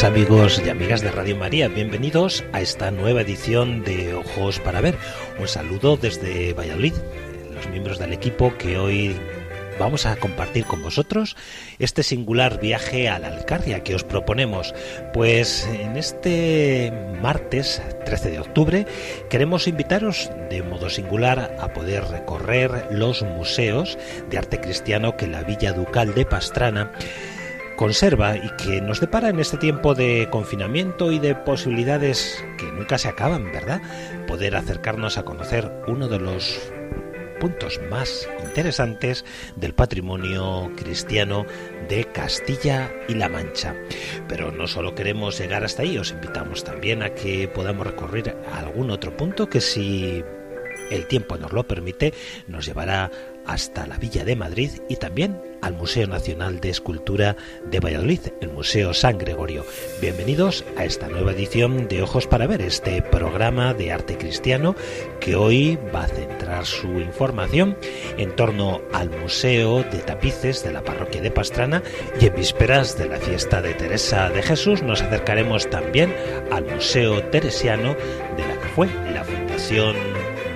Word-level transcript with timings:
Amigos 0.00 0.60
y 0.64 0.70
amigas 0.70 1.02
de 1.02 1.10
Radio 1.10 1.36
María, 1.36 1.68
bienvenidos 1.68 2.42
a 2.52 2.62
esta 2.62 2.90
nueva 2.90 3.20
edición 3.20 3.84
de 3.84 4.14
Ojos 4.14 4.58
para 4.58 4.80
Ver. 4.80 4.96
Un 5.38 5.46
saludo 5.46 5.98
desde 5.98 6.54
Valladolid, 6.54 6.94
los 7.54 7.68
miembros 7.68 7.98
del 7.98 8.14
equipo 8.14 8.56
que 8.56 8.78
hoy 8.78 9.14
vamos 9.78 10.06
a 10.06 10.16
compartir 10.16 10.64
con 10.64 10.82
vosotros 10.82 11.36
este 11.78 12.02
singular 12.02 12.58
viaje 12.58 13.10
a 13.10 13.18
la 13.18 13.28
Alcarria 13.28 13.84
que 13.84 13.94
os 13.94 14.02
proponemos. 14.02 14.74
Pues 15.12 15.68
en 15.70 15.98
este 15.98 16.90
martes 17.20 17.82
13 18.06 18.30
de 18.30 18.40
octubre 18.40 18.86
queremos 19.28 19.68
invitaros 19.68 20.30
de 20.48 20.62
modo 20.62 20.88
singular 20.88 21.54
a 21.60 21.74
poder 21.74 22.04
recorrer 22.04 22.88
los 22.90 23.22
museos 23.22 23.98
de 24.30 24.38
arte 24.38 24.58
cristiano 24.58 25.18
que 25.18 25.26
la 25.26 25.42
Villa 25.42 25.74
Ducal 25.74 26.14
de 26.14 26.24
Pastrana 26.24 26.92
conserva 27.82 28.36
y 28.36 28.48
que 28.50 28.80
nos 28.80 29.00
depara 29.00 29.28
en 29.28 29.40
este 29.40 29.56
tiempo 29.56 29.96
de 29.96 30.28
confinamiento 30.30 31.10
y 31.10 31.18
de 31.18 31.34
posibilidades 31.34 32.40
que 32.56 32.66
nunca 32.66 32.96
se 32.96 33.08
acaban, 33.08 33.50
¿verdad? 33.50 33.82
Poder 34.28 34.54
acercarnos 34.54 35.18
a 35.18 35.24
conocer 35.24 35.68
uno 35.88 36.06
de 36.06 36.20
los 36.20 36.60
puntos 37.40 37.80
más 37.90 38.28
interesantes 38.44 39.24
del 39.56 39.74
patrimonio 39.74 40.70
cristiano 40.76 41.44
de 41.88 42.04
Castilla 42.04 42.88
y 43.08 43.14
La 43.14 43.28
Mancha. 43.28 43.74
Pero 44.28 44.52
no 44.52 44.68
solo 44.68 44.94
queremos 44.94 45.36
llegar 45.40 45.64
hasta 45.64 45.82
ahí, 45.82 45.98
os 45.98 46.12
invitamos 46.12 46.62
también 46.62 47.02
a 47.02 47.10
que 47.10 47.48
podamos 47.48 47.84
recorrer 47.84 48.36
algún 48.52 48.92
otro 48.92 49.16
punto 49.16 49.48
que 49.48 49.60
si 49.60 50.22
el 50.92 51.06
tiempo 51.06 51.36
nos 51.36 51.52
lo 51.52 51.66
permite, 51.66 52.14
nos 52.46 52.64
llevará 52.64 53.10
hasta 53.46 53.86
la 53.86 53.98
Villa 53.98 54.24
de 54.24 54.36
Madrid 54.36 54.70
y 54.88 54.96
también 54.96 55.40
al 55.62 55.74
Museo 55.74 56.06
Nacional 56.06 56.60
de 56.60 56.70
Escultura 56.70 57.36
de 57.70 57.80
Valladolid, 57.80 58.20
el 58.40 58.50
Museo 58.50 58.92
San 58.92 59.16
Gregorio. 59.16 59.64
Bienvenidos 60.00 60.64
a 60.76 60.84
esta 60.84 61.08
nueva 61.08 61.32
edición 61.32 61.88
de 61.88 62.02
Ojos 62.02 62.26
para 62.26 62.46
Ver, 62.46 62.62
este 62.62 63.00
programa 63.00 63.72
de 63.72 63.92
arte 63.92 64.18
cristiano 64.18 64.74
que 65.20 65.36
hoy 65.36 65.78
va 65.94 66.04
a 66.04 66.08
centrar 66.08 66.66
su 66.66 66.88
información 67.00 67.76
en 68.18 68.34
torno 68.34 68.82
al 68.92 69.10
Museo 69.10 69.84
de 69.84 69.98
Tapices 69.98 70.64
de 70.64 70.72
la 70.72 70.82
Parroquia 70.82 71.22
de 71.22 71.30
Pastrana 71.30 71.82
y 72.20 72.26
en 72.26 72.34
vísperas 72.34 72.98
de 72.98 73.08
la 73.08 73.18
fiesta 73.18 73.62
de 73.62 73.74
Teresa 73.74 74.30
de 74.30 74.42
Jesús 74.42 74.82
nos 74.82 75.00
acercaremos 75.00 75.70
también 75.70 76.14
al 76.50 76.64
Museo 76.66 77.22
Teresiano 77.26 77.94
de 78.36 78.48
la 78.48 78.60
que 78.60 78.68
fue 78.74 78.88
la 79.12 79.24
fundación 79.24 79.96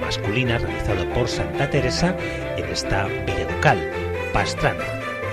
masculina 0.01 0.59
realizado 0.59 1.09
por 1.15 1.29
Santa 1.29 1.69
Teresa 1.71 2.17
en 2.77 2.85
esta 2.85 3.07
Villa 3.07 3.47
Ducal, 3.55 3.91
Pastrana. 4.35 4.85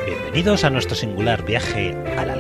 Bienvenidos 0.06 0.64
a 0.64 0.70
nuestro 0.70 0.96
singular 0.96 1.44
viaje 1.44 1.94
a 2.18 2.26
la 2.26 2.36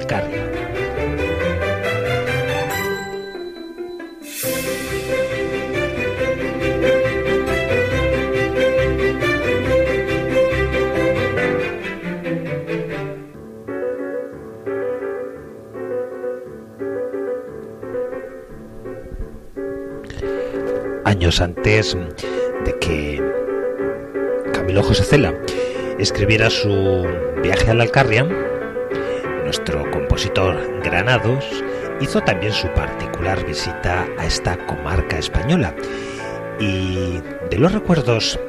años 21.04 21.42
antes 21.42 21.98
Camilo 24.74 24.88
José 24.88 25.34
escribiera 26.00 26.50
su 26.50 27.08
viaje 27.44 27.70
a 27.70 27.76
la 27.76 27.84
Alcarria, 27.84 28.24
nuestro 29.44 29.92
compositor 29.92 30.58
Granados 30.84 31.46
hizo 32.02 32.22
también 32.22 32.52
su 32.54 32.68
particular 32.70 33.46
visita 33.46 34.08
a 34.18 34.26
esta 34.26 34.58
comarca 34.66 35.20
española. 35.20 35.76
Y 36.60 37.22
de 37.52 37.58
los 37.60 37.72
recuerdos 37.72 38.40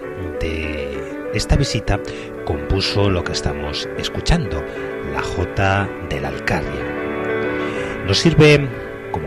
de 0.40 1.28
esta 1.34 1.56
visita 1.56 2.00
compuso 2.46 3.10
lo 3.10 3.22
que 3.22 3.32
estamos 3.32 3.86
escuchando, 3.98 4.64
la 5.12 5.20
Jota 5.20 5.86
de 6.08 6.22
la 6.22 6.28
Alcarria. 6.28 8.06
Nos 8.06 8.16
sirve 8.16 8.66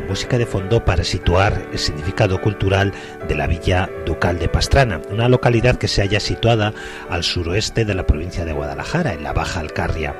música 0.07 0.37
de 0.37 0.45
fondo 0.45 0.83
para 0.83 1.03
situar 1.03 1.67
el 1.71 1.77
significado 1.79 2.41
cultural 2.41 2.93
de 3.27 3.35
la 3.35 3.47
villa 3.47 3.89
ducal 4.05 4.39
de 4.39 4.49
Pastrana, 4.49 5.01
una 5.09 5.29
localidad 5.29 5.77
que 5.77 5.87
se 5.87 6.01
halla 6.01 6.19
situada 6.19 6.73
al 7.09 7.23
suroeste 7.23 7.85
de 7.85 7.93
la 7.93 8.07
provincia 8.07 8.45
de 8.45 8.53
Guadalajara, 8.53 9.13
en 9.13 9.23
la 9.23 9.33
Baja 9.33 9.59
Alcarria, 9.59 10.15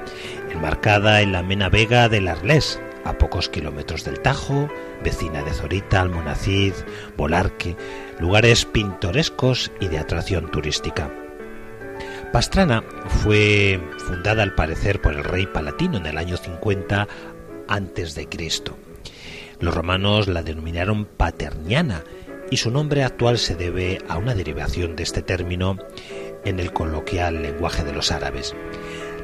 enmarcada 0.52 1.22
en 1.22 1.32
la 1.32 1.44
Mena 1.44 1.70
Vega 1.70 2.10
del 2.10 2.28
Arlés, 2.28 2.80
a 3.06 3.18
pocos 3.18 3.48
kilómetros 3.48 4.04
del 4.04 4.20
Tajo, 4.20 4.70
vecina 5.04 5.42
de 5.44 5.54
Zorita, 5.54 6.02
Almonacid, 6.02 6.74
Volarque, 7.16 7.78
lugares 8.20 8.66
pintorescos 8.66 9.72
y 9.80 9.88
de 9.88 10.00
atracción 10.00 10.52
turística. 10.52 11.10
Pastrana 12.34 12.84
fue 13.24 13.80
fundada 14.06 14.44
al 14.44 14.54
parecer 14.54 15.02
por 15.02 15.14
el 15.14 15.24
rey 15.24 15.48
palatino 15.48 15.98
en 15.98 16.06
el 16.06 16.18
año 16.18 16.36
50 16.36 17.08
antes 17.68 18.16
de 18.16 18.28
Cristo. 18.28 18.78
Los 19.60 19.74
romanos 19.74 20.28
la 20.28 20.44
denominaron 20.44 21.06
Paterniana 21.06 22.04
y 22.52 22.58
su 22.58 22.70
nombre 22.70 23.04
actual 23.04 23.40
se 23.40 23.56
debe 23.56 24.00
a 24.08 24.18
una 24.18 24.36
derivación 24.36 24.96
de 24.96 25.04
este 25.04 25.24
término 25.24 25.78
en 26.46 26.60
el 26.60 26.72
coloquial 26.72 27.42
lenguaje 27.42 27.84
de 27.84 27.94
los 27.94 28.12
árabes. 28.12 28.56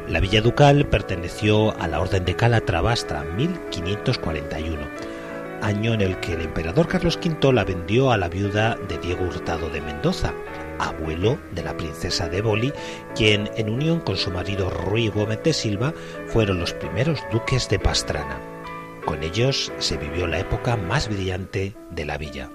La 0.09 0.19
villa 0.19 0.41
ducal 0.41 0.87
perteneció 0.89 1.79
a 1.79 1.87
la 1.87 2.01
Orden 2.01 2.25
de 2.25 2.35
Calatrava 2.35 2.91
hasta 2.91 3.23
1541, 3.23 4.81
año 5.61 5.93
en 5.93 6.01
el 6.01 6.19
que 6.19 6.33
el 6.33 6.41
emperador 6.41 6.87
Carlos 6.87 7.17
V 7.23 7.53
la 7.53 7.63
vendió 7.63 8.11
a 8.11 8.17
la 8.17 8.27
viuda 8.27 8.75
de 8.89 8.97
Diego 8.97 9.25
Hurtado 9.25 9.69
de 9.69 9.81
Mendoza, 9.81 10.33
abuelo 10.79 11.37
de 11.51 11.63
la 11.63 11.77
princesa 11.77 12.27
de 12.27 12.41
Boli, 12.41 12.73
quien 13.15 13.49
en 13.55 13.69
unión 13.69 14.01
con 14.01 14.17
su 14.17 14.31
marido 14.31 14.69
Ruy 14.69 15.07
Gómez 15.07 15.41
de 15.43 15.53
Silva 15.53 15.93
fueron 16.27 16.59
los 16.59 16.73
primeros 16.73 17.19
duques 17.31 17.69
de 17.69 17.79
Pastrana. 17.79 18.52
Con 19.05 19.21
ellos 19.21 19.71
se 19.79 19.97
vivió 19.97 20.27
la 20.27 20.39
época 20.39 20.77
más 20.77 21.09
brillante 21.09 21.73
de 21.91 22.05
la 22.05 22.17
villa. 22.17 22.49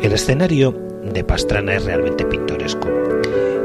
El 0.00 0.12
escenario 0.12 0.72
de 1.02 1.24
Pastrana 1.24 1.74
es 1.74 1.84
realmente 1.84 2.24
pintoresco, 2.24 2.88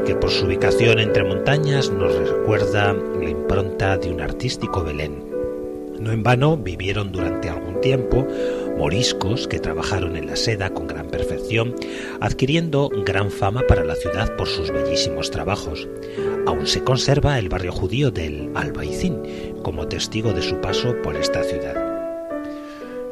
que 0.06 0.14
por 0.14 0.30
su 0.30 0.46
ubicación 0.46 0.98
entre 0.98 1.22
montañas 1.22 1.90
nos 1.90 2.12
recuerda 2.14 2.92
la 2.92 3.28
impronta 3.28 3.96
de 3.98 4.10
un 4.10 4.20
artístico 4.20 4.82
Belén. 4.82 5.29
No 6.00 6.12
en 6.12 6.22
vano 6.22 6.56
vivieron 6.56 7.12
durante 7.12 7.50
algún 7.50 7.80
tiempo 7.82 8.26
moriscos 8.78 9.46
que 9.46 9.60
trabajaron 9.60 10.16
en 10.16 10.26
la 10.26 10.36
seda 10.36 10.70
con 10.70 10.86
gran 10.86 11.08
perfección, 11.08 11.74
adquiriendo 12.20 12.88
gran 13.04 13.30
fama 13.30 13.62
para 13.68 13.84
la 13.84 13.94
ciudad 13.94 14.34
por 14.36 14.48
sus 14.48 14.70
bellísimos 14.70 15.30
trabajos. 15.30 15.86
Aún 16.46 16.66
se 16.66 16.82
conserva 16.82 17.38
el 17.38 17.50
barrio 17.50 17.72
judío 17.72 18.10
del 18.10 18.50
Albaicín 18.54 19.22
como 19.62 19.88
testigo 19.88 20.32
de 20.32 20.40
su 20.40 20.58
paso 20.62 20.96
por 21.02 21.16
esta 21.16 21.44
ciudad. 21.44 21.90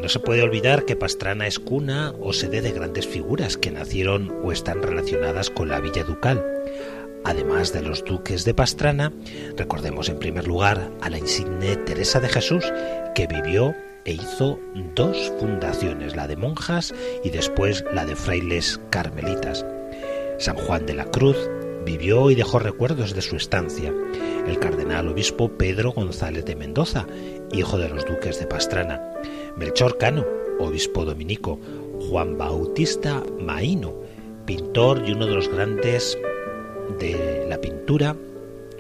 No 0.01 0.09
se 0.09 0.21
puede 0.21 0.43
olvidar 0.43 0.85
que 0.85 0.97
Pastrana 0.97 1.47
es 1.47 1.59
cuna 1.59 2.15
o 2.21 2.33
sede 2.33 2.63
de 2.63 2.71
grandes 2.71 3.07
figuras 3.07 3.59
que 3.59 3.71
nacieron 3.71 4.33
o 4.43 4.53
están 4.53 4.81
relacionadas 4.81 5.51
con 5.51 5.69
la 5.69 5.81
villa 5.81 6.05
ducal. 6.05 6.43
Además 7.25 7.73
de 7.73 7.83
los 7.83 8.05
duques 8.05 8.45
de 8.45 8.55
Pastrana, 8.55 9.13
recordemos 9.57 10.09
en 10.09 10.19
primer 10.19 10.47
lugar 10.47 10.91
a 11.01 11.11
la 11.11 11.19
insigne 11.19 11.77
Teresa 11.77 12.21
de 12.21 12.29
Jesús, 12.29 12.65
que 13.15 13.27
vivió 13.27 13.75
e 14.05 14.15
hizo 14.15 14.59
dos 14.95 15.33
fundaciones, 15.39 16.17
la 16.17 16.27
de 16.27 16.37
monjas 16.37 16.95
y 17.25 17.31
después 17.31 17.85
la 17.93 18.07
de 18.07 18.17
frailes 18.17 18.81
carmelitas. 18.91 19.67
San 20.39 20.57
Juan 20.57 20.87
de 20.87 20.95
la 20.95 21.05
Cruz 21.07 21.37
vivió 21.85 22.31
y 22.31 22.35
dejó 22.35 22.59
recuerdos 22.59 23.15
de 23.15 23.23
su 23.23 23.37
estancia. 23.37 23.93
El 24.47 24.59
cardenal 24.59 25.09
obispo 25.09 25.49
Pedro 25.49 25.93
González 25.93 26.45
de 26.45 26.57
Mendoza, 26.57 27.07
hijo 27.53 27.77
de 27.79 27.89
los 27.89 28.07
duques 28.07 28.39
de 28.39 28.47
Pastrana. 28.47 29.03
Melchor 29.57 29.99
Cano, 29.99 30.25
obispo 30.59 31.05
dominico. 31.05 31.59
Juan 32.09 32.39
Bautista 32.39 33.23
Maíno, 33.41 33.95
pintor 34.47 35.03
y 35.07 35.13
uno 35.13 35.27
de 35.27 35.35
los 35.35 35.49
grandes 35.49 36.17
de 36.99 37.47
la 37.49 37.61
pintura 37.61 38.17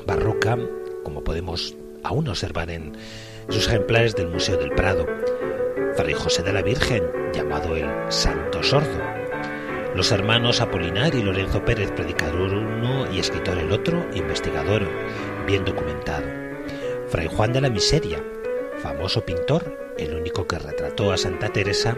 barroca, 0.06 0.58
como 1.05 1.22
podemos 1.22 1.76
aún 2.02 2.28
observar 2.28 2.70
en 2.70 2.93
sus 3.49 3.66
ejemplares 3.66 4.14
del 4.14 4.28
Museo 4.28 4.56
del 4.56 4.70
Prado. 4.70 5.06
Fray 5.96 6.14
José 6.14 6.43
de 6.43 6.52
la 6.52 6.62
Virgen, 6.62 7.02
llamado 7.32 7.76
el 7.76 7.87
Santo 8.08 8.62
Sordo. 8.62 9.02
Los 9.94 10.12
hermanos 10.12 10.60
Apolinar 10.60 11.14
y 11.14 11.22
Lorenzo 11.22 11.64
Pérez, 11.64 11.90
predicador 11.90 12.55
uno 12.55 13.10
y 13.12 13.19
escritor 13.19 13.58
el 13.58 13.72
otro, 13.72 14.06
investigador, 14.14 14.87
bien 15.46 15.64
documentado. 15.64 16.26
Fray 17.08 17.26
Juan 17.26 17.52
de 17.52 17.62
la 17.62 17.70
Miseria, 17.70 18.22
famoso 18.76 19.25
pintor, 19.25 19.94
el 19.99 20.14
único 20.14 20.46
que 20.46 20.58
retrató 20.58 21.11
a 21.11 21.16
Santa 21.16 21.49
Teresa, 21.49 21.96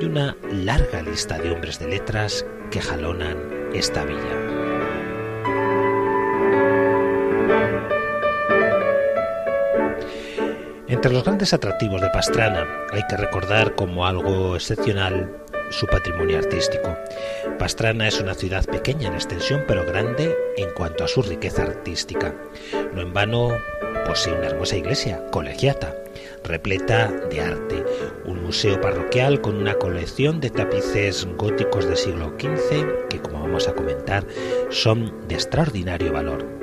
y 0.00 0.06
una 0.06 0.36
larga 0.50 1.02
lista 1.02 1.38
de 1.38 1.50
hombres 1.50 1.78
de 1.78 1.88
letras 1.88 2.46
que 2.70 2.80
jalonan 2.80 3.36
esta 3.74 4.04
villa. 4.04 4.61
Entre 11.02 11.14
los 11.14 11.24
grandes 11.24 11.52
atractivos 11.52 12.00
de 12.00 12.10
Pastrana 12.10 12.64
hay 12.92 13.02
que 13.08 13.16
recordar 13.16 13.74
como 13.74 14.06
algo 14.06 14.54
excepcional 14.54 15.36
su 15.70 15.84
patrimonio 15.88 16.38
artístico. 16.38 16.96
Pastrana 17.58 18.06
es 18.06 18.20
una 18.20 18.34
ciudad 18.34 18.64
pequeña 18.66 19.08
en 19.08 19.14
extensión 19.14 19.64
pero 19.66 19.84
grande 19.84 20.32
en 20.56 20.70
cuanto 20.74 21.02
a 21.02 21.08
su 21.08 21.22
riqueza 21.22 21.62
artística. 21.62 22.32
No 22.94 23.02
en 23.02 23.12
vano 23.12 23.48
posee 24.06 24.32
una 24.32 24.46
hermosa 24.46 24.76
iglesia, 24.76 25.20
colegiata, 25.32 25.92
repleta 26.44 27.10
de 27.10 27.40
arte, 27.40 27.84
un 28.24 28.40
museo 28.40 28.80
parroquial 28.80 29.40
con 29.40 29.56
una 29.56 29.74
colección 29.74 30.40
de 30.40 30.50
tapices 30.50 31.26
góticos 31.36 31.84
del 31.84 31.96
siglo 31.96 32.32
XV 32.38 33.08
que, 33.08 33.20
como 33.20 33.40
vamos 33.40 33.66
a 33.66 33.72
comentar, 33.72 34.24
son 34.70 35.26
de 35.26 35.34
extraordinario 35.34 36.12
valor 36.12 36.61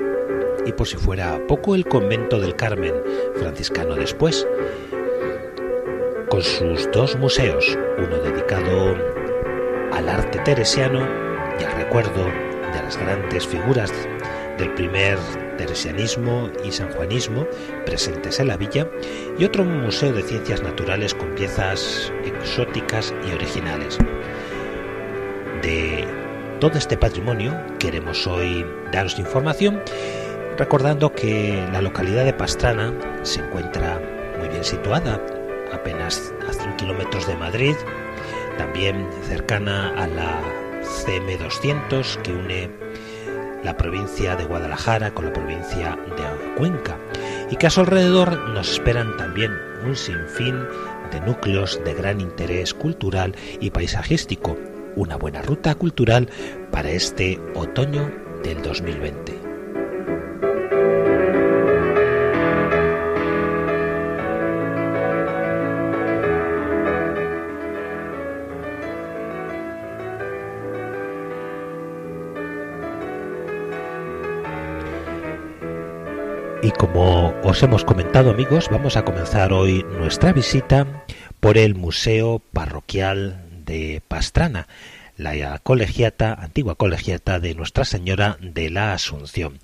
y 0.66 0.72
por 0.72 0.86
si 0.86 0.96
fuera 0.96 1.46
poco 1.46 1.74
el 1.74 1.86
convento 1.86 2.40
del 2.40 2.56
Carmen, 2.56 2.94
franciscano 3.36 3.94
después, 3.94 4.46
con 6.28 6.42
sus 6.42 6.90
dos 6.92 7.16
museos, 7.16 7.76
uno 7.98 8.16
dedicado 8.18 8.96
al 9.92 10.08
arte 10.08 10.38
teresiano 10.40 11.00
y 11.58 11.64
al 11.64 11.72
recuerdo 11.72 12.24
de 12.24 12.82
las 12.82 12.96
grandes 12.96 13.46
figuras 13.46 13.92
del 14.58 14.72
primer 14.74 15.18
teresianismo 15.56 16.50
y 16.64 16.70
sanjuanismo 16.70 17.46
presentes 17.84 18.40
en 18.40 18.48
la 18.48 18.56
villa, 18.56 18.88
y 19.38 19.44
otro 19.44 19.64
museo 19.64 20.12
de 20.12 20.22
ciencias 20.22 20.62
naturales 20.62 21.14
con 21.14 21.34
piezas 21.34 22.12
exóticas 22.24 23.14
y 23.28 23.32
originales. 23.32 23.98
De 25.62 26.06
todo 26.60 26.78
este 26.78 26.96
patrimonio 26.96 27.58
queremos 27.78 28.26
hoy 28.26 28.64
daros 28.92 29.18
información 29.18 29.82
recordando 30.56 31.12
que 31.12 31.66
la 31.72 31.82
localidad 31.82 32.24
de 32.24 32.32
Pastrana 32.32 32.92
se 33.22 33.40
encuentra 33.40 34.00
muy 34.38 34.48
bien 34.48 34.64
situada, 34.64 35.20
apenas 35.72 36.32
a 36.48 36.52
100 36.52 36.76
kilómetros 36.76 37.26
de 37.26 37.36
Madrid, 37.36 37.74
también 38.58 39.08
cercana 39.26 39.88
a 39.96 40.06
la 40.06 40.40
CM200 40.82 42.22
que 42.22 42.32
une 42.32 42.70
la 43.64 43.76
provincia 43.76 44.36
de 44.36 44.44
Guadalajara 44.44 45.12
con 45.12 45.26
la 45.26 45.32
provincia 45.32 45.98
de 46.16 46.54
Cuenca 46.54 46.98
y 47.50 47.56
que 47.56 47.66
a 47.66 47.70
su 47.70 47.80
alrededor 47.80 48.48
nos 48.50 48.72
esperan 48.72 49.16
también 49.16 49.52
un 49.84 49.96
sinfín 49.96 50.66
de 51.10 51.20
núcleos 51.20 51.80
de 51.84 51.94
gran 51.94 52.20
interés 52.20 52.74
cultural 52.74 53.34
y 53.60 53.70
paisajístico, 53.70 54.56
una 54.96 55.16
buena 55.16 55.42
ruta 55.42 55.74
cultural 55.74 56.28
para 56.70 56.90
este 56.90 57.40
otoño 57.54 58.10
del 58.42 58.62
2020. 58.62 59.39
Como 76.80 77.34
os 77.44 77.62
hemos 77.62 77.84
comentado 77.84 78.30
amigos, 78.30 78.70
vamos 78.70 78.96
a 78.96 79.04
comenzar 79.04 79.52
hoy 79.52 79.84
nuestra 79.98 80.32
visita 80.32 81.04
por 81.38 81.58
el 81.58 81.74
Museo 81.74 82.40
Parroquial 82.54 83.44
de 83.66 84.00
Pastrana, 84.08 84.66
la 85.18 85.58
colegiata, 85.58 86.32
antigua 86.32 86.76
colegiata 86.76 87.38
de 87.38 87.54
Nuestra 87.54 87.84
Señora 87.84 88.38
de 88.40 88.70
la 88.70 88.94
Asunción. 88.94 89.58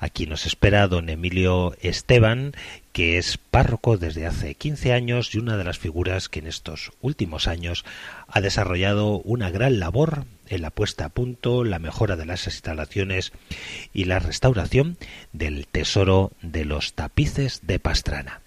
Aquí 0.00 0.24
nos 0.24 0.46
espera 0.46 0.88
don 0.88 1.10
Emilio 1.10 1.76
Esteban, 1.82 2.54
que 2.94 3.18
es 3.18 3.36
párroco 3.36 3.98
desde 3.98 4.26
hace 4.26 4.54
15 4.54 4.94
años 4.94 5.34
y 5.34 5.38
una 5.40 5.58
de 5.58 5.64
las 5.64 5.78
figuras 5.78 6.30
que 6.30 6.38
en 6.38 6.46
estos 6.46 6.92
últimos 7.02 7.48
años 7.48 7.84
ha 8.28 8.40
desarrollado 8.40 9.18
una 9.24 9.50
gran 9.50 9.78
labor 9.78 10.24
en 10.52 10.62
la 10.62 10.70
puesta 10.70 11.06
a 11.06 11.08
punto, 11.08 11.64
la 11.64 11.78
mejora 11.78 12.16
de 12.16 12.26
las 12.26 12.46
instalaciones 12.46 13.32
y 13.92 14.04
la 14.04 14.18
restauración 14.18 14.98
del 15.32 15.66
tesoro 15.66 16.32
de 16.42 16.64
los 16.64 16.94
tapices 16.94 17.60
de 17.66 17.78
Pastrana. 17.78 18.42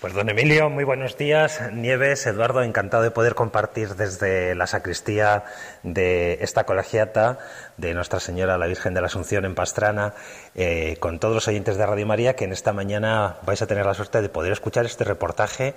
Pues 0.00 0.14
don 0.14 0.28
Emilio, 0.28 0.70
muy 0.70 0.84
buenos 0.84 1.18
días. 1.18 1.60
Nieves, 1.72 2.24
Eduardo, 2.24 2.62
encantado 2.62 3.02
de 3.02 3.10
poder 3.10 3.34
compartir 3.34 3.96
desde 3.96 4.54
la 4.54 4.68
sacristía 4.68 5.42
de 5.82 6.38
esta 6.40 6.62
colegiata 6.62 7.40
de 7.78 7.94
Nuestra 7.94 8.20
Señora 8.20 8.58
la 8.58 8.68
Virgen 8.68 8.94
de 8.94 9.00
la 9.00 9.08
Asunción 9.08 9.44
en 9.44 9.56
Pastrana, 9.56 10.14
eh, 10.54 10.98
con 11.00 11.18
todos 11.18 11.34
los 11.34 11.48
oyentes 11.48 11.76
de 11.78 11.84
Radio 11.84 12.06
María, 12.06 12.36
que 12.36 12.44
en 12.44 12.52
esta 12.52 12.72
mañana 12.72 13.38
vais 13.44 13.60
a 13.60 13.66
tener 13.66 13.86
la 13.86 13.94
suerte 13.94 14.22
de 14.22 14.28
poder 14.28 14.52
escuchar 14.52 14.86
este 14.86 15.02
reportaje 15.02 15.74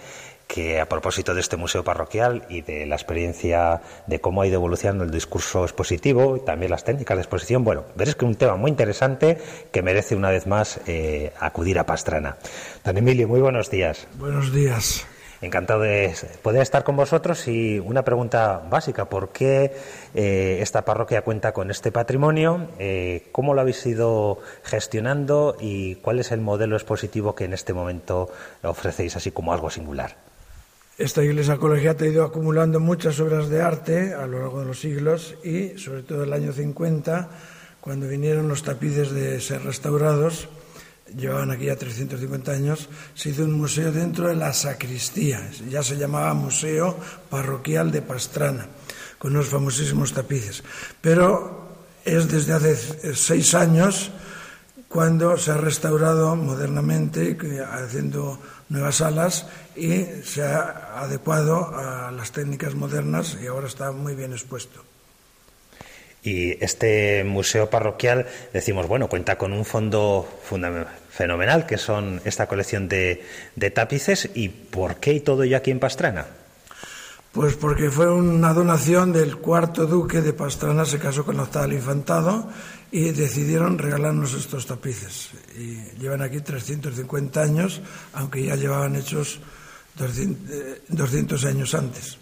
que 0.51 0.81
a 0.81 0.89
propósito 0.89 1.33
de 1.33 1.39
este 1.39 1.55
museo 1.55 1.81
parroquial 1.81 2.43
y 2.49 2.61
de 2.61 2.85
la 2.85 2.95
experiencia 2.95 3.81
de 4.05 4.19
cómo 4.19 4.41
ha 4.41 4.47
ido 4.47 4.55
evolucionando 4.55 5.05
el 5.05 5.11
discurso 5.11 5.63
expositivo 5.63 6.35
y 6.35 6.41
también 6.41 6.71
las 6.71 6.83
técnicas 6.83 7.15
de 7.15 7.21
exposición, 7.21 7.63
bueno, 7.63 7.85
veréis 7.95 8.15
que 8.15 8.25
es 8.25 8.29
un 8.29 8.35
tema 8.35 8.57
muy 8.57 8.69
interesante 8.69 9.37
que 9.71 9.81
merece 9.81 10.13
una 10.13 10.29
vez 10.29 10.47
más 10.47 10.81
eh, 10.87 11.31
acudir 11.39 11.79
a 11.79 11.85
Pastrana. 11.85 12.35
Don 12.83 12.97
Emilio, 12.97 13.29
muy 13.29 13.39
buenos 13.39 13.71
días. 13.71 14.07
Buenos 14.19 14.51
días. 14.51 15.07
Encantado 15.41 15.79
de 15.79 16.13
poder 16.43 16.61
estar 16.61 16.83
con 16.83 16.97
vosotros 16.97 17.47
y 17.47 17.79
una 17.79 18.03
pregunta 18.03 18.61
básica, 18.69 19.05
¿por 19.05 19.29
qué 19.29 19.71
eh, 20.13 20.59
esta 20.61 20.83
parroquia 20.83 21.21
cuenta 21.21 21.53
con 21.53 21.71
este 21.71 21.93
patrimonio? 21.93 22.67
Eh, 22.77 23.29
¿Cómo 23.31 23.53
lo 23.53 23.61
habéis 23.61 23.83
ido 23.85 24.39
gestionando 24.63 25.55
y 25.61 25.95
cuál 25.95 26.19
es 26.19 26.33
el 26.33 26.41
modelo 26.41 26.75
expositivo 26.75 27.35
que 27.35 27.45
en 27.45 27.53
este 27.53 27.73
momento 27.73 28.29
ofrecéis 28.63 29.15
así 29.15 29.31
como 29.31 29.53
algo 29.53 29.69
singular? 29.69 30.30
Esta 31.01 31.23
iglesia 31.23 31.57
colegiata 31.57 32.05
ha 32.05 32.13
ido 32.13 32.23
acumulando 32.23 32.79
muchas 32.79 33.19
obras 33.19 33.49
de 33.49 33.59
arte 33.59 34.13
a 34.13 34.27
lo 34.27 34.37
largo 34.37 34.59
de 34.59 34.67
los 34.67 34.79
siglos 34.79 35.33
y 35.43 35.75
sobre 35.79 36.03
todo 36.03 36.25
el 36.25 36.31
año 36.31 36.53
50, 36.53 37.27
cuando 37.81 38.07
vinieron 38.07 38.47
los 38.47 38.61
tapices 38.61 39.09
de 39.09 39.41
ser 39.41 39.63
restaurados, 39.63 40.47
llevaban 41.17 41.49
aquí 41.49 41.65
ya 41.65 41.75
350 41.75 42.51
años, 42.51 42.87
se 43.15 43.29
hizo 43.29 43.45
un 43.45 43.53
museo 43.53 43.91
dentro 43.91 44.27
de 44.27 44.35
la 44.35 44.53
sacristía, 44.53 45.49
ya 45.67 45.81
se 45.81 45.97
llamaba 45.97 46.35
Museo 46.35 46.95
Parroquial 47.31 47.91
de 47.91 48.03
Pastrana, 48.03 48.67
con 49.17 49.31
unos 49.31 49.47
famosísimos 49.47 50.13
tapices. 50.13 50.63
Pero 51.01 51.65
es 52.05 52.29
desde 52.29 52.53
hace 52.53 53.15
seis 53.15 53.55
años 53.55 54.11
cuando 54.91 55.37
se 55.37 55.51
ha 55.51 55.57
restaurado 55.57 56.35
modernamente, 56.35 57.37
haciendo 57.71 58.39
nuevas 58.69 58.97
salas 58.97 59.47
y 59.75 60.03
se 60.23 60.43
ha 60.43 60.99
adecuado 61.01 61.73
a 61.73 62.11
las 62.11 62.31
técnicas 62.31 62.75
modernas 62.75 63.37
y 63.41 63.47
ahora 63.47 63.67
está 63.67 63.91
muy 63.91 64.15
bien 64.15 64.33
expuesto. 64.33 64.83
Y 66.23 66.63
este 66.63 67.23
museo 67.23 67.69
parroquial, 67.69 68.27
decimos, 68.53 68.87
bueno, 68.87 69.07
cuenta 69.07 69.37
con 69.37 69.53
un 69.53 69.65
fondo 69.65 70.27
fenomenal, 71.09 71.65
que 71.65 71.77
son 71.77 72.21
esta 72.25 72.47
colección 72.47 72.87
de, 72.87 73.25
de 73.55 73.71
tapices. 73.71 74.29
¿Y 74.35 74.49
por 74.49 74.97
qué 74.97 75.13
y 75.13 75.21
todo 75.21 75.43
ello 75.43 75.57
aquí 75.57 75.71
en 75.71 75.79
Pastrana? 75.79 76.27
Pues 77.31 77.55
porque 77.55 77.89
fue 77.89 78.11
una 78.11 78.53
donación 78.53 79.13
del 79.13 79.37
cuarto 79.37 79.87
duque 79.87 80.21
de 80.21 80.33
Pastrana, 80.33 80.85
se 80.85 80.99
casó 80.99 81.25
con 81.25 81.37
del 81.37 81.71
infantado 81.71 82.49
y 82.91 83.11
decidieron 83.11 83.77
regalarnos 83.77 84.33
estos 84.33 84.65
tapices. 84.67 85.29
Y 85.57 85.99
llevan 85.99 86.21
aquí 86.21 86.41
350 86.41 87.41
años, 87.41 87.81
aunque 88.13 88.43
ya 88.43 88.55
llevaban 88.55 88.95
hechos 88.95 89.39
200, 89.95 91.45
años 91.45 91.73
antes. 91.73 92.17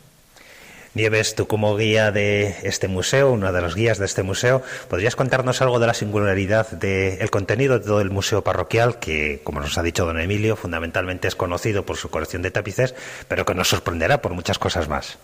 Nieves, 0.95 1.35
tú 1.35 1.47
como 1.47 1.75
guía 1.77 2.11
de 2.11 2.55
este 2.63 2.88
museo, 2.88 3.31
uno 3.31 3.51
de 3.53 3.61
los 3.61 3.75
guías 3.75 3.99
de 3.99 4.05
este 4.05 4.23
museo, 4.23 4.63
¿podrías 4.89 5.15
contarnos 5.15 5.61
algo 5.61 5.79
de 5.79 5.85
la 5.88 5.93
singularidad 5.93 6.71
del 6.71 7.29
contenido 7.29 7.77
de 7.77 7.85
todo 7.85 8.01
el 8.01 8.09
museo 8.09 8.43
parroquial, 8.43 8.97
que, 8.97 9.41
como 9.43 9.59
nos 9.59 9.77
ha 9.77 9.83
dicho 9.83 10.05
don 10.05 10.19
Emilio, 10.19 10.55
fundamentalmente 10.55 11.27
es 11.27 11.35
conocido 11.35 11.85
por 11.85 11.97
su 11.97 12.09
colección 12.09 12.41
de 12.41 12.51
tapices, 12.51 12.95
pero 13.27 13.45
que 13.45 13.53
nos 13.53 13.69
sorprenderá 13.69 14.21
por 14.21 14.33
muchas 14.33 14.57
cosas 14.57 14.88
más? 14.88 15.19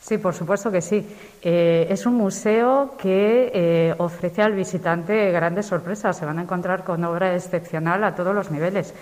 Sí, 0.00 0.18
por 0.18 0.34
supuesto 0.34 0.70
que 0.70 0.80
sí. 0.80 1.06
Eh, 1.42 1.86
es 1.90 2.06
un 2.06 2.14
museo 2.14 2.96
que 2.98 3.50
eh, 3.54 3.94
ofrece 3.98 4.42
al 4.42 4.52
visitante 4.52 5.30
grandes 5.30 5.66
sorpresas. 5.66 6.16
Se 6.16 6.24
van 6.24 6.38
a 6.38 6.42
encontrar 6.42 6.84
con 6.84 7.04
obra 7.04 7.34
excepcional 7.34 8.02
a 8.04 8.14
todos 8.14 8.34
los 8.34 8.50
niveles 8.50 8.94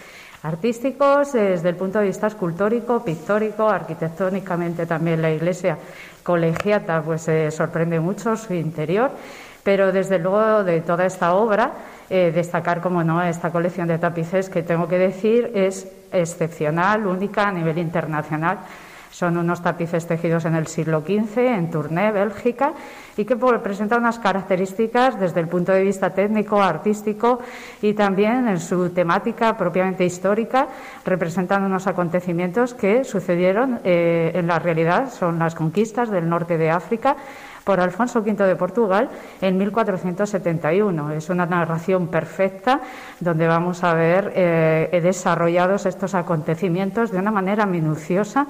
artísticos, 0.42 1.32
desde 1.32 1.68
el 1.68 1.76
punto 1.76 1.98
de 1.98 2.06
vista 2.06 2.26
escultórico, 2.26 3.04
pictórico, 3.04 3.68
arquitectónicamente 3.68 4.86
también 4.86 5.20
la 5.20 5.30
iglesia 5.30 5.78
colegiata 6.22 7.02
pues 7.02 7.26
eh, 7.28 7.50
sorprende 7.50 7.98
mucho 7.98 8.36
su 8.36 8.54
interior, 8.54 9.10
pero 9.64 9.92
desde 9.92 10.18
luego 10.18 10.62
de 10.62 10.80
toda 10.82 11.06
esta 11.06 11.34
obra 11.34 11.72
eh, 12.08 12.30
destacar 12.32 12.80
como 12.80 13.02
no 13.02 13.22
esta 13.22 13.50
colección 13.50 13.88
de 13.88 13.98
tapices 13.98 14.48
que 14.48 14.62
tengo 14.62 14.86
que 14.86 14.98
decir 14.98 15.50
es 15.54 15.88
excepcional, 16.12 17.06
única 17.06 17.48
a 17.48 17.52
nivel 17.52 17.78
internacional 17.78 18.58
son 19.10 19.36
unos 19.36 19.62
tapices 19.62 20.06
tejidos 20.06 20.44
en 20.44 20.54
el 20.54 20.66
siglo 20.66 21.00
XV 21.00 21.38
en 21.38 21.70
Tournai, 21.70 22.12
Bélgica, 22.12 22.72
y 23.16 23.24
que 23.24 23.36
presentan 23.36 24.00
unas 24.00 24.18
características 24.18 25.18
desde 25.18 25.40
el 25.40 25.48
punto 25.48 25.72
de 25.72 25.82
vista 25.82 26.10
técnico, 26.10 26.62
artístico 26.62 27.40
y 27.82 27.94
también 27.94 28.48
en 28.48 28.60
su 28.60 28.90
temática 28.90 29.56
propiamente 29.56 30.04
histórica, 30.04 30.68
representan 31.04 31.64
unos 31.64 31.86
acontecimientos 31.86 32.74
que 32.74 33.04
sucedieron 33.04 33.80
eh, 33.84 34.32
en 34.34 34.46
la 34.46 34.58
realidad, 34.58 35.12
son 35.12 35.38
las 35.38 35.54
conquistas 35.54 36.10
del 36.10 36.28
norte 36.28 36.58
de 36.58 36.70
África 36.70 37.16
por 37.68 37.80
Alfonso 37.80 38.20
V 38.20 38.46
de 38.46 38.56
Portugal 38.56 39.10
en 39.42 39.58
1471. 39.58 41.12
Es 41.12 41.28
una 41.28 41.44
narración 41.44 42.08
perfecta 42.08 42.80
donde 43.20 43.46
vamos 43.46 43.84
a 43.84 43.92
ver 43.92 44.32
eh, 44.34 45.00
desarrollados 45.02 45.84
estos 45.84 46.14
acontecimientos 46.14 47.10
de 47.10 47.18
una 47.18 47.30
manera 47.30 47.66
minuciosa 47.66 48.46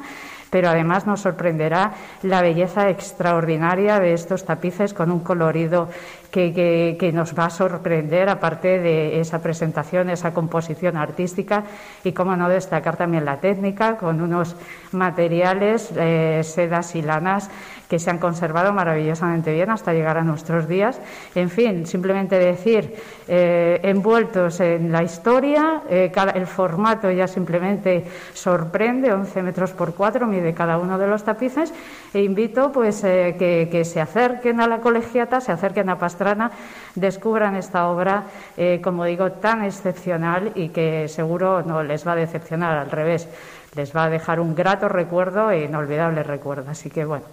pero 0.50 0.69
además 0.69 1.07
nos 1.07 1.21
sorprenderá 1.21 1.93
la 2.23 2.43
belleza 2.43 2.88
extraordinaria 2.90 3.99
de 3.99 4.12
estos 4.12 4.45
tapices 4.45 4.95
con 4.95 5.11
un 5.11 5.21
colorido 5.21 5.88
que, 6.31 7.11
nos 7.13 7.39
va 7.39 7.47
a 7.47 7.51
sorprender, 7.51 8.29
aparte 8.29 8.79
de 8.79 9.21
esa 9.21 9.41
presentación, 9.41 10.11
esa 10.11 10.35
composición 10.35 10.97
artística 10.97 11.65
y, 12.05 12.13
cómo 12.13 12.37
no, 12.37 12.49
destacar 12.49 12.97
también 12.97 13.25
la 13.25 13.39
técnica 13.39 13.97
con 13.97 14.21
unos 14.21 14.57
materiales, 14.93 15.91
eh, 15.97 16.43
sedas 16.45 16.95
y 16.95 17.03
lanas 17.03 17.51
que 17.89 17.99
se 17.99 18.11
han 18.11 18.19
conservado 18.19 18.73
maravillosamente 18.73 19.53
bien 19.53 19.71
hasta 19.71 19.95
llegar 19.95 20.19
a 20.19 20.23
nuestros 20.23 20.69
días. 20.69 21.01
En 21.35 21.49
fin, 21.49 21.87
simplemente 21.87 22.39
decir, 22.39 22.95
eh, 23.27 23.81
envueltos 23.83 24.61
en 24.61 24.93
la 24.93 25.03
historia, 25.03 25.83
eh, 25.89 26.13
el 26.35 26.47
formato 26.47 27.11
ya 27.11 27.27
simplemente 27.27 28.05
sorprende, 28.35 29.13
11 29.13 29.43
metros 29.43 29.73
por 29.73 29.95
4 29.95 30.27
mide 30.27 30.53
cada 30.53 30.79
uno 30.79 30.99
de 30.99 31.07
los 31.07 31.25
tapices, 31.25 31.73
e 32.15 32.23
invito 32.23 32.73
pues 32.73 33.00
que, 33.03 33.69
que 33.71 33.85
se 33.85 34.00
acerquen 34.00 34.61
a 34.61 34.67
la 34.67 34.81
colegiata, 34.81 35.41
se 35.41 35.53
acerquen 35.53 35.91
a 35.91 35.99
Pastrana 35.99 36.50
descubran 36.95 37.57
esta 37.57 37.88
obra, 37.88 38.25
eh, 38.57 38.81
como 38.83 39.05
digo, 39.05 39.33
tan 39.33 39.65
excepcional 39.65 40.53
y 40.55 40.69
que 40.71 41.09
seguro 41.09 41.62
no 41.62 41.83
les 41.83 42.07
va 42.07 42.12
a 42.12 42.17
decepcionar, 42.17 42.77
al 42.77 42.91
revés, 42.91 43.29
les 43.75 43.95
va 43.95 44.05
a 44.05 44.11
dejar 44.11 44.41
un 44.41 44.55
grato 44.55 44.88
recuerdo 44.88 45.50
e 45.50 45.65
inolvidable 45.65 46.23
recuerdo. 46.23 46.71
Así 46.71 46.91
que, 46.91 47.05
bueno, 47.05 47.25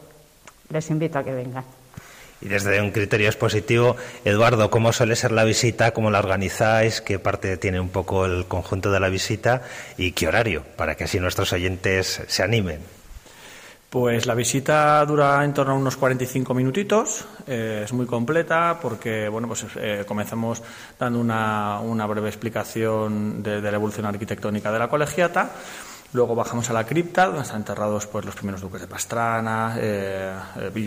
les 0.69 0.89
invito 0.89 1.19
a 1.19 1.23
que 1.23 1.33
vengan. 1.33 1.63
Y 2.41 2.47
desde 2.47 2.81
un 2.81 2.91
criterio 2.91 3.27
expositivo, 3.27 3.95
Eduardo, 4.25 4.69
¿cómo 4.69 4.91
suele 4.91 5.15
ser 5.15 5.31
la 5.31 5.45
visita? 5.45 5.91
¿Cómo 5.91 6.11
la 6.11 6.19
organizáis? 6.19 7.01
¿Qué 7.01 7.17
parte 7.17 7.57
tiene 7.57 7.79
un 7.79 7.89
poco 7.89 8.25
el 8.25 8.45
conjunto 8.45 8.91
de 8.91 8.99
la 8.99 9.09
visita? 9.09 9.61
¿Y 9.97 10.11
qué 10.11 10.27
horario? 10.27 10.63
Para 10.75 10.95
que 10.95 11.05
así 11.05 11.19
nuestros 11.19 11.53
oyentes 11.53 12.21
se 12.27 12.43
animen. 12.43 12.94
Pues 13.95 14.25
la 14.25 14.35
visita 14.35 15.05
dura 15.05 15.41
en 15.45 15.53
torno 15.53 15.71
a 15.71 15.77
unos 15.77 15.95
45 15.95 16.53
minutitos, 16.53 17.23
eh, 17.47 17.83
es 17.85 17.93
muy 17.93 18.05
completa 18.05 18.77
porque 18.81 19.29
bueno, 19.29 19.47
pues, 19.47 19.65
eh, 19.77 20.03
comenzamos 20.05 20.61
dando 20.99 21.21
una, 21.21 22.05
breve 22.05 22.27
explicación 22.27 23.41
de, 23.41 23.61
la 23.61 23.71
evolución 23.71 24.05
arquitectónica 24.05 24.69
de 24.69 24.79
la 24.79 24.89
colegiata, 24.89 25.49
luego 26.11 26.35
bajamos 26.35 26.69
a 26.69 26.73
la 26.73 26.85
cripta 26.85 27.27
donde 27.27 27.43
están 27.43 27.59
enterrados 27.59 28.05
pues, 28.07 28.25
los 28.25 28.35
primeros 28.35 28.59
duques 28.59 28.81
de 28.81 28.87
Pastrana, 28.87 29.77
eh, 29.79 30.33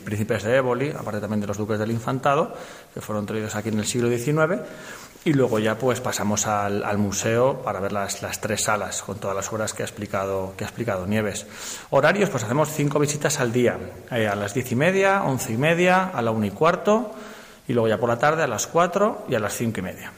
príncipes 0.04 0.42
de 0.42 0.56
Éboli, 0.56 0.90
aparte 0.90 1.18
también 1.18 1.40
de 1.40 1.46
los 1.46 1.56
duques 1.56 1.78
del 1.78 1.90
Infantado, 1.90 2.54
que 2.92 3.00
fueron 3.00 3.24
traídos 3.24 3.56
aquí 3.56 3.70
en 3.70 3.78
el 3.78 3.86
siglo 3.86 4.10
XIX 4.10 4.60
y 5.24 5.32
luego 5.32 5.58
ya 5.58 5.76
pues 5.76 6.00
pasamos 6.00 6.46
al, 6.46 6.98
museo 6.98 7.62
para 7.62 7.80
ver 7.80 7.92
las, 7.92 8.22
las, 8.22 8.40
tres 8.40 8.62
salas 8.62 9.02
con 9.02 9.18
todas 9.18 9.36
las 9.36 9.52
obras 9.52 9.72
que 9.72 9.82
ha 9.82 9.86
explicado, 9.86 10.54
que 10.56 10.64
ha 10.64 10.66
explicado 10.66 11.06
Nieves. 11.06 11.46
Horarios, 11.90 12.30
pues 12.30 12.44
hacemos 12.44 12.70
cinco 12.70 12.98
visitas 12.98 13.40
al 13.40 13.52
día, 13.52 13.78
eh, 14.10 14.26
a 14.26 14.34
las 14.34 14.54
diez 14.54 14.70
y 14.72 14.76
media, 14.76 15.22
once 15.24 15.52
y 15.52 15.56
media, 15.56 16.04
a 16.06 16.22
la 16.22 16.30
una 16.30 16.46
y 16.46 16.50
cuarto, 16.50 17.12
y 17.66 17.72
luego 17.72 17.88
ya 17.88 17.98
por 17.98 18.08
la 18.08 18.18
tarde 18.18 18.42
a 18.42 18.46
las 18.46 18.66
cuatro 18.66 19.24
y 19.28 19.34
a 19.34 19.40
las 19.40 19.54
cinco 19.54 19.80
y 19.80 19.82
media. 19.82 20.12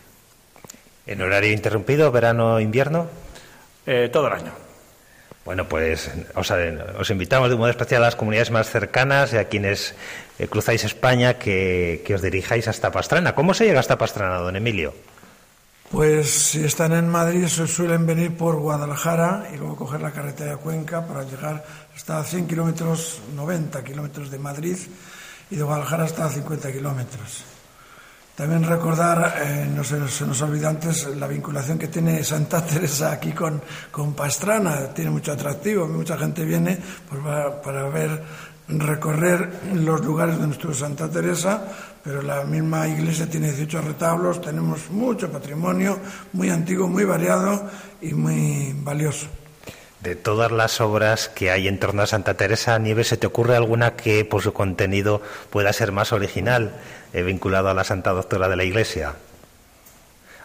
¿En 1.07 1.23
horario 1.23 1.53
interrumpido, 1.53 2.13
verano, 2.13 2.61
invierno? 2.61 3.07
Eh, 3.87 4.11
todo 4.13 4.29
el 4.29 4.35
año. 4.35 4.70
Bueno, 5.51 5.67
pues 5.69 6.09
os, 6.37 7.11
invitamos 7.11 7.51
de 7.51 7.57
modo 7.57 7.71
especial 7.71 8.05
a 8.05 8.07
las 8.07 8.15
comunidades 8.15 8.53
más 8.53 8.71
cercanas 8.71 9.33
y 9.33 9.37
a 9.37 9.49
quienes 9.49 9.97
eh, 10.39 10.47
cruzáis 10.47 10.85
España 10.85 11.41
que, 11.41 12.07
os 12.15 12.23
dirijáis 12.23 12.69
hasta 12.69 12.93
Pastrana. 12.93 13.35
¿Cómo 13.35 13.53
se 13.53 13.65
llega 13.65 13.81
hasta 13.81 13.99
Pastrana, 13.99 14.37
don 14.37 14.55
Emilio? 14.55 14.95
Pues 15.91 16.31
si 16.31 16.65
están 16.65 16.93
en 16.93 17.09
Madrid 17.09 17.49
se 17.49 17.67
suelen 17.67 18.07
venir 18.07 18.37
por 18.37 18.61
Guadalajara 18.61 19.49
y 19.53 19.57
luego 19.57 19.75
coger 19.75 20.03
la 20.03 20.13
carretera 20.13 20.53
de 20.53 20.57
Cuenca 20.59 21.05
para 21.05 21.25
llegar 21.25 21.65
hasta 21.97 22.23
100 22.23 22.47
kilómetros, 22.47 23.21
90 23.35 23.83
kilómetros 23.83 24.31
de 24.31 24.39
Madrid 24.39 24.77
y 25.51 25.57
de 25.57 25.63
Guadalajara 25.65 26.05
hasta 26.05 26.29
50 26.29 26.71
kilómetros. 26.71 27.50
También 28.41 28.65
recordar, 28.65 29.35
eh, 29.45 29.69
no 29.71 29.85
se, 29.85 29.99
nos 29.99 30.41
olvida 30.41 30.71
antes, 30.71 31.15
la 31.15 31.27
vinculación 31.27 31.77
que 31.77 31.89
tiene 31.89 32.25
Santa 32.25 32.65
Teresa 32.67 33.13
aquí 33.13 33.33
con, 33.33 33.61
con 33.91 34.15
Pastrana. 34.15 34.95
Tiene 34.95 35.11
mucho 35.11 35.33
atractivo. 35.33 35.87
Mucha 35.87 36.17
gente 36.17 36.43
viene 36.47 36.79
pues, 37.07 37.21
para, 37.63 37.87
ver, 37.91 38.23
recorrer 38.67 39.61
los 39.75 40.03
lugares 40.03 40.41
de 40.41 40.47
nuestro 40.47 40.73
Santa 40.73 41.11
Teresa, 41.11 41.63
pero 42.03 42.23
la 42.23 42.43
misma 42.45 42.89
iglesia 42.89 43.29
tiene 43.29 43.49
18 43.49 43.83
retablos. 43.83 44.41
Tenemos 44.41 44.89
mucho 44.89 45.31
patrimonio, 45.31 45.99
muy 46.33 46.49
antiguo, 46.49 46.89
muy 46.89 47.05
variado 47.05 47.69
y 48.01 48.15
muy 48.15 48.73
valioso. 48.73 49.40
De 50.03 50.17
todas 50.17 50.51
las 50.51 50.81
obras 50.81 51.29
que 51.29 51.51
hay 51.51 51.69
en 51.69 51.79
torno 51.79 52.03
a 52.03 52.07
Santa 52.07 52.35
Teresa, 52.35 52.79
Nieves, 52.79 53.09
¿se 53.09 53.19
te 53.19 53.27
ocurre 53.27 53.57
alguna 53.57 53.97
que 53.97 54.25
por 54.25 54.43
su 54.43 54.53
contenido 54.55 55.21
pueda 55.51 55.73
ser 55.73 55.93
más 55.93 56.13
original? 56.13 56.73
vinculado 57.13 57.69
a 57.69 57.75
la 57.75 57.83
Santa 57.83 58.13
Doctora 58.13 58.49
de 58.49 58.57
la 58.57 58.63
Iglesia. 58.63 59.15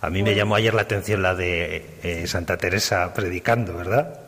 A 0.01 0.09
mí 0.09 0.23
me 0.23 0.35
llamó 0.35 0.55
ayer 0.55 0.73
la 0.73 0.81
atención 0.81 1.21
la 1.21 1.35
de 1.35 1.85
eh, 2.03 2.27
Santa 2.27 2.57
Teresa 2.57 3.13
predicando, 3.13 3.75
¿verdad? 3.75 4.24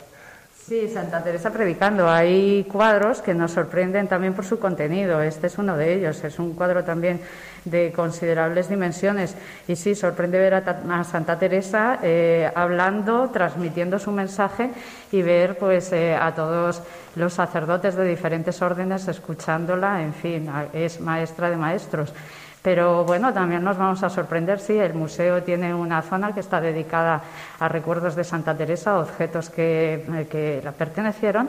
Sí, 0.68 0.86
Santa 0.86 1.24
Teresa 1.24 1.50
predicando. 1.50 2.10
Hay 2.10 2.64
cuadros 2.64 3.22
que 3.22 3.32
nos 3.32 3.52
sorprenden 3.52 4.06
también 4.06 4.34
por 4.34 4.44
su 4.44 4.58
contenido. 4.58 5.22
Este 5.22 5.46
es 5.46 5.56
uno 5.56 5.78
de 5.78 5.94
ellos. 5.94 6.22
Es 6.24 6.38
un 6.38 6.52
cuadro 6.52 6.84
también 6.84 7.22
de 7.64 7.90
considerables 7.90 8.68
dimensiones. 8.68 9.34
Y 9.66 9.76
sí, 9.76 9.94
sorprende 9.94 10.38
ver 10.38 10.52
a, 10.52 11.04
Santa 11.04 11.38
Teresa 11.38 12.00
eh, 12.02 12.52
hablando, 12.54 13.30
transmitiendo 13.30 13.98
su 13.98 14.12
mensaje 14.12 14.70
y 15.10 15.22
ver 15.22 15.56
pues 15.56 15.90
eh, 15.92 16.14
a 16.14 16.34
todos 16.34 16.82
los 17.16 17.32
sacerdotes 17.32 17.94
de 17.94 18.04
diferentes 18.04 18.60
órdenes 18.60 19.08
escuchándola. 19.08 20.02
En 20.02 20.12
fin, 20.12 20.50
es 20.74 21.00
maestra 21.00 21.48
de 21.48 21.56
maestros. 21.56 22.12
Pero 22.62 23.04
bueno, 23.04 23.32
también 23.32 23.62
nos 23.62 23.78
vamos 23.78 24.02
a 24.02 24.10
sorprender, 24.10 24.58
sí, 24.58 24.76
el 24.76 24.94
museo 24.94 25.42
tiene 25.42 25.72
una 25.74 26.02
zona 26.02 26.32
que 26.32 26.40
está 26.40 26.60
dedicada 26.60 27.22
a 27.60 27.68
recuerdos 27.68 28.16
de 28.16 28.24
Santa 28.24 28.56
Teresa, 28.56 28.98
objetos 28.98 29.48
que, 29.50 29.94
eh, 29.94 30.26
que 30.30 30.60
la 30.64 30.72
pertenecieron, 30.72 31.48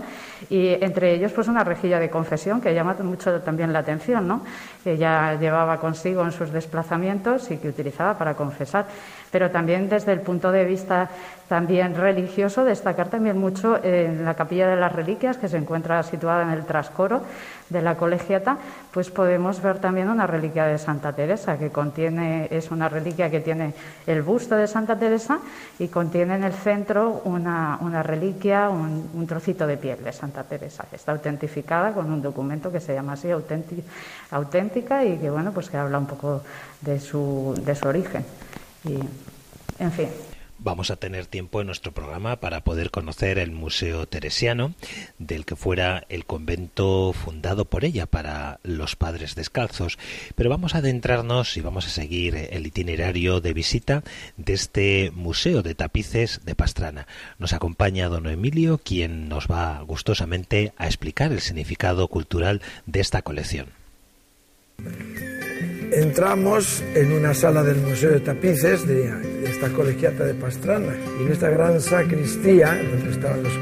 y 0.50 0.70
entre 0.84 1.14
ellos 1.14 1.32
pues 1.32 1.48
una 1.48 1.64
rejilla 1.64 2.00
de 2.00 2.10
confesión 2.10 2.62
que 2.62 2.74
llama 2.74 2.96
mucho 3.02 3.42
también 3.42 3.74
la 3.74 3.80
atención, 3.80 4.28
¿no? 4.28 4.42
Que 4.84 4.94
ella 4.94 5.34
llevaba 5.36 5.80
consigo 5.80 6.24
en 6.24 6.32
sus 6.32 6.52
desplazamientos 6.52 7.50
y 7.52 7.58
que 7.58 7.70
utilizaba 7.70 8.18
para 8.18 8.36
confesar. 8.36 8.86
Pero 9.32 9.52
también 9.52 9.90
desde 9.90 10.14
el 10.14 10.22
punto 10.22 10.52
de 10.52 10.66
vista 10.66 11.10
también 11.50 11.96
religioso, 11.96 12.64
destacar 12.64 13.10
también 13.10 13.38
mucho 13.38 13.84
en 13.84 14.24
la 14.24 14.36
Capilla 14.36 14.68
de 14.68 14.76
las 14.76 14.94
Reliquias, 14.94 15.38
que 15.38 15.50
se 15.50 15.58
encuentra 15.58 16.04
situada 16.04 16.44
en 16.44 16.52
el 16.52 16.64
trascoro 16.64 17.24
de 17.70 17.82
la 17.82 17.96
colegiata, 17.96 18.58
pues 18.94 19.10
podemos 19.10 19.62
ver 19.62 19.80
también 19.80 20.10
una 20.10 20.28
reliquia 20.28 20.66
de 20.66 20.78
Santa 20.78 21.12
Teresa, 21.14 21.58
que 21.58 21.72
contiene, 21.72 22.48
es 22.52 22.70
una 22.70 22.88
reliquia 22.88 23.32
que 23.32 23.40
tiene 23.40 23.74
el 24.06 24.22
busto 24.22 24.56
de 24.56 24.68
Santa 24.68 24.98
Teresa 24.98 25.40
y 25.80 25.88
contiene 25.88 26.36
en 26.36 26.44
el 26.44 26.54
centro 26.54 27.22
una, 27.26 27.80
una 27.82 28.04
reliquia, 28.04 28.70
un, 28.70 29.10
un, 29.14 29.28
trocito 29.28 29.66
de 29.66 29.78
piel 29.78 30.04
de 30.04 30.14
Santa 30.14 30.44
Teresa, 30.44 30.86
que 30.88 30.98
está 30.98 31.12
autentificada 31.14 31.94
con 31.94 32.12
un 32.12 32.22
documento 32.22 32.72
que 32.72 32.80
se 32.80 32.94
llama 32.94 33.14
así 33.14 33.30
auténtica 33.32 35.04
y 35.04 35.18
que 35.18 35.30
bueno, 35.32 35.52
pues 35.52 35.70
que 35.70 35.78
habla 35.78 35.98
un 35.98 36.06
poco 36.06 36.44
de 36.82 37.00
su, 37.00 37.60
de 37.66 37.76
su 37.76 37.88
origen. 37.88 38.24
En 38.84 39.92
fin, 39.92 40.08
vamos 40.60 40.92
a 40.92 40.98
tener 40.98 41.26
tiempo 41.26 41.62
en 41.62 41.68
nuestro 41.68 41.92
programa 41.92 42.38
para 42.38 42.62
poder 42.62 42.92
conocer 42.92 43.40
el 43.40 43.52
Museo 43.52 44.08
Teresiano, 44.08 44.74
del 45.18 45.46
que 45.46 45.56
fuera 45.56 46.06
el 46.10 46.26
convento 46.26 47.14
fundado 47.14 47.66
por 47.66 47.86
ella 47.86 48.06
para 48.06 48.60
los 48.64 48.96
padres 48.96 49.36
descalzos. 49.36 49.98
Pero 50.36 50.50
vamos 50.50 50.76
a 50.76 50.80
adentrarnos 50.80 51.58
y 51.58 51.62
vamos 51.62 51.88
a 51.88 51.90
seguir 51.90 52.36
el 52.36 52.68
itinerario 52.68 53.42
de 53.42 53.54
visita 53.54 54.04
de 54.38 54.54
este 54.54 55.12
Museo 55.14 55.62
de 55.64 55.76
Tapices 55.76 56.42
de 56.44 56.56
Pastrana. 56.56 57.08
Nos 57.38 57.54
acompaña 57.54 58.10
don 58.10 58.28
Emilio, 58.28 58.80
quien 58.80 59.30
nos 59.30 59.48
va 59.48 59.82
gustosamente 59.82 60.74
a 60.78 60.88
explicar 60.88 61.32
el 61.32 61.42
significado 61.42 62.08
cultural 62.08 62.62
de 62.86 63.00
esta 63.00 63.22
colección. 63.22 63.68
Entramos 65.92 66.84
en 66.94 67.12
una 67.12 67.34
sala 67.34 67.64
del 67.64 67.78
Museo 67.78 68.12
de 68.12 68.20
Tapices 68.20 68.88
de 68.88 69.12
esta 69.44 69.70
colegiata 69.70 70.24
de 70.24 70.36
Pastrana 70.36 70.96
y 71.20 71.24
en 71.24 71.32
esta 71.32 71.50
gran 71.50 71.82
sacristía, 71.82 72.80
donde 72.92 73.10
estaban 73.10 73.42
los 73.42 73.54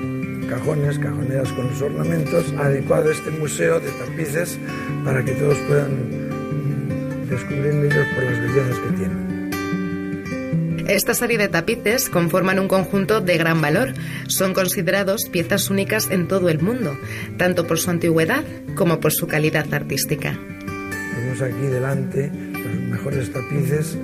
cajones, 0.50 1.00
cajoneras 1.00 1.54
con 1.54 1.68
los 1.68 1.82
ornamentos, 1.82 2.54
adecuado 2.58 3.12
este 3.12 3.32
museo 3.32 3.80
de 3.80 3.90
tapices 3.92 4.60
para 5.06 5.24
que 5.24 5.32
todos 5.34 5.58
puedan 5.70 7.30
descubrir 7.30 7.86
ellos 7.86 8.06
por 8.14 8.24
las 8.26 8.42
bellezas 8.42 8.80
que 8.80 8.90
tienen. 8.98 9.28
Esta 10.90 11.14
serie 11.14 11.38
de 11.38 11.48
tapices 11.48 12.10
conforman 12.10 12.60
un 12.60 12.68
conjunto 12.68 13.22
de 13.22 13.38
gran 13.38 13.62
valor. 13.62 13.94
Son 14.28 14.54
considerados 14.54 15.30
piezas 15.32 15.70
únicas 15.70 16.10
en 16.12 16.28
todo 16.28 16.50
el 16.50 16.60
mundo, 16.60 16.98
tanto 17.38 17.66
por 17.66 17.80
su 17.80 17.90
antigüedad 17.90 18.44
como 18.76 19.00
por 19.00 19.14
su 19.14 19.28
calidad 19.28 19.74
artística 19.74 20.38
tenemos 21.38 21.42
aquí 21.42 21.68
delante 21.68 22.32
los 22.52 22.90
mejores 22.90 23.32
tapices 23.32 23.98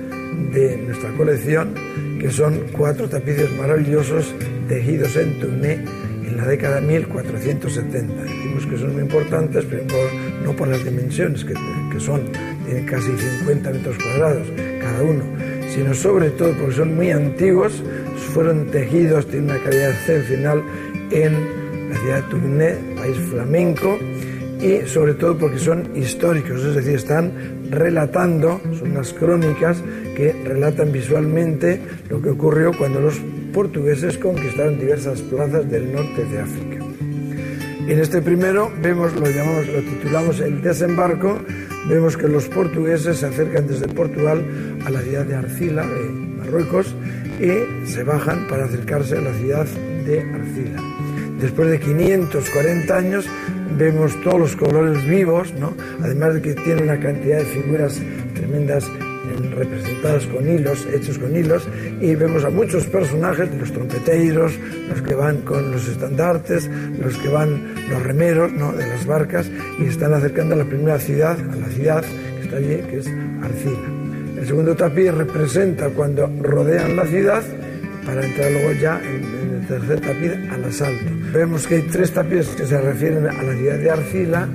de 0.52 0.76
nuestra 0.78 1.10
colección, 1.16 1.74
que 2.20 2.30
son 2.30 2.60
cuatro 2.72 3.08
tapices 3.08 3.50
maravillosos 3.52 4.34
tejidos 4.68 5.16
en 5.16 5.40
Tournai 5.40 5.84
en 6.26 6.36
la 6.36 6.46
década 6.46 6.80
1470. 6.80 8.22
Decimos 8.22 8.66
que 8.66 8.78
son 8.78 8.92
muy 8.92 9.02
importantes, 9.02 9.64
pero 9.68 9.84
no 10.44 10.52
por 10.54 10.68
las 10.68 10.84
dimensiones 10.84 11.44
que, 11.44 11.54
que 11.92 12.00
son, 12.00 12.22
tienen 12.64 12.86
casi 12.86 13.10
50 13.16 13.70
metros 13.70 13.96
cuadrados 13.98 14.46
cada 14.80 15.02
uno, 15.02 15.24
sino 15.74 15.94
sobre 15.94 16.30
todo 16.30 16.52
porque 16.58 16.74
son 16.74 16.94
muy 16.94 17.10
antiguos, 17.10 17.82
fueron 18.32 18.66
tejidos, 18.70 19.26
tienen 19.26 19.50
una 19.50 19.62
calidad 19.62 19.90
excepcional 19.90 20.62
en 21.10 21.90
la 21.90 21.96
ciudad 21.98 22.22
de 22.22 22.30
Tournai, 22.30 22.94
país 22.96 23.16
flamenco, 23.30 23.98
y 24.60 24.86
sobre 24.86 25.14
todo 25.14 25.36
porque 25.36 25.58
son 25.58 25.90
históricos, 25.96 26.62
es 26.62 26.74
decir, 26.74 26.94
están 26.94 27.32
relatando, 27.70 28.60
son 28.78 28.92
unas 28.92 29.12
crónicas 29.12 29.82
que 30.16 30.32
relatan 30.44 30.92
visualmente 30.92 31.80
lo 32.08 32.20
que 32.22 32.30
ocurrió 32.30 32.72
cuando 32.76 33.00
los 33.00 33.20
portugueses 33.52 34.18
conquistaron 34.18 34.78
diversas 34.78 35.20
plazas 35.22 35.70
del 35.70 35.92
norte 35.92 36.24
de 36.24 36.38
África. 36.40 36.84
En 37.86 38.00
este 38.00 38.22
primero 38.22 38.72
vemos, 38.80 39.14
lo 39.14 39.28
llamamos, 39.28 39.66
lo 39.68 39.80
titulamos 39.80 40.40
el 40.40 40.62
desembarco, 40.62 41.38
vemos 41.86 42.16
que 42.16 42.28
los 42.28 42.48
portugueses 42.48 43.18
se 43.18 43.26
acercan 43.26 43.66
desde 43.66 43.88
Portugal 43.88 44.42
a 44.86 44.90
la 44.90 45.00
ciudad 45.02 45.26
de 45.26 45.36
Arcila, 45.36 45.86
de 45.86 46.10
Marruecos, 46.38 46.94
y 47.38 47.86
se 47.86 48.02
bajan 48.02 48.48
para 48.48 48.64
acercarse 48.64 49.18
a 49.18 49.20
la 49.20 49.34
ciudad 49.34 49.66
de 50.06 50.20
Arcila. 50.20 50.82
Después 51.40 51.68
de 51.68 51.80
540 51.80 52.96
años 52.96 53.26
vemos 53.78 54.20
todos 54.22 54.40
los 54.40 54.56
colores 54.56 55.04
vivos, 55.08 55.52
¿no? 55.54 55.74
además 56.02 56.34
de 56.34 56.42
que 56.42 56.54
tiene 56.54 56.82
una 56.82 56.98
cantidad 56.98 57.38
de 57.38 57.44
figuras 57.44 58.00
tremendas 58.34 58.90
representadas 59.54 60.26
con 60.26 60.48
hilos, 60.48 60.86
hechos 60.92 61.18
con 61.18 61.34
hilos, 61.34 61.66
y 62.00 62.14
vemos 62.14 62.44
a 62.44 62.50
muchos 62.50 62.86
personajes, 62.86 63.48
los 63.58 63.72
trompeteiros, 63.72 64.52
los 64.88 65.02
que 65.02 65.14
van 65.14 65.38
con 65.38 65.70
los 65.70 65.88
estandartes, 65.88 66.68
los 67.00 67.16
que 67.16 67.28
van 67.28 67.74
los 67.88 68.02
remeros 68.02 68.52
¿no? 68.52 68.72
de 68.72 68.86
las 68.86 69.06
barcas, 69.06 69.50
y 69.78 69.86
están 69.86 70.12
acercando 70.14 70.54
a 70.54 70.58
la 70.58 70.64
primera 70.64 70.98
ciudad, 70.98 71.38
a 71.38 71.56
la 71.56 71.68
ciudad 71.68 72.04
que 72.36 72.44
está 72.44 72.56
allí, 72.56 72.76
que 72.90 72.98
es 72.98 73.06
Arcila. 73.42 74.04
El 74.38 74.46
segundo 74.46 74.74
tapiz 74.74 75.12
representa 75.12 75.88
cuando 75.88 76.30
rodean 76.42 76.96
la 76.96 77.06
ciudad 77.06 77.42
para 78.04 78.24
entrar 78.26 78.50
luego 78.52 78.72
ya 78.72 79.00
en, 79.02 79.33
tercer 79.66 80.00
tapiz 80.00 80.32
al 80.50 80.64
asalto. 80.64 81.12
Vemos 81.32 81.66
que 81.66 81.76
hay 81.76 81.82
tres 81.82 82.12
tapices 82.12 82.48
que 82.56 82.66
se 82.66 82.80
refieren 82.80 83.26
a 83.26 83.42
la 83.42 83.54
ciudad 83.54 83.78
de 83.78 83.90
Arcila 83.90 84.48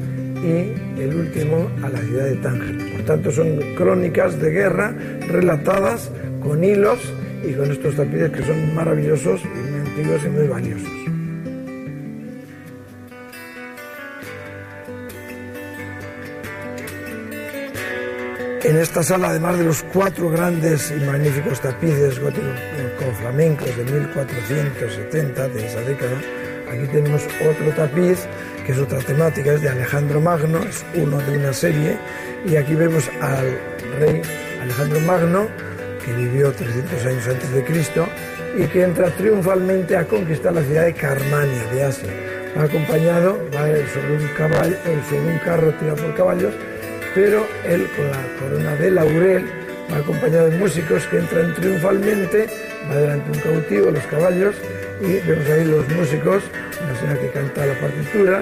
y 0.43 1.01
el 1.01 1.15
último 1.15 1.69
a 1.83 1.89
la 1.89 1.99
ciudad 1.99 2.25
de 2.25 2.35
Tánger. 2.37 2.77
Por 2.93 3.05
tanto, 3.05 3.31
son 3.31 3.59
crónicas 3.75 4.39
de 4.39 4.51
guerra 4.51 4.95
relatadas 5.27 6.11
con 6.41 6.63
hilos 6.63 6.99
y 7.47 7.53
con 7.53 7.71
estos 7.71 7.95
tapices 7.95 8.31
que 8.31 8.43
son 8.43 8.75
maravillosos 8.75 9.41
y 9.43 9.71
muy 9.71 9.79
antiguos 9.79 10.21
y 10.25 10.29
muy 10.29 10.47
valiosos. 10.47 11.18
En 18.69 18.77
esta 18.77 19.01
sala, 19.01 19.29
además 19.29 19.57
de 19.57 19.63
los 19.63 19.81
cuatro 19.81 20.29
grandes 20.29 20.91
y 20.91 21.03
magníficos 21.03 21.59
tapices 21.59 22.19
góticos 22.19 22.53
con 22.99 23.15
flamencos 23.15 23.75
de 23.75 23.83
1470, 23.83 25.47
de 25.47 25.65
esa 25.65 25.81
década, 25.81 26.15
aquí 26.71 26.85
tenemos 26.91 27.23
otro 27.49 27.71
tapiz 27.75 28.27
que 28.63 28.73
es 28.73 28.77
otra 28.77 28.99
temática, 28.99 29.53
es 29.53 29.63
de 29.63 29.69
Alejandro 29.69 30.21
Magno, 30.21 30.59
es 30.59 30.85
uno 30.93 31.17
de 31.17 31.39
una 31.39 31.51
serie, 31.51 31.97
y 32.45 32.57
aquí 32.57 32.75
vemos 32.75 33.09
al 33.19 33.57
rey 33.99 34.21
Alejandro 34.61 34.99
Magno, 34.99 35.47
que 36.05 36.13
vivió 36.13 36.51
300 36.51 37.05
años 37.07 37.27
antes 37.27 37.51
de 37.51 37.63
Cristo, 37.63 38.07
y 38.55 38.65
que 38.67 38.83
entra 38.83 39.09
triunfalmente 39.15 39.97
a 39.97 40.05
conquistar 40.05 40.53
la 40.53 40.61
ciudad 40.61 40.85
de 40.85 40.93
Carmania, 40.93 41.65
de 41.73 41.85
Asia. 41.85 42.13
Va 42.55 42.65
acompañado, 42.65 43.35
sobre 43.51 44.15
un, 44.15 44.27
caballo, 44.37 44.75
sobre 45.09 45.21
un 45.21 45.39
carro 45.39 45.73
tirado 45.79 46.03
por 46.03 46.13
caballos, 46.13 46.53
pero 47.15 47.47
él 47.65 47.87
con 47.95 48.09
la 48.11 48.23
corona 48.39 48.75
de 48.75 48.91
laurel 48.91 49.45
va 49.91 49.97
acompañado 49.97 50.49
de 50.49 50.57
músicos 50.57 51.05
que 51.07 51.17
entran 51.17 51.53
triunfalmente, 51.55 52.47
va 52.89 52.95
delante 52.95 53.31
un 53.31 53.39
cautivo, 53.39 53.91
los 53.91 54.05
caballos, 54.05 54.55
y 55.01 55.19
vemos 55.27 55.49
ahí 55.49 55.65
los 55.65 55.87
músicos, 55.89 56.43
una 56.83 56.99
señora 56.99 57.19
que 57.19 57.29
canta 57.31 57.65
la 57.65 57.79
partitura, 57.79 58.41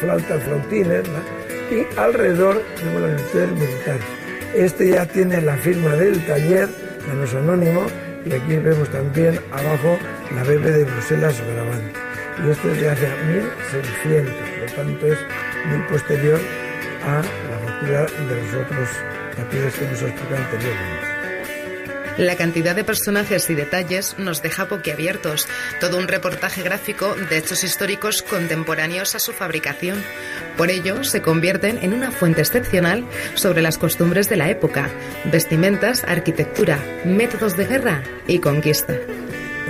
flauta, 0.00 0.38
flautines, 0.38 1.04
y 1.70 1.98
alrededor 1.98 2.62
vemos 2.84 3.02
los 3.02 3.10
militares 3.10 3.52
militares. 3.52 4.04
Este 4.54 4.88
ya 4.90 5.06
tiene 5.06 5.40
la 5.40 5.56
firma 5.56 5.94
del 5.96 6.24
taller, 6.26 6.68
ya 7.06 7.14
no 7.14 7.24
es 7.24 7.34
anónimo, 7.34 7.86
y 8.24 8.32
aquí 8.32 8.56
vemos 8.56 8.88
también 8.90 9.38
abajo 9.50 9.98
la 10.34 10.42
bebé 10.44 10.72
de 10.72 10.84
Bruselas 10.84 11.40
grabando. 11.54 11.98
Y 12.44 12.50
esto 12.50 12.70
es 12.70 12.80
de 12.80 12.88
hace 12.88 13.08
1600, 13.32 14.34
por 14.34 14.58
lo 14.58 14.76
tanto 14.76 15.06
es 15.06 15.18
muy 15.66 15.80
posterior 15.88 16.38
a 17.04 17.22
la 17.82 18.02
de 18.02 18.42
los 18.42 18.54
otros 18.54 18.88
que 19.50 19.84
hemos 19.84 20.02
explicado 20.02 20.36
anteriormente. 20.36 21.18
La 22.18 22.34
cantidad 22.34 22.74
de 22.74 22.82
personajes 22.82 23.48
y 23.48 23.54
detalles 23.54 24.16
nos 24.18 24.42
deja 24.42 24.64
boquiabiertos. 24.64 25.46
Todo 25.80 25.98
un 25.98 26.08
reportaje 26.08 26.64
gráfico 26.64 27.14
de 27.14 27.38
hechos 27.38 27.62
históricos 27.62 28.22
contemporáneos 28.22 29.14
a 29.14 29.20
su 29.20 29.32
fabricación. 29.32 30.02
Por 30.56 30.68
ello, 30.70 31.04
se 31.04 31.22
convierten 31.22 31.78
en 31.80 31.92
una 31.92 32.10
fuente 32.10 32.40
excepcional 32.40 33.04
sobre 33.34 33.62
las 33.62 33.78
costumbres 33.78 34.28
de 34.28 34.36
la 34.36 34.50
época, 34.50 34.90
vestimentas, 35.26 36.02
arquitectura, 36.02 36.80
métodos 37.04 37.56
de 37.56 37.66
guerra 37.66 38.02
y 38.26 38.40
conquista. 38.40 38.96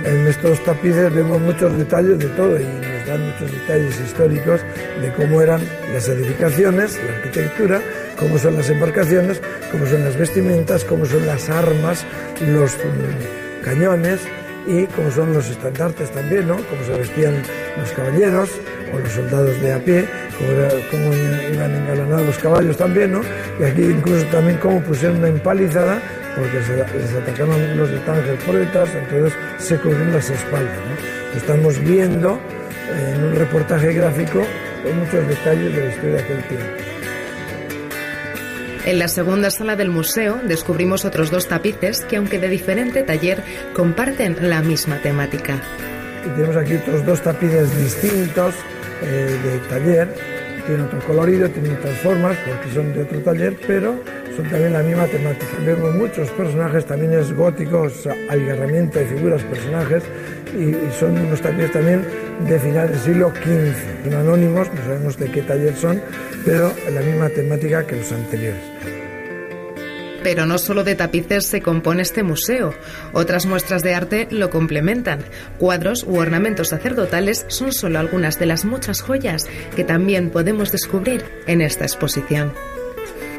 En 0.03 0.27
estos 0.27 0.63
tapices 0.63 1.13
vemos 1.13 1.39
muchos 1.39 1.77
detalles 1.77 2.17
de 2.17 2.29
todo 2.29 2.59
y 2.59 2.65
dan 3.09 3.25
muchos 3.25 3.51
detalles 3.51 3.99
históricos 3.99 4.61
de 5.01 5.11
cómo 5.13 5.41
eran 5.41 5.61
las 5.93 6.07
edificaciones, 6.07 6.99
la 7.03 7.15
arquitectura, 7.15 7.81
cómo 8.17 8.37
son 8.37 8.55
las 8.55 8.69
embarcaciones, 8.69 9.41
cómo 9.71 9.85
son 9.87 10.03
las 10.03 10.15
vestimentas, 10.15 10.85
cómo 10.85 11.05
son 11.05 11.25
las 11.25 11.49
armas, 11.49 12.05
los 12.47 12.71
mm, 12.75 13.63
cañones 13.63 14.21
y 14.67 14.85
cómo 14.87 15.09
son 15.11 15.33
los 15.33 15.49
estandartes 15.49 16.11
también, 16.11 16.47
¿no? 16.47 16.55
Cómo 16.55 16.83
se 16.85 16.91
vestían 16.93 17.41
los 17.77 17.91
caballeros 17.91 18.49
o 18.93 18.99
los 18.99 19.11
soldados 19.11 19.59
de 19.61 19.73
a 19.73 19.79
pie, 19.79 20.05
cómo, 20.37 20.51
cómo 20.91 21.15
iban 21.53 21.75
engalanados 21.75 22.27
los 22.27 22.37
caballos 22.37 22.77
también, 22.77 23.13
¿no? 23.13 23.21
Y 23.59 23.63
aquí 23.63 23.81
incluso 23.81 24.25
también 24.27 24.57
cómo 24.57 24.81
pusieron 24.81 25.17
una 25.17 25.29
empalizada 25.29 25.99
porque 26.35 26.59
les 26.97 27.13
atacaron 27.15 27.77
los 27.77 27.89
de 27.89 27.97
Tánger 27.99 28.37
por 28.45 28.55
detrás, 28.55 28.89
entonces 28.93 29.33
se 29.57 29.77
cubrieron 29.77 30.13
las 30.13 30.29
espaldas. 30.29 30.77
Estamos 31.35 31.79
viendo 31.79 32.39
en 32.97 33.23
un 33.23 33.35
reportaje 33.35 33.93
gráfico 33.93 34.45
muchos 34.93 35.27
detalles 35.27 35.75
de 35.75 35.81
la 35.81 35.89
historia 35.89 36.11
de 36.15 36.19
aquel 36.19 36.43
tiempo. 36.43 36.65
En 38.85 38.99
la 38.99 39.07
segunda 39.07 39.51
sala 39.51 39.75
del 39.75 39.89
museo 39.89 40.39
descubrimos 40.43 41.05
otros 41.05 41.31
dos 41.31 41.47
tapices 41.47 42.05
que, 42.05 42.15
aunque 42.15 42.39
de 42.39 42.47
diferente 42.47 43.03
taller, 43.03 43.43
comparten 43.73 44.49
la 44.49 44.61
misma 44.61 44.97
temática. 44.99 45.61
Y 46.25 46.29
tenemos 46.29 46.55
aquí 46.55 46.75
otros 46.75 47.05
dos 47.05 47.21
tapices 47.21 47.75
distintos 47.77 48.55
eh, 49.03 49.37
de 49.43 49.57
taller, 49.69 50.13
tienen 50.65 50.85
otro 50.85 50.99
colorido, 50.99 51.49
tienen 51.49 51.73
otras 51.73 51.97
formas 51.99 52.37
porque 52.45 52.73
son 52.73 52.93
de 52.93 53.03
otro 53.03 53.19
taller, 53.19 53.55
pero 53.67 54.01
son 54.39 54.49
también 54.49 54.73
la 54.73 54.81
misma 54.81 55.05
temática. 55.07 55.51
Vemos 55.65 55.95
muchos 55.95 56.29
personajes, 56.31 56.85
también 56.85 57.13
es 57.13 57.33
gótico, 57.33 57.87
hay 58.29 58.41
agarramiento 58.43 58.99
de 58.99 59.05
figuras, 59.05 59.43
personajes, 59.43 60.03
y, 60.57 60.73
son 60.97 61.17
unos 61.17 61.41
talleres 61.41 61.71
también 61.71 62.05
de 62.47 62.59
final 62.59 62.89
del 62.89 62.99
siglo 62.99 63.29
XV. 63.29 64.05
Son 64.05 64.13
anónimos, 64.13 64.67
no 64.73 64.81
sabemos 64.83 65.17
de 65.17 65.31
qué 65.31 65.41
taller 65.41 65.75
son, 65.75 66.01
pero 66.45 66.73
la 66.93 67.01
misma 67.01 67.29
temática 67.29 67.85
que 67.85 67.97
los 67.97 68.11
anteriores. 68.11 68.61
Pero 70.23 70.45
no 70.45 70.57
solo 70.57 70.83
de 70.83 70.95
tapices 70.95 71.45
se 71.45 71.61
compone 71.61 72.01
este 72.01 72.23
museo. 72.23 72.73
Otras 73.13 73.45
muestras 73.45 73.83
de 73.83 73.93
arte 73.93 74.27
lo 74.31 74.49
complementan. 74.49 75.19
Cuadros 75.57 76.03
u 76.03 76.17
ornamentos 76.17 76.69
sacerdotales 76.69 77.45
son 77.47 77.71
solo 77.71 77.99
algunas 77.99 78.37
de 78.37 78.45
las 78.45 78.65
muchas 78.65 79.01
joyas 79.01 79.47
que 79.75 79.85
también 79.85 80.29
podemos 80.29 80.73
descubrir 80.73 81.23
en 81.47 81.61
esta 81.61 81.85
exposición. 81.85 82.51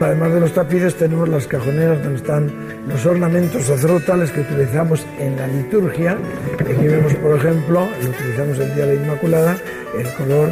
Además 0.00 0.32
de 0.32 0.40
los 0.40 0.54
tapices 0.54 0.94
tenemos 0.94 1.28
las 1.28 1.46
cajoneras 1.46 2.02
donde 2.02 2.16
están 2.16 2.50
los 2.88 3.04
ornamentos 3.04 3.64
sacerdotales 3.64 4.30
que 4.32 4.40
utilizamos 4.40 5.06
en 5.18 5.36
la 5.36 5.46
liturgia. 5.46 6.16
Aquí 6.58 6.86
vemos, 6.86 7.12
por 7.16 7.36
ejemplo, 7.36 7.86
lo 8.02 8.08
utilizamos 8.08 8.58
el 8.60 8.74
Día 8.74 8.86
de 8.86 8.96
la 8.96 9.02
Inmaculada, 9.02 9.56
el 9.98 10.08
color 10.14 10.48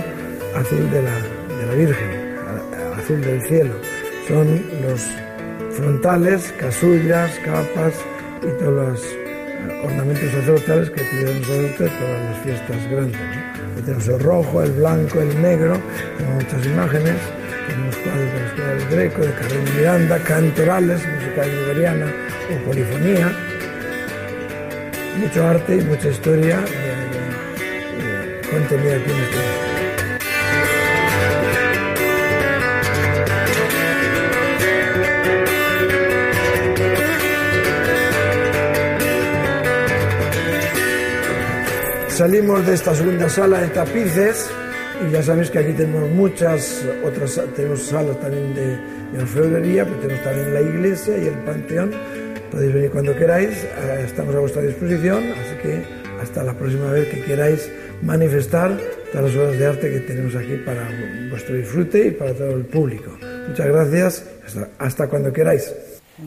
azul 0.55 0.91
de 0.91 1.03
la, 1.03 1.15
de 1.61 1.67
la 1.67 1.75
Virgen, 1.75 2.37
azul 2.99 3.21
del 3.23 3.41
cielo. 3.41 3.75
Son 4.29 4.63
los 4.83 5.07
frontales, 5.75 6.53
casullas, 6.59 7.33
capas 7.43 7.95
y 8.43 8.63
todos 8.63 8.75
los 8.75 9.03
ornamentos 9.83 10.31
sacerdotales 10.31 10.91
que 10.91 11.01
utilizamos 11.01 11.47
sacerdotes 11.47 11.91
para 11.93 12.25
las 12.25 12.39
fiestas 12.41 12.91
grandes. 12.91 13.21
tenemos 13.83 14.09
el 14.09 14.21
rojo, 14.21 14.63
el 14.63 14.73
blanco, 14.73 15.21
el 15.23 15.41
negro, 15.41 15.79
tenemos 16.19 16.45
muchas 16.45 16.67
imágenes 16.67 17.17
tenemos 17.69 17.97
cuadros 17.97 18.33
de 18.33 18.41
la 18.41 18.47
escuela 18.47 18.75
del 18.75 18.89
Greco, 18.89 19.21
de 19.21 19.33
Carlos 19.33 19.75
Miranda, 19.75 20.19
cantorales, 20.21 21.01
música 21.07 21.47
liberiana 21.47 22.07
o 22.51 22.65
polifonía. 22.65 23.33
Mucho 25.19 25.47
arte 25.47 25.77
y 25.77 25.81
mucha 25.83 26.09
historia 26.09 26.61
contenida 28.51 28.97
aquí 28.97 29.11
en 29.11 29.21
este 29.21 29.59
Salimos 42.11 42.67
de 42.67 42.75
esta 42.75 42.95
segunda 42.97 43.29
sala 43.29 43.61
de 43.61 43.69
tapices 43.69 44.51
y 45.07 45.13
ya 45.13 45.23
sabéis 45.23 45.51
que 45.51 45.59
aquí 45.59 45.73
tenemos 45.73 46.11
muchas 46.11 46.85
otras, 47.05 47.41
tenemos 47.55 47.83
salas 47.83 48.19
también 48.21 48.55
de, 48.55 48.77
de 49.13 49.23
orfebrería, 49.23 49.85
pero 49.85 49.97
tenemos 49.99 50.25
también 50.25 50.55
la 50.55 50.61
iglesia 50.61 51.17
y 51.19 51.27
el 51.27 51.39
panteón. 51.45 51.93
Podéis 52.51 52.73
venir 52.73 52.91
cuando 52.91 53.15
queráis, 53.15 53.65
eh, 53.65 54.05
estamos 54.05 54.35
a 54.35 54.41
vuestra 54.41 54.63
disposición, 54.63 55.25
así 55.33 55.57
que 55.63 55.85
hasta 56.21 56.43
la 56.43 56.55
próxima 56.55 56.91
vez 56.91 57.09
que 57.09 57.23
queráis 57.23 57.71
manifestar 58.03 58.77
todas 59.13 59.27
las 59.27 59.37
obras 59.37 59.59
de 59.59 59.67
arte 59.67 59.91
que 59.91 60.01
tenemos 60.01 60.35
aquí 60.35 60.57
para 60.57 60.89
vuestro 61.31 61.55
disfrute 61.57 62.09
y 62.09 62.11
para 62.13 62.35
todo 62.35 62.57
el 62.57 62.65
público. 62.65 63.17
Muchas 63.49 63.67
gracias, 63.67 64.25
hasta, 64.47 64.69
hasta 64.79 65.09
cuando 65.09 65.33
queráis. 65.33 65.75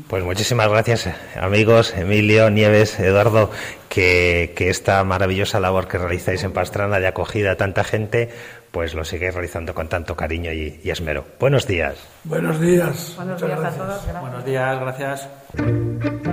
Pues 0.07 0.23
muchísimas 0.23 0.69
gracias, 0.69 1.09
amigos, 1.35 1.93
Emilio, 1.97 2.49
Nieves, 2.49 2.97
Eduardo, 2.97 3.51
que, 3.89 4.53
que, 4.55 4.69
esta 4.69 5.03
maravillosa 5.03 5.59
labor 5.59 5.89
que 5.89 5.97
realizáis 5.97 6.45
en 6.45 6.53
Pastrana 6.53 7.01
de 7.01 7.07
acogida 7.07 7.51
a 7.51 7.57
tanta 7.57 7.83
gente, 7.83 8.29
pues 8.71 8.93
lo 8.93 9.03
sigáis 9.03 9.33
realizando 9.33 9.73
con 9.73 9.87
tanto 9.89 10.15
cariño 10.15 10.51
y, 10.51 10.79
y 10.83 10.89
esmero. 10.89 11.25
Buenos 11.39 11.67
días. 11.67 11.95
Buenos 12.23 12.59
días. 12.59 13.13
Buenos 13.17 13.41
días 13.41 13.59
a 13.59 13.71
todos. 13.71 14.05
Gracias. 14.07 14.21
Buenos 14.21 14.45
días, 14.45 14.79
gracias. 14.79 16.31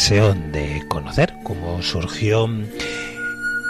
Deseo 0.00 0.32
de 0.32 0.82
conocer 0.88 1.34
cómo 1.42 1.82
surgió 1.82 2.48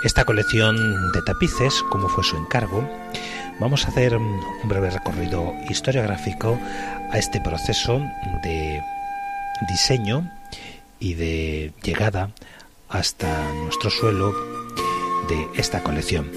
esta 0.05 0.25
colección 0.25 0.77
de 1.11 1.23
tapices, 1.23 1.83
cómo 1.91 2.09
fue 2.09 2.23
su 2.23 2.37
encargo, 2.37 2.89
vamos 3.59 3.85
a 3.85 3.89
hacer 3.89 4.17
un 4.17 4.41
breve 4.63 4.91
recorrido 4.91 5.53
historiográfico 5.69 6.57
a 7.11 7.19
este 7.19 7.41
proceso 7.41 7.99
de 8.45 8.81
diseño 9.69 10.31
y 11.01 11.15
de 11.15 11.73
llegada 11.83 12.31
hasta 12.89 13.53
nuestro 13.65 13.91
suelo 13.91 14.33
de 15.29 15.49
esta 15.57 15.83
colección. 15.83 16.31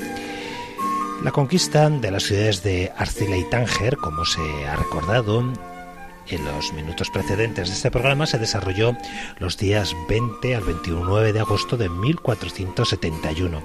La 1.24 1.30
conquista 1.30 1.88
de 1.92 2.10
las 2.10 2.24
ciudades 2.24 2.64
de 2.64 2.92
Arcila 2.98 3.38
y 3.38 3.48
Tánger, 3.48 3.98
como 3.98 4.26
se 4.26 4.42
ha 4.66 4.76
recordado, 4.76 5.54
en 6.30 6.46
los 6.46 6.74
minutos 6.74 7.10
precedentes 7.10 7.70
de 7.70 7.76
este 7.76 7.92
programa 7.92 8.26
se 8.26 8.40
desarrolló 8.40 8.96
los 9.40 9.58
días 9.58 9.96
20 10.08 10.56
al 10.56 10.64
29 10.64 11.34
de 11.34 11.40
agosto 11.40 11.78
de 11.78 11.90
1471. 11.90 13.62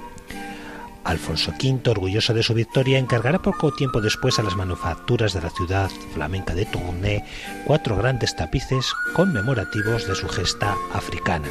Alfonso 1.03 1.51
V, 1.51 1.89
orgulloso 1.89 2.33
de 2.33 2.43
su 2.43 2.53
victoria, 2.53 2.99
encargará 2.99 3.41
poco 3.41 3.73
tiempo 3.73 4.01
después 4.01 4.37
a 4.37 4.43
las 4.43 4.55
manufacturas 4.55 5.33
de 5.33 5.41
la 5.41 5.49
ciudad 5.49 5.89
flamenca 6.13 6.53
de 6.53 6.65
Tournai 6.65 7.23
cuatro 7.65 7.95
grandes 7.95 8.35
tapices 8.35 8.93
conmemorativos 9.15 10.07
de 10.07 10.15
su 10.15 10.27
gesta 10.27 10.75
africana. 10.93 11.47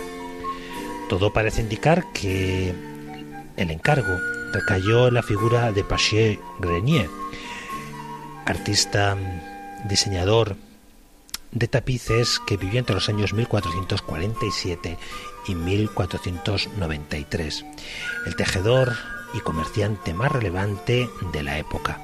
Todo 1.09 1.33
parece 1.33 1.63
indicar 1.63 2.05
que 2.13 2.75
el 3.57 3.71
encargo 3.71 4.17
recayó 4.53 5.09
en 5.09 5.15
la 5.15 5.23
figura 5.23 5.73
de 5.73 5.83
Paché 5.83 6.39
Grenier, 6.61 7.09
artista, 8.45 9.17
diseñador, 9.89 10.57
de 11.59 11.69
tapices 11.69 12.41
que 12.47 12.57
vivió 12.57 12.79
entre 12.79 12.95
los 12.95 13.09
años 13.09 13.33
1447 13.33 14.99
y 15.47 15.55
1493, 15.55 17.65
el 18.27 18.37
tejedor 18.37 18.95
y 19.35 19.41
comerciante 19.41 20.15
más 20.15 20.33
relevante 20.33 21.11
de 21.33 21.43
la 21.43 21.59
época, 21.59 22.01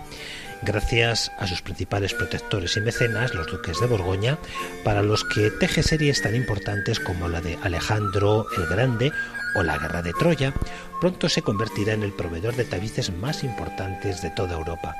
gracias 0.62 1.32
a 1.38 1.46
sus 1.46 1.62
principales 1.62 2.14
protectores 2.14 2.76
y 2.76 2.80
mecenas, 2.80 3.34
los 3.34 3.46
duques 3.46 3.80
de 3.80 3.86
Borgoña, 3.86 4.38
para 4.82 5.02
los 5.02 5.24
que 5.24 5.50
teje 5.50 5.82
series 5.82 6.22
tan 6.22 6.34
importantes 6.34 7.00
como 7.00 7.28
la 7.28 7.40
de 7.40 7.58
Alejandro 7.62 8.46
el 8.56 8.66
Grande 8.66 9.12
o 9.54 9.62
la 9.62 9.78
Guerra 9.78 10.02
de 10.02 10.12
Troya, 10.12 10.52
pronto 11.00 11.28
se 11.28 11.42
convertirá 11.42 11.92
en 11.92 12.02
el 12.02 12.12
proveedor 12.12 12.56
de 12.56 12.64
tapices 12.64 13.12
más 13.12 13.44
importantes 13.44 14.22
de 14.22 14.30
toda 14.30 14.56
Europa. 14.56 14.94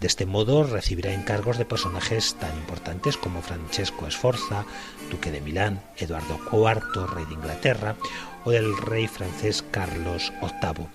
De 0.00 0.06
este 0.06 0.26
modo 0.26 0.64
recibirá 0.64 1.12
encargos 1.12 1.58
de 1.58 1.64
personajes 1.64 2.36
tan 2.40 2.56
importantes 2.56 3.16
como 3.16 3.42
Francesco 3.42 4.10
Sforza, 4.10 4.64
duque 5.10 5.30
de 5.30 5.40
Milán, 5.40 5.82
Eduardo 5.96 6.38
IV, 6.52 7.06
rey 7.14 7.24
de 7.26 7.34
Inglaterra, 7.34 7.96
o 8.44 8.50
del 8.50 8.76
rey 8.76 9.08
francés 9.08 9.64
Carlos 9.70 10.32
VIII. 10.40 10.86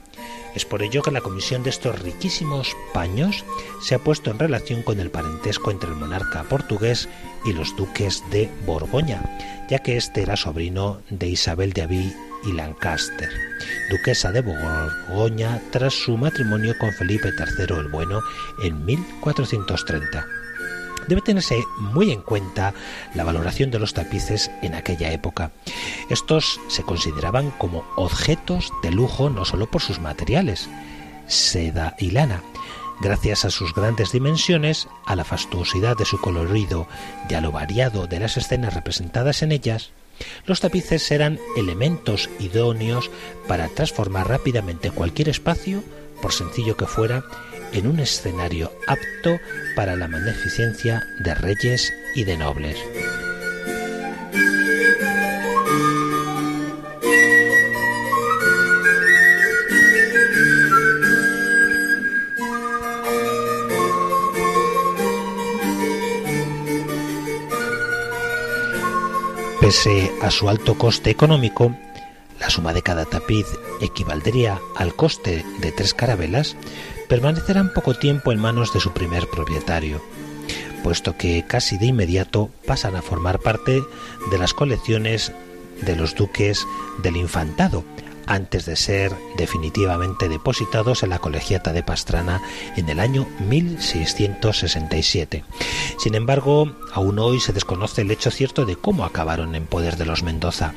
Es 0.56 0.66
por 0.66 0.84
ello 0.84 1.02
que 1.02 1.12
la 1.12 1.22
comisión 1.22 1.64
de 1.64 1.70
estos 1.70 2.00
riquísimos 2.00 2.76
paños 2.94 3.46
se 3.82 3.96
ha 3.96 4.00
puesto 4.00 4.32
en 4.32 4.40
relación 4.40 4.84
con 4.84 5.00
el 5.00 5.12
parentesco 5.12 5.72
entre 5.72 5.90
el 5.90 5.96
monarca 5.96 6.44
portugués 6.44 7.08
y 7.46 7.54
los 7.54 7.76
duques 7.76 8.24
de 8.32 8.50
Borgoña, 8.66 9.22
ya 9.70 9.80
que 9.80 9.98
este 9.98 10.22
era 10.24 10.36
sobrino 10.36 11.02
de 11.10 11.28
Isabel 11.28 11.74
de 11.74 11.82
Aví 11.84 12.14
y 12.44 12.54
Lancaster, 12.54 13.30
duquesa 13.90 14.32
de 14.32 14.42
Borgoña 14.42 15.62
tras 15.72 15.94
su 15.94 16.18
matrimonio 16.18 16.78
con 16.80 16.92
Felipe 16.94 17.30
III 17.30 17.78
el 17.78 17.88
Bueno 17.88 18.22
en 18.64 18.86
1430. 18.86 20.26
Debe 21.08 21.22
tenerse 21.22 21.64
muy 21.80 22.12
en 22.12 22.22
cuenta 22.22 22.74
la 23.16 23.24
valoración 23.24 23.72
de 23.72 23.80
los 23.80 23.94
tapices 23.94 24.52
en 24.62 24.76
aquella 24.76 25.12
época. 25.12 25.52
Estos 26.10 26.60
se 26.68 26.84
consideraban 26.84 27.52
como 27.52 27.86
objetos 27.96 28.72
de 28.84 28.92
lujo 28.92 29.30
no 29.30 29.46
solo 29.46 29.70
por 29.70 29.82
sus 29.82 30.00
materiales, 30.00 30.70
seda 31.28 31.96
y 31.98 32.12
lana, 32.12 32.44
gracias 33.02 33.46
a 33.46 33.50
sus 33.50 33.74
grandes 33.74 34.12
dimensiones, 34.12 34.88
a 35.06 35.16
la 35.16 35.24
fastuosidad 35.24 35.98
de 35.98 36.06
su 36.06 36.20
colorido 36.22 36.88
y 37.30 37.34
a 37.34 37.42
lo 37.42 37.52
variado 37.52 38.08
de 38.08 38.20
las 38.20 38.38
escenas 38.38 38.74
representadas 38.74 39.42
en 39.42 39.52
ellas, 39.52 39.92
los 40.46 40.60
tapices 40.60 41.10
eran 41.12 41.40
elementos 41.56 42.30
idóneos 42.40 43.10
para 43.48 43.68
transformar 43.70 44.28
rápidamente 44.28 44.92
cualquier 44.92 45.30
espacio, 45.30 45.84
por 46.22 46.34
sencillo 46.34 46.78
que 46.78 46.86
fuera, 46.86 47.24
en 47.74 47.88
un 47.88 48.00
escenario 48.00 48.72
apto 48.88 49.40
para 49.76 49.96
la 49.96 50.08
magnificencia 50.08 51.04
de 51.20 51.34
reyes 51.36 51.92
y 52.16 52.24
de 52.24 52.38
nobles. 52.38 52.78
Pese 69.62 70.12
a 70.24 70.32
su 70.32 70.50
alto 70.50 70.76
coste 70.76 71.12
económico, 71.12 71.78
la 72.40 72.50
suma 72.50 72.74
de 72.74 72.82
cada 72.82 73.06
tapiz 73.06 73.46
equivaldría 73.80 74.60
al 74.76 74.96
coste 74.96 75.46
de 75.60 75.72
tres 75.72 75.94
carabelas, 75.94 76.56
permanecerán 77.08 77.72
poco 77.72 77.94
tiempo 77.94 78.32
en 78.32 78.40
manos 78.40 78.74
de 78.74 78.80
su 78.80 78.92
primer 78.92 79.30
propietario, 79.30 80.02
puesto 80.84 81.16
que 81.16 81.46
casi 81.48 81.78
de 81.78 81.86
inmediato 81.86 82.50
pasan 82.66 82.96
a 82.96 83.04
formar 83.04 83.38
parte 83.38 83.84
de 84.32 84.38
las 84.40 84.56
colecciones 84.56 85.32
de 85.84 85.96
los 85.96 86.16
duques 86.16 86.66
del 87.04 87.18
infantado, 87.18 87.84
antes 88.32 88.66
de 88.66 88.76
ser 88.78 89.14
definitivamente 89.36 90.30
depositados 90.30 91.04
en 91.04 91.10
la 91.10 91.20
colegiata 91.20 91.74
de 91.74 91.84
Pastrana 91.84 92.42
en 92.78 92.88
el 92.88 93.02
año 93.02 93.28
1667. 93.40 95.44
Sin 96.00 96.16
embargo, 96.16 96.72
aún 96.94 97.20
hoy 97.20 97.42
se 97.42 97.52
desconoce 97.52 98.04
el 98.04 98.12
hecho 98.12 98.32
cierto 98.32 98.66
de 98.66 98.78
cómo 98.78 99.04
acabaron 99.04 99.54
en 99.54 99.66
poder 99.66 99.98
de 99.98 100.06
los 100.06 100.24
Mendoza. 100.24 100.74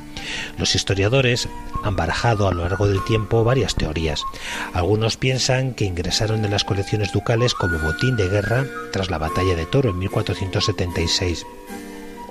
Los 0.59 0.75
historiadores 0.75 1.49
han 1.85 1.95
barajado 1.95 2.49
a 2.49 2.53
lo 2.53 2.63
largo 2.63 2.89
del 2.89 3.05
tiempo 3.05 3.45
varias 3.45 3.77
teorías. 3.77 4.25
Algunos 4.73 5.17
piensan 5.17 5.75
que 5.75 5.85
ingresaron 5.85 6.45
en 6.45 6.51
las 6.51 6.65
colecciones 6.65 7.13
ducales 7.13 7.55
como 7.55 7.79
botín 7.79 8.17
de 8.17 8.29
guerra 8.29 8.67
tras 8.93 9.11
la 9.11 9.19
batalla 9.19 9.55
de 9.55 9.67
Toro 9.67 9.91
en 9.91 10.01
1476 10.01 11.47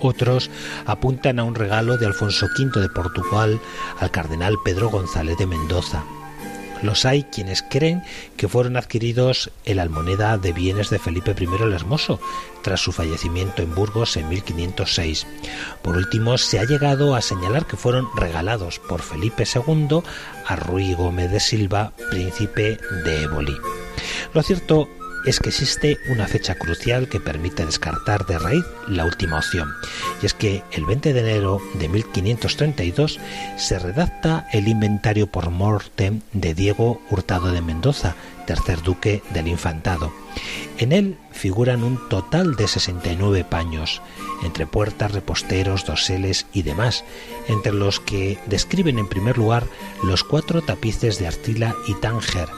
otros 0.04 0.50
apuntan 0.86 1.39
a 1.39 1.44
un 1.44 1.56
regalo 1.56 1.98
de 1.98 2.06
Alfonso 2.06 2.48
V 2.58 2.80
de 2.80 2.89
Portugal 2.89 3.60
al 4.00 4.12
cardenal 4.12 4.56
Pedro 4.63 4.89
González 4.89 5.38
de 5.38 5.48
Mendoza. 5.48 6.04
Los 6.84 7.06
hay 7.06 7.24
quienes 7.24 7.63
creen 7.63 8.04
que 8.36 8.50
fueron 8.50 8.76
adquiridos 8.76 9.52
en 9.63 9.78
la 9.78 9.84
almoneda 9.84 10.38
de 10.38 10.52
bienes 10.52 10.89
de 10.89 11.00
Felipe 11.00 11.34
I 11.39 11.63
el 11.63 11.72
Hermoso, 11.72 12.20
tras 12.62 12.82
su 12.82 12.92
fallecimiento 12.92 13.62
en 13.62 13.74
Burgos 13.74 14.18
en 14.18 14.28
1506. 14.28 15.26
Por 15.82 15.96
último, 15.96 16.38
se 16.38 16.60
ha 16.60 16.66
llegado 16.66 17.16
a 17.16 17.22
señalar 17.22 17.68
que 17.68 17.78
fueron 17.78 18.10
regalados 18.18 18.80
por 18.80 19.02
Felipe 19.02 19.46
II 19.46 20.02
a 20.46 20.56
Ruy 20.58 20.94
Gómez 20.94 21.32
de 21.32 21.39
Silva, 21.39 21.94
príncipe 22.12 22.78
de 23.06 23.24
Éboli. 23.24 23.56
Lo 24.34 24.44
cierto 24.44 24.89
es 25.26 25.40
que 25.40 25.50
existe 25.50 25.98
una 26.10 26.28
fecha 26.28 26.56
crucial 26.56 27.08
que 27.08 27.20
permite 27.20 27.66
descartar 27.66 28.26
de 28.26 28.40
raíz 28.40 28.66
la 28.88 29.06
última 29.06 29.38
opción, 29.38 29.70
y 30.22 30.26
es 30.26 30.34
que 30.34 30.64
el 30.72 30.86
20 30.86 31.14
de 31.14 31.20
enero 31.20 31.62
de 31.76 31.90
1532 31.90 33.20
se 33.58 33.80
redacta 33.80 34.48
el 34.52 34.68
inventario 34.68 35.28
por 35.28 35.50
mortem 35.50 36.22
de 36.34 36.54
Diego 36.54 37.02
Hurtado 37.10 37.52
de 37.52 37.62
Mendoza, 37.62 38.16
tercer 38.46 38.82
duque 38.82 39.24
del 39.32 39.48
infantado. 39.48 40.14
En 40.78 40.92
él 40.92 41.18
figuran 41.32 41.84
un 41.84 42.10
total 42.10 42.56
de 42.56 42.68
69 42.68 43.46
paños, 43.46 44.02
entre 44.44 44.68
puertas, 44.68 45.12
reposteros, 45.12 45.86
doseles 45.86 46.46
y 46.54 46.64
demás, 46.64 47.04
entre 47.48 47.74
los 47.74 48.00
que 48.00 48.40
describen 48.48 49.00
en 49.00 49.08
primer 49.08 49.38
lugar 49.38 49.66
los 50.04 50.24
cuatro 50.24 50.62
tapices 50.62 51.20
de 51.20 51.28
Artila 51.28 51.76
y 51.88 51.94
Tánger, 51.96 52.50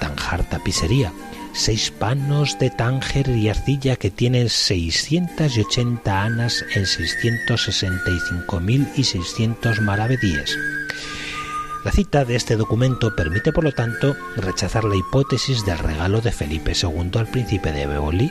Tanjar 0.00 0.48
tapicería, 0.48 1.12
seis 1.56 1.90
panos 1.90 2.58
de 2.58 2.68
Tánger 2.70 3.30
y 3.30 3.48
arcilla 3.48 3.96
que 3.96 4.10
tienen 4.10 4.50
680 4.50 6.22
anas 6.22 6.62
en 6.74 6.84
665.600 6.84 9.80
maravedíes. 9.80 10.58
La 11.84 11.92
cita 11.92 12.24
de 12.24 12.36
este 12.36 12.56
documento 12.56 13.14
permite, 13.16 13.52
por 13.52 13.64
lo 13.64 13.72
tanto, 13.72 14.16
rechazar 14.36 14.84
la 14.84 14.96
hipótesis 14.96 15.64
del 15.64 15.78
regalo 15.78 16.20
de 16.20 16.32
Felipe 16.32 16.74
II 16.80 17.10
al 17.14 17.28
príncipe 17.28 17.72
de 17.72 17.86
Beolí, 17.86 18.30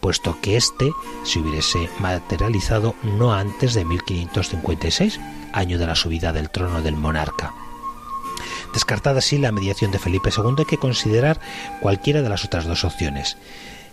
puesto 0.00 0.40
que 0.40 0.56
éste 0.56 0.90
se 1.22 1.38
hubiese 1.38 1.88
materializado 2.00 2.96
no 3.02 3.32
antes 3.34 3.74
de 3.74 3.84
1556, 3.84 5.20
año 5.52 5.78
de 5.78 5.86
la 5.86 5.94
subida 5.94 6.32
del 6.32 6.50
trono 6.50 6.82
del 6.82 6.96
monarca. 6.96 7.54
Descartada 8.74 9.20
así 9.20 9.38
la 9.38 9.52
mediación 9.52 9.92
de 9.92 9.98
Felipe 9.98 10.30
II, 10.36 10.56
hay 10.58 10.64
que 10.64 10.78
considerar 10.78 11.40
cualquiera 11.80 12.22
de 12.22 12.28
las 12.28 12.44
otras 12.44 12.66
dos 12.66 12.84
opciones. 12.84 13.36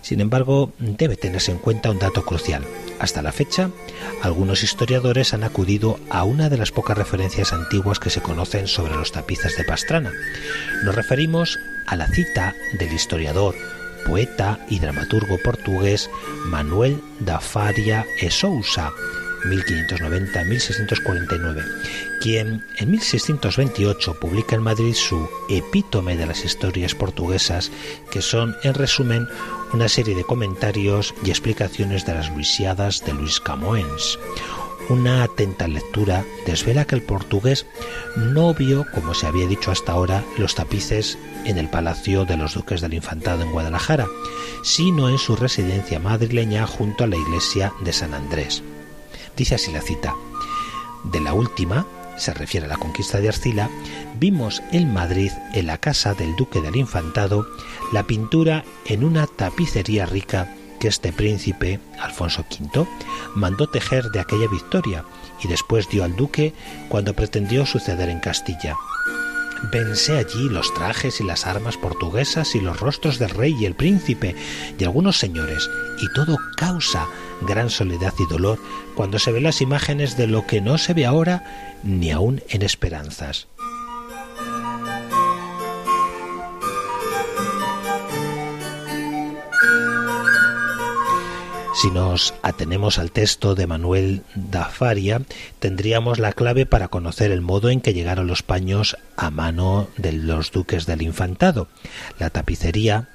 Sin 0.02 0.20
embargo, 0.20 0.74
debe 0.80 1.16
tenerse 1.16 1.52
en 1.52 1.60
cuenta 1.60 1.92
un 1.92 2.00
dato 2.00 2.26
crucial. 2.26 2.66
Hasta 3.00 3.22
la 3.22 3.32
fecha, 3.32 3.70
algunos 4.24 4.64
historiadores 4.64 5.36
han 5.36 5.44
acudido 5.44 6.00
a 6.10 6.24
una 6.24 6.50
de 6.50 6.58
las 6.58 6.72
pocas 6.72 6.98
referencias 6.98 7.54
antiguas 7.54 8.00
que 8.00 8.10
se 8.10 8.22
conocen 8.22 8.68
sobre 8.68 8.96
los 8.96 9.12
tapices 9.12 9.56
de 9.58 9.64
Pastrana. 9.64 10.12
Nos 10.84 10.96
referimos 10.96 11.60
a 11.86 11.96
la 11.96 12.08
cita 12.08 12.56
del 12.80 12.92
historiador, 12.92 13.56
poeta 14.08 14.60
y 14.68 14.80
dramaturgo 14.80 15.38
portugués 15.44 16.10
Manuel 16.46 17.00
da 17.20 17.40
Faria 17.40 18.06
e 18.20 18.32
Sousa, 18.32 18.92
1590-1649, 19.44 21.64
quien 22.22 22.66
en 22.78 22.92
1628 22.92 24.20
publica 24.20 24.56
en 24.56 24.64
Madrid 24.64 24.94
su 24.94 25.30
Epítome 25.50 26.18
de 26.18 26.26
las 26.26 26.46
historias 26.46 26.96
portuguesas, 26.96 27.72
que 28.12 28.22
son, 28.22 28.56
en 28.64 28.74
resumen, 28.74 29.28
una 29.74 29.90
serie 29.90 30.16
de 30.16 30.24
comentarios 30.24 31.14
y 31.24 31.30
explicaciones 31.30 32.06
de 32.06 32.14
las 32.14 32.30
Luisiadas 32.30 33.04
de 33.06 33.14
Luis 33.14 33.40
Camoens. 33.40 34.20
Una 34.90 35.24
atenta 35.24 35.68
lectura 35.68 36.26
desvela 36.46 36.86
que 36.86 36.96
el 36.96 37.04
portugués 37.04 37.66
no 38.18 38.54
vio, 38.54 38.86
como 38.94 39.14
se 39.14 39.28
había 39.28 39.48
dicho 39.48 39.72
hasta 39.72 39.94
ahora, 39.94 40.24
los 40.38 40.56
tapices 40.56 41.18
en 41.46 41.58
el 41.58 41.70
Palacio 41.70 42.26
de 42.26 42.36
los 42.36 42.56
Duques 42.56 42.82
del 42.82 42.96
Infantado 42.96 43.44
en 43.44 43.52
Guadalajara, 43.52 44.08
sino 44.64 45.08
en 45.08 45.18
su 45.18 45.36
residencia 45.36 46.00
madrileña 46.00 46.68
junto 46.68 47.06
a 47.06 47.08
la 47.08 47.16
iglesia 47.16 47.74
de 47.82 47.94
San 47.94 48.14
Andrés. 48.14 48.64
Dice 49.42 49.56
así 49.56 49.72
la 49.72 49.82
cita. 49.82 50.14
De 51.04 51.20
la 51.20 51.34
última, 51.34 51.88
se 52.16 52.32
refiere 52.32 52.68
a 52.68 52.70
la 52.70 52.78
conquista 52.78 53.20
de 53.20 53.30
Arcila, 53.30 53.72
vimos 54.20 54.62
en 54.72 54.94
Madrid, 54.94 55.32
en 55.56 55.66
la 55.66 55.80
casa 55.80 56.14
del 56.14 56.36
duque 56.36 56.62
del 56.62 56.76
Infantado, 56.76 57.48
la 57.92 58.04
pintura 58.04 58.64
en 58.86 59.04
una 59.04 59.26
tapicería 59.26 60.06
rica 60.06 60.54
que 60.80 60.90
este 60.90 61.12
príncipe, 61.12 61.80
Alfonso 62.00 62.46
V, 62.52 62.86
mandó 63.34 63.66
tejer 63.66 64.12
de 64.12 64.20
aquella 64.20 64.48
victoria 64.48 65.06
y 65.44 65.48
después 65.48 65.90
dio 65.90 66.04
al 66.04 66.16
duque 66.16 66.54
cuando 66.88 67.16
pretendió 67.16 67.66
suceder 67.66 68.10
en 68.10 68.20
Castilla. 68.20 68.76
Pensé 69.70 70.18
allí 70.18 70.50
los 70.50 70.74
trajes 70.74 71.22
y 71.22 71.24
las 71.24 71.46
armas 71.46 71.78
portuguesas 71.78 72.56
y 72.56 72.62
los 72.62 72.80
rostros 72.80 73.20
del 73.20 73.30
rey 73.30 73.56
y 73.60 73.66
el 73.66 73.76
príncipe 73.76 74.36
y 74.78 74.84
algunos 74.84 75.20
señores, 75.20 75.70
y 76.02 76.12
todo 76.14 76.38
causa 76.58 77.08
gran 77.42 77.70
soledad 77.70 78.14
y 78.18 78.26
dolor 78.26 78.60
cuando 78.96 79.20
se 79.20 79.32
ven 79.32 79.44
las 79.44 79.62
imágenes 79.62 80.18
de 80.18 80.28
lo 80.28 80.48
que 80.48 80.62
no 80.62 80.78
se 80.78 80.94
ve 80.94 81.06
ahora 81.06 81.78
ni 81.84 82.12
aún 82.12 82.42
en 82.50 82.64
esperanzas. 82.64 83.48
Si 91.82 91.90
nos 91.90 92.36
atenemos 92.44 93.00
al 93.00 93.12
texto 93.12 93.56
de 93.56 93.66
Manuel 93.66 94.22
da 94.36 94.66
Faria, 94.66 95.24
tendríamos 95.58 96.20
la 96.20 96.32
clave 96.32 96.68
para 96.68 96.90
conocer 96.90 97.32
el 97.32 97.42
modo 97.42 97.72
en 97.72 97.82
que 97.82 97.96
llegaron 97.96 98.28
los 98.28 98.44
paños 98.44 98.98
a 99.18 99.32
mano 99.32 99.88
de 99.98 100.12
los 100.12 100.52
duques 100.52 100.86
del 100.86 101.02
infantado. 101.02 101.70
La 102.20 102.30
tapicería 102.30 103.10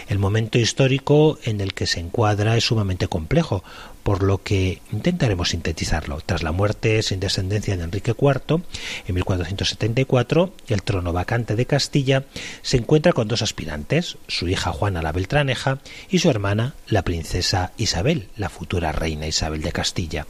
El 0.08 0.20
momento 0.20 0.58
histórico 0.58 1.40
en 1.44 1.62
el 1.62 1.74
que 1.74 1.88
se 1.88 2.00
encuadra 2.00 2.58
es 2.58 2.66
sumamente 2.66 3.08
complejo, 3.08 3.64
por 4.06 4.22
lo 4.22 4.44
que 4.44 4.84
intentaremos 4.92 5.50
sintetizarlo. 5.50 6.22
Tras 6.24 6.44
la 6.44 6.52
muerte 6.52 7.02
sin 7.02 7.20
descendencia 7.20 7.76
de 7.76 7.84
Enrique 7.84 8.12
IV, 8.12 8.62
en 9.08 9.16
1474, 9.16 10.54
el 10.68 10.84
trono 10.84 11.12
vacante 11.12 11.56
de 11.56 11.66
Castilla 11.66 12.24
se 12.62 12.78
encuentra 12.78 13.14
con 13.14 13.28
dos 13.28 13.42
aspirantes, 13.42 14.20
su 14.28 14.48
hija 14.48 14.72
Juana 14.72 15.02
la 15.02 15.12
Beltraneja 15.12 15.80
y 16.08 16.20
su 16.20 16.30
hermana, 16.30 16.76
la 16.88 17.02
princesa 17.02 17.72
Isabel, 17.78 18.28
la 18.38 18.50
futura 18.50 18.92
reina 18.92 19.26
Isabel 19.26 19.64
de 19.64 19.72
Castilla. 19.72 20.28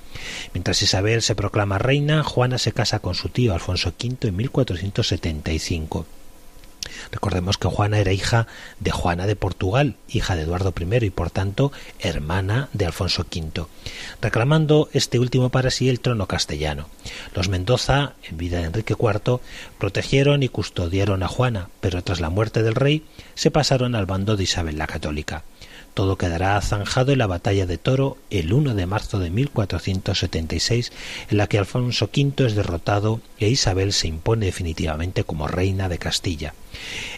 Mientras 0.54 0.82
Isabel 0.82 1.22
se 1.22 1.36
proclama 1.36 1.78
reina, 1.78 2.24
Juana 2.24 2.58
se 2.58 2.72
casa 2.72 3.00
con 3.00 3.14
su 3.14 3.28
tío 3.28 3.54
Alfonso 3.54 3.94
V 4.02 4.30
en 4.30 4.36
1475. 4.38 6.06
Recordemos 7.12 7.58
que 7.58 7.68
Juana 7.68 8.00
era 8.00 8.14
hija 8.14 8.48
de 8.80 8.92
Juana 8.92 9.28
de 9.28 9.36
Portugal, 9.36 9.96
hija 10.10 10.36
de 10.36 10.44
Eduardo 10.44 10.74
I 10.80 11.06
y 11.06 11.10
por 11.10 11.30
tanto 11.32 11.72
hermana 12.00 12.70
de 12.74 12.86
Alfonso 12.86 13.24
V, 13.24 13.66
reclamando 14.22 14.90
este 14.94 15.20
último 15.20 15.50
para 15.50 15.72
sí 15.72 15.90
el 15.90 16.00
trono 16.00 16.28
castellano. 16.28 16.88
Los 17.34 17.50
Mendoza, 17.50 18.14
en 18.24 18.38
vida 18.38 18.60
de 18.60 18.66
Enrique 18.66 18.96
IV, 19.00 19.40
protegieron 19.78 20.44
y 20.44 20.50
custodiaron 20.50 21.24
a 21.24 21.28
Juana, 21.28 21.70
pero 21.82 22.04
tras 22.04 22.20
la 22.20 22.30
muerte 22.30 22.64
del 22.64 22.76
rey 22.76 23.06
se 23.34 23.52
pasaron 23.52 23.96
al 23.96 24.06
bando 24.06 24.36
de 24.36 24.44
Isabel 24.44 24.78
la 24.78 24.88
Católica. 24.88 25.44
Todo 25.96 26.18
quedará 26.18 26.60
zanjado 26.60 27.14
en 27.14 27.20
la 27.20 27.26
batalla 27.26 27.66
de 27.66 27.78
Toro 27.78 28.18
el 28.30 28.52
1 28.52 28.76
de 28.76 28.86
marzo 28.86 29.18
de 29.18 29.30
1476, 29.30 30.92
en 31.30 31.38
la 31.38 31.48
que 31.48 31.58
Alfonso 31.58 32.10
V 32.14 32.46
es 32.46 32.54
derrotado 32.54 33.22
e 33.40 33.48
Isabel 33.48 33.94
se 33.94 34.10
impone 34.10 34.46
definitivamente 34.46 35.24
como 35.24 35.48
reina 35.48 35.88
de 35.88 35.98
Castilla. 35.98 36.54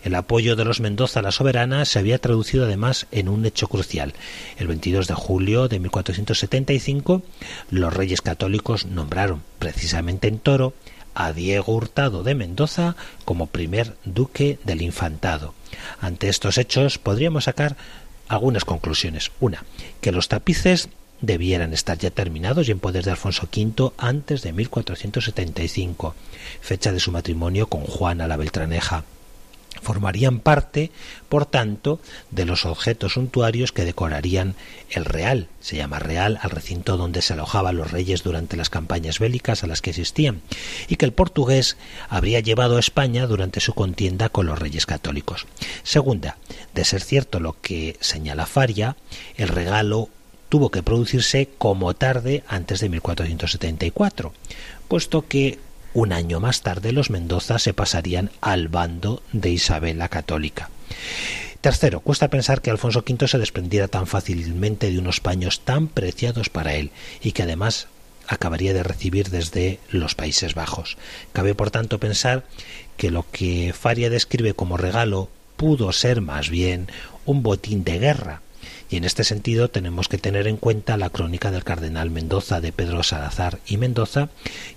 El 0.04 0.13
apoyo 0.13 0.56
de 0.56 0.63
los 0.63 0.80
Mendoza 0.80 1.22
a 1.22 1.24
la 1.24 1.32
soberana 1.32 1.86
se 1.86 1.98
había 1.98 2.20
traducido 2.20 2.66
además 2.66 3.08
en 3.12 3.30
un 3.30 3.48
hecho 3.48 3.68
crucial. 3.68 4.13
El 4.60 4.68
22 4.68 5.08
de 5.08 5.16
julio 5.16 5.68
de 5.68 5.80
1475, 5.80 7.24
los 7.72 7.92
reyes 7.92 8.22
católicos 8.22 8.86
nombraron 8.86 9.42
precisamente 9.58 10.28
en 10.28 10.38
Toro 10.38 10.76
a 11.16 11.34
Diego 11.34 11.74
Hurtado 11.74 12.22
de 12.22 12.36
Mendoza 12.36 12.96
como 13.26 13.48
primer 13.48 13.96
duque 14.06 14.60
del 14.66 14.84
infantado. 14.84 15.56
Ante 16.00 16.30
estos 16.30 16.60
hechos 16.60 17.00
podríamos 17.00 17.46
sacar 17.46 17.76
algunas 18.28 18.66
conclusiones. 18.66 19.32
Una, 19.40 19.63
que 20.02 20.12
los 20.12 20.28
tapices 20.28 20.90
debieran 21.22 21.74
estar 21.74 21.98
ya 21.98 22.12
terminados 22.12 22.68
y 22.68 22.72
en 22.72 22.80
poder 22.80 23.04
de 23.04 23.12
Alfonso 23.12 23.48
V 23.52 23.92
antes 23.98 24.44
de 24.44 24.54
1475, 24.54 26.16
fecha 26.62 26.92
de 26.92 27.00
su 27.00 27.12
matrimonio 27.12 27.68
con 27.68 27.82
Juana 27.84 28.28
la 28.28 28.38
Beltraneja 28.38 29.04
formarían 29.82 30.40
parte, 30.40 30.92
por 31.30 31.46
tanto, 31.46 32.00
de 32.32 32.46
los 32.46 32.66
objetos 32.66 33.13
suntuarios 33.13 33.72
que 33.72 33.86
decorarían 33.86 34.56
el 34.90 35.06
Real. 35.06 35.48
Se 35.60 35.76
llama 35.76 36.00
Real 36.00 36.40
al 36.42 36.50
recinto 36.50 36.98
donde 36.98 37.22
se 37.22 37.34
alojaban 37.34 37.78
los 37.78 37.92
reyes 37.92 38.24
durante 38.24 38.58
las 38.58 38.70
campañas 38.70 39.20
bélicas 39.20 39.63
a 39.63 39.68
las 39.68 39.82
que 39.82 39.92
asistían, 39.92 40.42
y 40.88 40.96
que 40.96 41.06
el 41.06 41.13
portugués 41.13 41.78
habría 42.10 42.40
llevado 42.40 42.78
a 42.78 42.80
España 42.80 43.28
durante 43.28 43.60
su 43.60 43.74
contienda 43.74 44.30
con 44.30 44.46
los 44.46 44.60
reyes 44.60 44.86
católicos. 44.86 45.46
Segunda, 45.84 46.38
de 46.74 46.86
ser 46.86 47.02
cierto 47.02 47.40
lo 47.40 47.60
que 47.62 47.98
señala 48.00 48.46
Faria, 48.46 48.96
el 49.36 49.50
regalo 49.50 50.10
tuvo 50.50 50.70
que 50.70 50.84
producirse 50.84 51.50
como 51.58 51.94
tarde 51.94 52.44
antes 52.48 52.80
de 52.80 52.90
1474, 52.90 54.34
puesto 54.88 55.28
que 55.28 55.60
un 55.98 56.14
año 56.14 56.40
más 56.40 56.62
tarde 56.62 56.92
los 56.92 57.10
Mendoza 57.10 57.58
se 57.58 57.74
pasarían 57.74 58.30
al 58.40 58.68
bando 58.68 59.24
de 59.32 59.50
Isabel 59.50 59.98
la 59.98 60.10
Católica. 60.10 60.70
Tercero, 61.60 62.02
cuesta 62.02 62.28
pensar 62.28 62.62
que 62.62 62.70
Alfonso 62.70 63.00
V 63.00 63.28
se 63.28 63.40
desprendiera 63.40 63.88
tan 63.88 64.06
fácilmente 64.06 64.92
de 64.92 65.00
unos 65.00 65.22
paños 65.22 65.62
tan 65.62 65.88
preciados 65.88 66.50
para 66.50 66.76
él 66.76 66.92
y 67.20 67.32
que 67.32 67.42
además 67.42 67.88
acabaría 68.28 68.76
de 68.76 68.84
recibir 68.84 69.32
desde 69.32 69.80
los 69.90 70.14
Países 70.14 70.54
Bajos. 70.54 71.00
Cabe 71.34 71.56
por 71.56 71.72
tanto 71.72 72.00
pensar 72.00 72.46
que 72.96 73.10
lo 73.10 73.26
que 73.32 73.74
Faria 73.74 74.12
describe 74.12 74.54
como 74.54 74.78
regalo 74.78 75.32
pudo 75.56 75.92
ser 75.94 76.22
más 76.22 76.52
bien 76.52 76.90
un 77.26 77.42
botín 77.42 77.84
de 77.84 77.98
guerra, 77.98 78.44
y 78.89 78.97
en 78.97 79.04
este 79.04 79.23
sentido 79.23 79.69
tenemos 79.69 80.08
que 80.08 80.17
tener 80.17 80.47
en 80.47 80.58
cuenta 80.58 80.97
la 80.97 81.10
crónica 81.10 81.52
del 81.52 81.63
cardenal 81.63 82.10
Mendoza 82.10 82.62
de 82.62 82.71
Pedro 82.71 83.04
Salazar 83.04 83.60
y 83.67 83.78
Mendoza, 83.78 84.30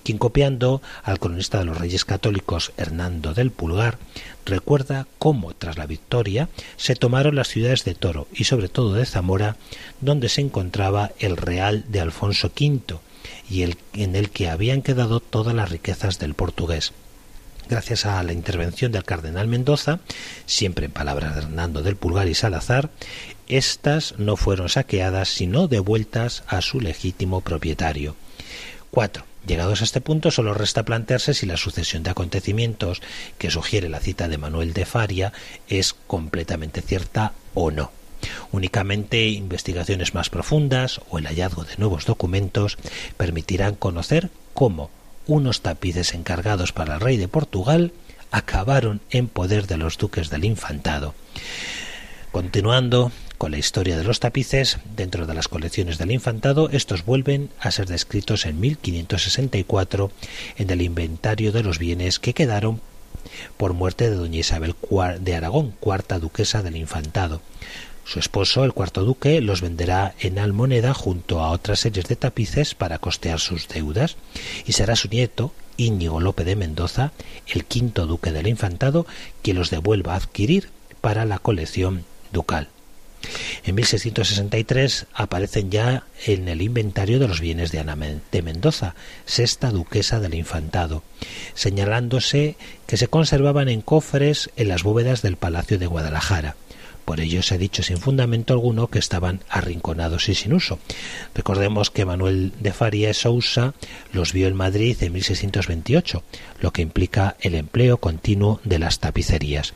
quien 0.03 0.19
copiando 0.19 0.83
al 1.03 1.19
cronista 1.19 1.59
de 1.59 1.65
los 1.65 1.79
Reyes 1.79 2.05
Católicos 2.05 2.73
Hernando 2.77 3.35
del 3.35 3.51
Pulgar, 3.51 3.99
recuerda 4.45 5.07
cómo 5.19 5.55
tras 5.55 5.79
la 5.79 5.87
victoria 5.87 6.49
se 6.77 6.97
tomaron 6.97 7.37
las 7.37 7.49
ciudades 7.49 7.85
de 7.85 7.95
Toro 7.95 8.27
y 8.33 8.45
sobre 8.45 8.69
todo 8.69 8.95
de 8.95 9.07
Zamora, 9.07 9.57
donde 10.01 10.29
se 10.29 10.41
encontraba 10.41 11.13
el 11.19 11.37
Real 11.37 11.85
de 11.89 12.01
Alfonso 12.01 12.49
V 12.49 12.99
y 13.49 13.63
en 13.63 14.17
el 14.17 14.31
que 14.31 14.49
habían 14.49 14.83
quedado 14.83 15.21
todas 15.21 15.55
las 15.55 15.71
riquezas 15.71 16.19
del 16.19 16.35
portugués 16.35 16.93
gracias 17.71 18.05
a 18.05 18.23
la 18.25 18.33
intervención 18.33 18.91
del 18.91 19.05
cardenal 19.05 19.47
Mendoza, 19.47 20.01
siempre 20.45 20.87
en 20.87 20.93
palabras 20.93 21.35
de 21.35 21.43
Hernando 21.43 21.83
del 21.83 21.97
Pulgar 21.97 22.29
y 22.29 22.35
Salazar, 22.35 22.91
estas 23.49 24.19
no 24.19 24.37
fueron 24.37 24.69
saqueadas 24.69 25.29
sino 25.29 25.69
devueltas 25.69 26.43
a 26.49 26.63
su 26.63 26.81
legítimo 26.81 27.41
propietario. 27.41 28.17
4. 28.91 29.25
Llegados 29.47 29.81
a 29.81 29.85
este 29.85 30.01
punto, 30.01 30.33
solo 30.33 30.53
resta 30.53 30.83
plantearse 30.83 31.33
si 31.33 31.47
la 31.47 31.57
sucesión 31.57 32.03
de 32.03 32.11
acontecimientos 32.11 33.01
que 33.39 33.51
sugiere 33.51 33.89
la 33.89 34.01
cita 34.01 34.29
de 34.29 34.37
Manuel 34.37 34.73
de 34.73 34.85
Faria 34.85 35.33
es 35.69 35.95
completamente 35.95 36.83
cierta 36.83 37.33
o 37.55 37.71
no. 37.71 37.93
Únicamente 38.51 39.29
investigaciones 39.29 40.13
más 40.13 40.29
profundas 40.29 41.01
o 41.09 41.19
el 41.19 41.27
hallazgo 41.27 41.65
de 41.65 41.77
nuevos 41.79 42.05
documentos 42.05 42.77
permitirán 43.17 43.77
conocer 43.77 44.29
cómo 44.53 44.91
unos 45.27 45.61
tapices 45.61 46.15
encargados 46.15 46.73
para 46.73 46.95
el 46.95 47.01
rey 47.01 47.17
de 47.17 47.29
Portugal 47.29 47.93
acabaron 48.31 49.01
en 49.11 49.29
poder 49.29 49.67
de 49.67 49.77
los 49.77 49.99
duques 49.99 50.31
del 50.31 50.45
infantado. 50.45 51.15
Continuando 52.33 53.11
con 53.39 53.51
la 53.51 53.59
historia 53.59 53.97
de 53.97 54.05
los 54.05 54.21
tapices, 54.21 54.79
dentro 54.95 55.27
de 55.27 55.35
las 55.35 55.49
colecciones 55.49 55.99
del 55.99 56.11
infantado, 56.11 56.69
estos 56.71 57.05
vuelven 57.05 57.51
a 57.59 57.71
ser 57.71 57.87
descritos 57.87 58.45
en 58.47 58.61
1564 58.61 60.13
en 60.59 60.71
el 60.71 60.83
inventario 60.83 61.51
de 61.51 61.63
los 61.63 61.79
bienes 61.79 62.19
que 62.19 62.35
quedaron 62.35 62.81
por 63.57 63.73
muerte 63.73 64.11
de 64.11 64.17
doña 64.17 64.41
Isabel 64.41 64.75
de 65.21 65.35
Aragón, 65.35 65.75
cuarta 65.81 66.19
duquesa 66.19 66.63
del 66.63 66.77
infantado. 66.77 67.41
Su 68.11 68.19
esposo, 68.19 68.65
el 68.65 68.73
cuarto 68.73 69.05
duque, 69.05 69.41
los 69.41 69.61
venderá 69.61 70.17
en 70.19 70.41
almoneda 70.41 70.95
junto 70.95 71.39
a 71.39 71.51
otras 71.53 71.79
series 71.79 72.07
de 72.07 72.17
tapices 72.17 72.75
para 72.75 72.99
costear 72.99 73.39
sus 73.39 73.69
deudas 73.69 74.17
y 74.67 74.73
será 74.73 74.97
su 74.97 75.07
nieto, 75.07 75.53
Íñigo 75.77 76.19
Lope 76.19 76.43
de 76.43 76.57
Mendoza, 76.57 77.13
el 77.47 77.65
quinto 77.65 78.07
duque 78.07 78.33
del 78.33 78.49
infantado, 78.49 79.07
quien 79.43 79.59
los 79.59 79.71
devuelva 79.71 80.15
a 80.15 80.17
adquirir 80.17 80.71
para 81.01 81.25
la 81.25 81.39
colección 81.39 82.05
ducal. 82.33 82.67
En 83.63 83.77
1663 83.77 85.07
aparecen 85.15 85.71
ya 85.71 86.03
en 86.27 86.49
el 86.49 86.63
inventario 86.63 87.21
de 87.21 87.29
los 87.29 87.41
bienes 87.41 87.71
de 87.71 87.79
Ana 87.79 87.97
de 87.97 88.43
Mendoza, 88.43 88.97
sexta 89.25 89.71
duquesa 89.71 90.19
del 90.19 90.35
infantado, 90.35 91.05
señalándose 91.55 92.57
que 92.89 92.97
se 92.97 93.07
conservaban 93.07 93.69
en 93.69 93.83
cofres 93.83 94.51
en 94.57 94.67
las 94.67 94.83
bóvedas 94.83 95.23
del 95.23 95.37
Palacio 95.37 95.79
de 95.79 95.87
Guadalajara. 95.87 96.57
Por 97.05 97.21
ello 97.21 97.43
se 97.43 97.55
ha 97.55 97.59
dicho 97.59 97.83
sin 97.83 97.99
fundamento 97.99 98.53
alguno 98.53 98.89
que 98.89 98.99
estaban 98.99 99.41
arrinconados 99.49 100.29
y 100.29 100.35
sin 100.35 100.53
uso. 100.53 100.79
Recordemos 101.35 101.91
que 101.91 102.05
Manuel 102.05 102.53
de 102.61 102.73
Faria 102.73 103.13
Sousa 103.15 103.75
los 104.13 104.33
vio 104.33 104.47
en 104.47 104.57
Madrid 104.57 104.97
en 105.01 105.13
1628, 105.13 106.23
lo 106.61 106.73
que 106.73 106.83
implica 106.83 107.37
el 107.41 107.55
empleo 107.55 107.99
continuo 107.99 108.61
de 108.65 108.79
las 108.79 109.01
tapicerías. 109.01 109.75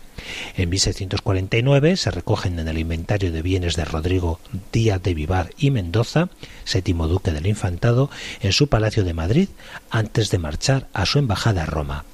En 0.56 0.70
1649 0.70 1.96
se 1.96 2.10
recogen 2.10 2.58
en 2.58 2.68
el 2.68 2.78
inventario 2.78 3.32
de 3.32 3.42
bienes 3.42 3.76
de 3.76 3.84
Rodrigo 3.84 4.40
Díaz 4.72 5.02
de 5.02 5.14
Vivar 5.14 5.50
y 5.58 5.70
Mendoza, 5.70 6.28
séptimo 6.64 7.08
duque 7.08 7.32
del 7.32 7.46
infantado, 7.46 8.10
en 8.40 8.52
su 8.52 8.68
palacio 8.68 9.04
de 9.04 9.14
Madrid, 9.14 9.48
antes 9.90 10.30
de 10.30 10.38
marchar 10.38 10.88
a 10.92 11.06
su 11.06 11.18
embajada 11.18 11.64
a 11.64 11.66
Roma. 11.66 12.04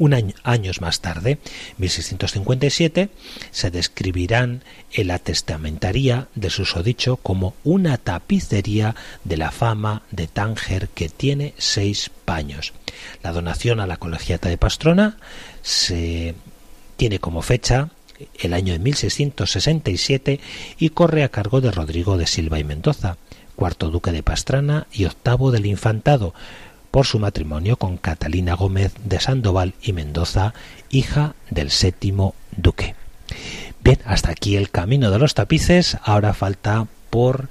Un 0.00 0.14
año, 0.14 0.34
años 0.44 0.80
más 0.80 1.02
tarde, 1.02 1.36
1657, 1.76 3.10
se 3.50 3.70
describirán 3.70 4.64
en 4.94 5.08
la 5.08 5.18
testamentaría 5.18 6.28
de 6.34 6.48
susodicho 6.48 7.18
como 7.18 7.54
una 7.64 7.98
tapicería 7.98 8.96
de 9.24 9.36
la 9.36 9.50
fama 9.50 10.00
de 10.10 10.26
Tánger 10.26 10.88
que 10.88 11.10
tiene 11.10 11.52
seis 11.58 12.10
paños. 12.24 12.72
La 13.22 13.32
donación 13.32 13.78
a 13.78 13.86
la 13.86 13.98
colegiata 13.98 14.48
de 14.48 14.56
Pastrona 14.56 15.18
se 15.60 16.34
tiene 16.96 17.18
como 17.18 17.42
fecha 17.42 17.90
el 18.38 18.54
año 18.54 18.72
de 18.72 18.78
1667 18.78 20.40
y 20.78 20.88
corre 20.88 21.24
a 21.24 21.28
cargo 21.28 21.60
de 21.60 21.72
Rodrigo 21.72 22.16
de 22.16 22.26
Silva 22.26 22.58
y 22.58 22.64
Mendoza, 22.64 23.18
cuarto 23.54 23.90
duque 23.90 24.12
de 24.12 24.22
Pastrana 24.22 24.86
y 24.90 25.04
octavo 25.04 25.50
del 25.50 25.66
infantado, 25.66 26.32
por 26.90 27.06
su 27.06 27.18
matrimonio 27.18 27.76
con 27.76 27.96
Catalina 27.96 28.54
Gómez 28.54 28.92
de 29.04 29.20
Sandoval 29.20 29.74
y 29.82 29.92
Mendoza, 29.92 30.54
hija 30.90 31.34
del 31.50 31.70
séptimo 31.70 32.34
duque. 32.56 32.94
Bien, 33.82 33.98
hasta 34.04 34.30
aquí 34.30 34.56
el 34.56 34.70
camino 34.70 35.10
de 35.10 35.18
los 35.18 35.34
tapices, 35.34 35.96
ahora 36.02 36.34
falta 36.34 36.86
por 37.08 37.48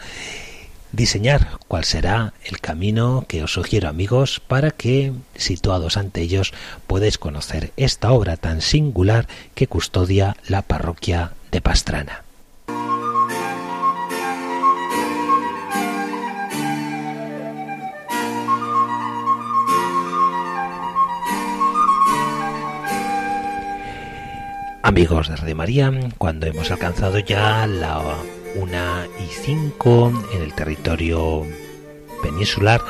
diseñar 0.91 1.57
cuál 1.67 1.85
será 1.85 2.33
el 2.43 2.59
camino 2.59 3.25
que 3.27 3.43
os 3.43 3.53
sugiero 3.53 3.89
amigos 3.89 4.41
para 4.47 4.71
que, 4.71 5.13
situados 5.35 5.97
ante 5.97 6.21
ellos, 6.21 6.53
podáis 6.87 7.17
conocer 7.17 7.71
esta 7.77 8.11
obra 8.11 8.37
tan 8.37 8.61
singular 8.61 9.27
que 9.55 9.67
custodia 9.67 10.35
la 10.47 10.61
parroquia 10.61 11.33
de 11.51 11.61
Pastrana. 11.61 12.23
Amigos 24.89 25.27
de 25.27 25.35
Radio 25.35 25.55
María, 25.55 25.93
cuando 26.17 26.47
hemos 26.47 26.71
alcanzado 26.71 27.19
ya 27.19 27.67
la 27.67 28.01
una 28.55 29.05
y 29.19 29.31
cinco 29.31 30.11
en 30.33 30.41
el 30.41 30.55
territorio 30.55 31.45
peninsular, 32.23 32.81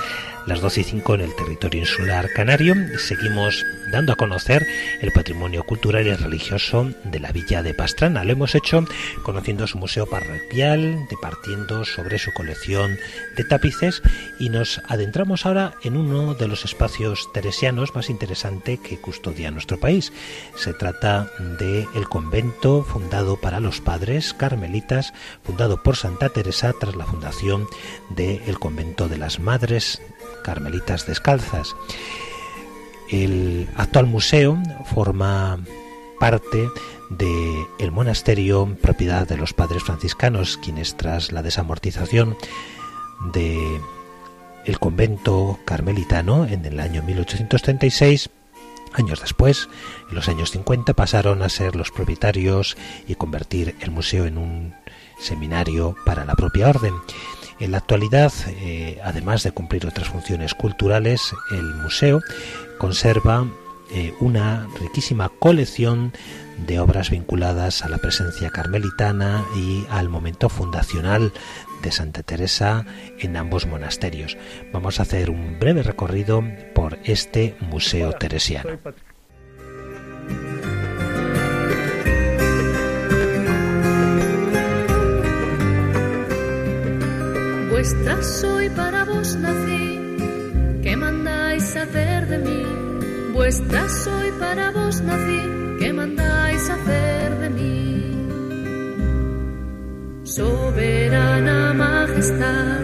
las 0.49 0.61
12 0.61 0.81
y 0.81 0.83
5 0.83 1.13
en 1.13 1.21
el 1.21 1.35
territorio 1.35 1.81
insular 1.81 2.27
canario. 2.33 2.73
Seguimos 2.97 3.63
dando 3.91 4.13
a 4.13 4.15
conocer 4.15 4.65
el 4.99 5.11
patrimonio 5.11 5.63
cultural 5.63 6.07
y 6.07 6.13
religioso 6.13 6.91
de 7.03 7.19
la 7.19 7.31
villa 7.31 7.61
de 7.61 7.75
Pastrana. 7.75 8.23
Lo 8.23 8.31
hemos 8.31 8.55
hecho 8.55 8.83
conociendo 9.21 9.67
su 9.67 9.77
museo 9.77 10.07
parroquial, 10.07 11.05
departiendo 11.07 11.85
sobre 11.85 12.17
su 12.17 12.33
colección 12.33 12.97
de 13.37 13.43
tapices 13.43 14.01
y 14.39 14.49
nos 14.49 14.81
adentramos 14.87 15.45
ahora 15.45 15.75
en 15.83 15.95
uno 15.95 16.33
de 16.33 16.47
los 16.47 16.65
espacios 16.65 17.31
teresianos 17.31 17.93
más 17.93 18.09
interesante 18.09 18.79
que 18.79 18.99
custodia 18.99 19.51
nuestro 19.51 19.79
país. 19.79 20.11
Se 20.55 20.73
trata 20.73 21.31
de 21.59 21.87
el 21.93 22.09
convento 22.09 22.83
fundado 22.83 23.39
para 23.39 23.59
los 23.59 23.81
padres 23.81 24.33
carmelitas, 24.33 25.13
fundado 25.43 25.83
por 25.83 25.95
Santa 25.95 26.29
Teresa 26.29 26.73
tras 26.79 26.95
la 26.95 27.05
fundación 27.05 27.67
del 28.09 28.57
convento 28.57 29.07
de 29.07 29.19
las 29.19 29.39
Madres 29.39 30.01
Carmelitas 30.43 31.05
Descalzas. 31.05 31.75
El 33.09 33.67
actual 33.75 34.05
museo 34.05 34.57
forma 34.93 35.59
parte 36.19 36.69
del 37.09 37.65
el 37.79 37.91
monasterio 37.91 38.77
propiedad 38.81 39.27
de 39.27 39.37
los 39.37 39.53
padres 39.53 39.83
franciscanos, 39.83 40.57
quienes 40.57 40.95
tras 40.95 41.31
la 41.31 41.41
desamortización 41.41 42.37
de 43.33 43.81
el 44.65 44.79
convento 44.79 45.59
carmelitano 45.65 46.45
en 46.45 46.65
el 46.65 46.79
año 46.79 47.01
1836 47.01 48.29
Años 48.93 49.21
después, 49.21 49.69
en 50.09 50.15
los 50.15 50.27
años 50.29 50.51
50, 50.51 50.93
pasaron 50.93 51.43
a 51.43 51.49
ser 51.49 51.75
los 51.75 51.91
propietarios 51.91 52.75
y 53.07 53.15
convertir 53.15 53.75
el 53.81 53.91
museo 53.91 54.25
en 54.25 54.37
un 54.37 54.73
seminario 55.19 55.95
para 56.05 56.25
la 56.25 56.35
propia 56.35 56.69
orden. 56.69 56.95
En 57.60 57.72
la 57.72 57.78
actualidad, 57.80 58.32
eh, 58.47 58.99
además 59.03 59.43
de 59.43 59.51
cumplir 59.51 59.86
otras 59.86 60.07
funciones 60.07 60.53
culturales, 60.53 61.34
el 61.51 61.76
museo 61.76 62.22
conserva 62.78 63.45
eh, 63.91 64.14
una 64.20 64.68
riquísima 64.80 65.30
colección 65.39 66.14
de 66.68 66.80
obras 66.80 67.10
vinculadas 67.10 67.84
a 67.84 67.89
la 67.89 67.97
presencia 67.97 68.49
carmelitana 68.49 69.43
y 69.55 69.86
al 69.89 70.10
momento 70.10 70.47
fundacional 70.47 71.34
de 71.82 71.91
Santa 71.91 72.24
Teresa 72.24 72.86
en 73.20 73.36
ambos 73.36 73.66
monasterios. 73.66 74.38
Vamos 74.72 74.99
a 74.99 75.03
hacer 75.03 75.30
un 75.30 75.60
breve 75.60 75.84
recorrido 75.84 76.43
por 76.76 76.99
este 77.03 77.55
museo 77.62 78.12
teresiano. 78.14 78.78
Vuestra 87.80 88.21
soy 88.21 88.69
para 88.71 89.05
vos 89.05 89.38
nací, 89.38 90.17
¿qué 90.84 90.97
mandáis 90.97 91.77
hacer 91.77 92.27
de 92.27 92.38
mí? 92.39 92.63
Vuestra 93.34 93.88
soy 93.88 94.32
para 94.38 94.71
vos 94.71 94.99
nací, 95.01 95.41
¿qué 95.80 95.93
mandáis 95.93 96.69
hacer 96.69 97.39
de 97.39 97.49
mí? 97.51 98.03
Soberana 100.25 101.71
majestad, 101.73 102.82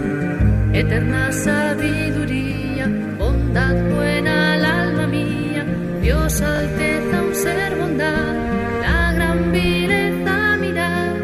eterna 0.72 1.30
sabiduría, 1.34 2.88
bondad 3.20 3.76
buena 3.94 4.54
al 4.54 4.64
alma 4.64 5.08
mía, 5.08 5.66
Dios 6.02 6.42
alteza 6.42 7.22
un 7.22 7.36
ser 7.36 7.76
bondad, 7.76 8.34
la 8.80 9.12
gran 9.12 9.52
vileza 9.52 10.56
mirar, 10.56 11.18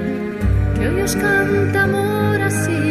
que 0.78 0.90
hoy 0.90 1.02
os 1.04 1.16
canta 1.16 1.84
amor 1.84 2.42
así 2.42 2.91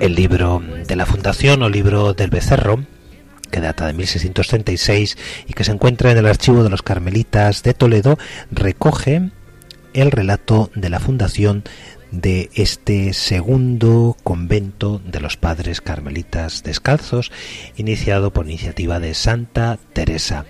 El 0.00 0.14
libro 0.14 0.62
de 0.86 0.96
la 0.96 1.06
Fundación 1.06 1.62
o 1.62 1.68
libro 1.68 2.14
del 2.14 2.30
Becerro 2.30 2.84
que 3.50 3.60
data 3.60 3.86
de 3.86 3.92
1636 3.94 5.16
y 5.46 5.52
que 5.52 5.64
se 5.64 5.72
encuentra 5.72 6.10
en 6.10 6.18
el 6.18 6.26
archivo 6.26 6.62
de 6.62 6.70
los 6.70 6.82
Carmelitas 6.82 7.62
de 7.62 7.74
Toledo, 7.74 8.18
recoge 8.50 9.30
el 9.94 10.10
relato 10.10 10.70
de 10.74 10.90
la 10.90 11.00
fundación 11.00 11.64
de 12.10 12.50
este 12.54 13.12
segundo 13.12 14.16
convento 14.24 15.02
de 15.04 15.20
los 15.20 15.36
padres 15.36 15.80
carmelitas 15.80 16.62
descalzos, 16.62 17.32
iniciado 17.76 18.32
por 18.32 18.46
iniciativa 18.46 19.00
de 19.00 19.14
Santa 19.14 19.80
Teresa. 19.92 20.46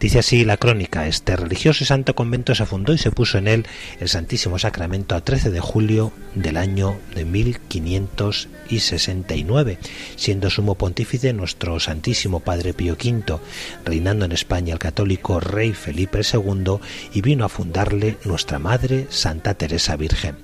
Dice 0.00 0.18
así 0.18 0.44
la 0.44 0.56
crónica, 0.58 1.06
este 1.06 1.36
religioso 1.36 1.84
y 1.84 1.86
santo 1.86 2.14
convento 2.14 2.54
se 2.54 2.66
fundó 2.66 2.92
y 2.92 2.98
se 2.98 3.10
puso 3.10 3.38
en 3.38 3.48
él 3.48 3.66
el 4.00 4.10
Santísimo 4.10 4.58
Sacramento 4.58 5.14
a 5.14 5.22
13 5.22 5.50
de 5.50 5.60
julio 5.60 6.12
del 6.34 6.58
año 6.58 6.98
de 7.14 7.24
1569, 7.24 9.78
siendo 10.16 10.50
sumo 10.50 10.74
pontífice 10.74 11.32
nuestro 11.32 11.80
Santísimo 11.80 12.40
Padre 12.40 12.74
Pío 12.74 12.92
V, 12.94 13.38
reinando 13.84 14.26
en 14.26 14.32
España 14.32 14.74
el 14.74 14.78
católico 14.78 15.40
rey 15.40 15.72
Felipe 15.72 16.20
II 16.20 16.78
y 17.14 17.22
vino 17.22 17.44
a 17.44 17.48
fundarle 17.48 18.18
nuestra 18.24 18.58
Madre 18.58 19.06
Santa 19.10 19.54
Teresa 19.54 19.96
Virgen. 19.96 20.36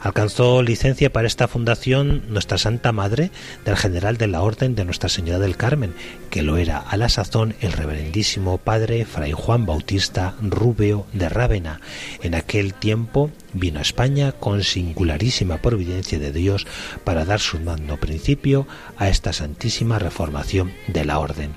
Alcanzó 0.00 0.62
licencia 0.62 1.12
para 1.12 1.26
esta 1.26 1.48
fundación 1.48 2.22
nuestra 2.28 2.58
Santa 2.58 2.92
Madre 2.92 3.30
del 3.64 3.76
general 3.76 4.16
de 4.16 4.26
la 4.26 4.42
Orden 4.42 4.74
de 4.74 4.84
Nuestra 4.84 5.08
Señora 5.08 5.38
del 5.38 5.56
Carmen, 5.56 5.94
que 6.30 6.42
lo 6.42 6.58
era 6.58 6.78
a 6.78 6.96
la 6.96 7.08
sazón 7.08 7.54
el 7.60 7.72
reverendísimo 7.72 8.58
Padre 8.58 9.04
Fray 9.04 9.32
Juan 9.32 9.66
Bautista 9.66 10.34
Rubeo 10.40 11.06
de 11.12 11.28
Rávena. 11.28 11.80
En 12.22 12.34
aquel 12.34 12.74
tiempo 12.74 13.30
vino 13.52 13.78
a 13.78 13.82
España 13.82 14.32
con 14.32 14.62
singularísima 14.62 15.58
providencia 15.58 16.18
de 16.18 16.32
Dios 16.32 16.66
para 17.04 17.24
dar 17.24 17.40
su 17.40 17.58
mando 17.58 17.96
principio 17.96 18.66
a 18.96 19.08
esta 19.08 19.32
santísima 19.32 19.98
reformación 19.98 20.72
de 20.88 21.04
la 21.04 21.18
Orden. 21.18 21.52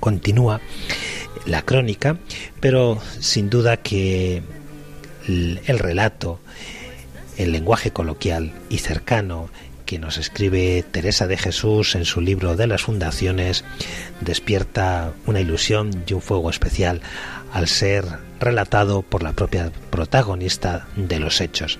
Continúa 0.00 0.60
la 1.46 1.62
crónica, 1.62 2.18
pero 2.60 3.00
sin 3.20 3.50
duda 3.50 3.78
que 3.78 4.42
el 5.26 5.78
relato 5.78 6.40
el 7.36 7.52
lenguaje 7.52 7.90
coloquial 7.90 8.52
y 8.68 8.78
cercano 8.78 9.48
que 9.86 9.98
nos 9.98 10.18
escribe 10.18 10.84
Teresa 10.90 11.26
de 11.26 11.36
Jesús 11.36 11.94
en 11.94 12.04
su 12.04 12.20
libro 12.20 12.56
de 12.56 12.66
las 12.66 12.82
fundaciones 12.82 13.64
despierta 14.20 15.12
una 15.26 15.40
ilusión 15.40 16.04
y 16.06 16.14
un 16.14 16.22
fuego 16.22 16.50
especial 16.50 17.02
al 17.52 17.68
ser 17.68 18.04
relatado 18.40 19.02
por 19.02 19.22
la 19.22 19.32
propia 19.32 19.70
protagonista 19.90 20.86
de 20.96 21.20
los 21.20 21.40
hechos. 21.40 21.78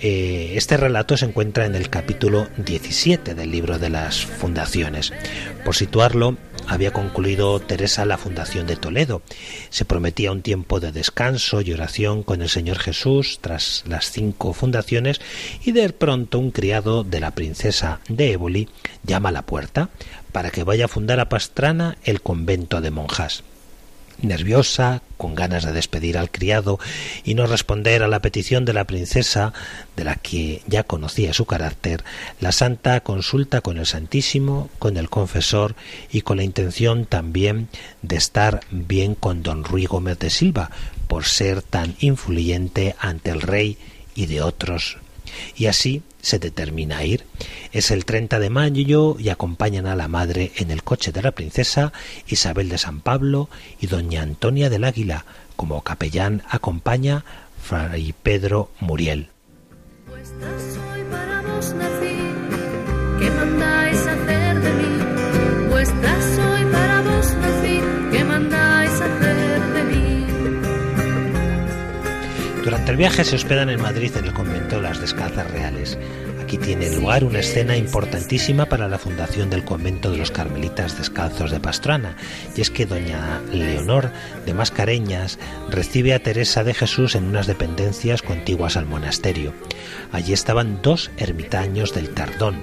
Eh, 0.00 0.52
este 0.56 0.76
relato 0.76 1.16
se 1.16 1.24
encuentra 1.24 1.64
en 1.64 1.74
el 1.74 1.88
capítulo 1.88 2.48
17 2.58 3.34
del 3.34 3.50
libro 3.50 3.78
de 3.78 3.88
las 3.88 4.26
fundaciones. 4.26 5.12
Por 5.64 5.74
situarlo, 5.74 6.36
había 6.66 6.92
concluido 6.92 7.60
Teresa 7.60 8.04
la 8.04 8.18
fundación 8.18 8.66
de 8.66 8.76
Toledo. 8.76 9.22
Se 9.70 9.84
prometía 9.84 10.32
un 10.32 10.42
tiempo 10.42 10.80
de 10.80 10.92
descanso 10.92 11.60
y 11.60 11.72
oración 11.72 12.22
con 12.22 12.42
el 12.42 12.48
Señor 12.48 12.78
Jesús 12.78 13.38
tras 13.40 13.84
las 13.86 14.10
cinco 14.10 14.52
fundaciones 14.52 15.20
y 15.64 15.72
de 15.72 15.88
pronto 15.90 16.38
un 16.38 16.50
criado 16.50 17.04
de 17.04 17.20
la 17.20 17.32
princesa 17.32 18.00
de 18.08 18.32
Éboli 18.32 18.68
llama 19.04 19.30
a 19.30 19.32
la 19.32 19.42
puerta 19.42 19.90
para 20.32 20.50
que 20.50 20.64
vaya 20.64 20.86
a 20.86 20.88
fundar 20.88 21.20
a 21.20 21.28
Pastrana 21.28 21.96
el 22.04 22.20
convento 22.20 22.80
de 22.80 22.90
monjas 22.90 23.42
nerviosa, 24.22 25.02
con 25.16 25.34
ganas 25.34 25.64
de 25.64 25.72
despedir 25.72 26.18
al 26.18 26.30
criado 26.30 26.78
y 27.24 27.34
no 27.34 27.46
responder 27.46 28.02
a 28.02 28.08
la 28.08 28.20
petición 28.20 28.64
de 28.64 28.72
la 28.72 28.84
princesa, 28.84 29.52
de 29.96 30.04
la 30.04 30.16
que 30.16 30.62
ya 30.66 30.82
conocía 30.82 31.32
su 31.32 31.46
carácter, 31.46 32.04
la 32.40 32.52
santa 32.52 33.00
consulta 33.00 33.60
con 33.60 33.78
el 33.78 33.86
Santísimo, 33.86 34.68
con 34.78 34.96
el 34.96 35.08
confesor 35.08 35.74
y 36.10 36.22
con 36.22 36.38
la 36.38 36.44
intención 36.44 37.06
también 37.06 37.68
de 38.02 38.16
estar 38.16 38.60
bien 38.70 39.14
con 39.14 39.42
don 39.42 39.64
Ruy 39.64 39.86
Gómez 39.86 40.18
de 40.18 40.30
Silva, 40.30 40.70
por 41.08 41.24
ser 41.24 41.62
tan 41.62 41.94
influyente 42.00 42.94
ante 42.98 43.30
el 43.30 43.40
rey 43.40 43.78
y 44.14 44.26
de 44.26 44.42
otros. 44.42 44.98
Y 45.56 45.66
así 45.66 46.02
se 46.20 46.38
determina 46.38 46.98
a 46.98 47.04
ir. 47.04 47.24
Es 47.72 47.90
el 47.90 48.04
30 48.04 48.38
de 48.38 48.50
mayo 48.50 49.16
y 49.18 49.28
acompañan 49.28 49.86
a 49.86 49.96
la 49.96 50.08
madre 50.08 50.52
en 50.56 50.70
el 50.70 50.82
coche 50.82 51.12
de 51.12 51.22
la 51.22 51.32
princesa 51.32 51.92
Isabel 52.26 52.68
de 52.68 52.78
San 52.78 53.00
Pablo 53.00 53.48
y 53.80 53.86
doña 53.86 54.22
Antonia 54.22 54.70
del 54.70 54.84
Águila. 54.84 55.24
Como 55.56 55.82
capellán 55.82 56.42
acompaña 56.48 57.24
Fray 57.62 58.14
Pedro 58.22 58.70
Muriel. 58.80 59.28
Durante 72.66 72.90
el 72.90 72.96
viaje 72.96 73.22
se 73.22 73.36
hospedan 73.36 73.70
en 73.70 73.80
Madrid 73.80 74.10
en 74.16 74.24
el 74.24 74.32
convento 74.32 74.74
de 74.74 74.82
las 74.82 75.00
Descalzas 75.00 75.48
Reales. 75.52 75.96
Aquí 76.42 76.58
tiene 76.58 76.90
lugar 76.96 77.22
una 77.22 77.38
escena 77.38 77.76
importantísima 77.76 78.66
para 78.66 78.88
la 78.88 78.98
fundación 78.98 79.50
del 79.50 79.64
convento 79.64 80.10
de 80.10 80.16
los 80.16 80.32
Carmelitas 80.32 80.98
Descalzos 80.98 81.52
de 81.52 81.60
Pastrana, 81.60 82.16
y 82.56 82.62
es 82.62 82.70
que 82.72 82.84
doña 82.84 83.40
Leonor 83.52 84.10
de 84.44 84.52
Mascareñas 84.52 85.38
recibe 85.70 86.12
a 86.12 86.18
Teresa 86.18 86.64
de 86.64 86.74
Jesús 86.74 87.14
en 87.14 87.26
unas 87.26 87.46
dependencias 87.46 88.20
contiguas 88.20 88.76
al 88.76 88.86
monasterio. 88.86 89.54
Allí 90.10 90.32
estaban 90.32 90.82
dos 90.82 91.12
ermitaños 91.18 91.94
del 91.94 92.10
Tardón, 92.14 92.56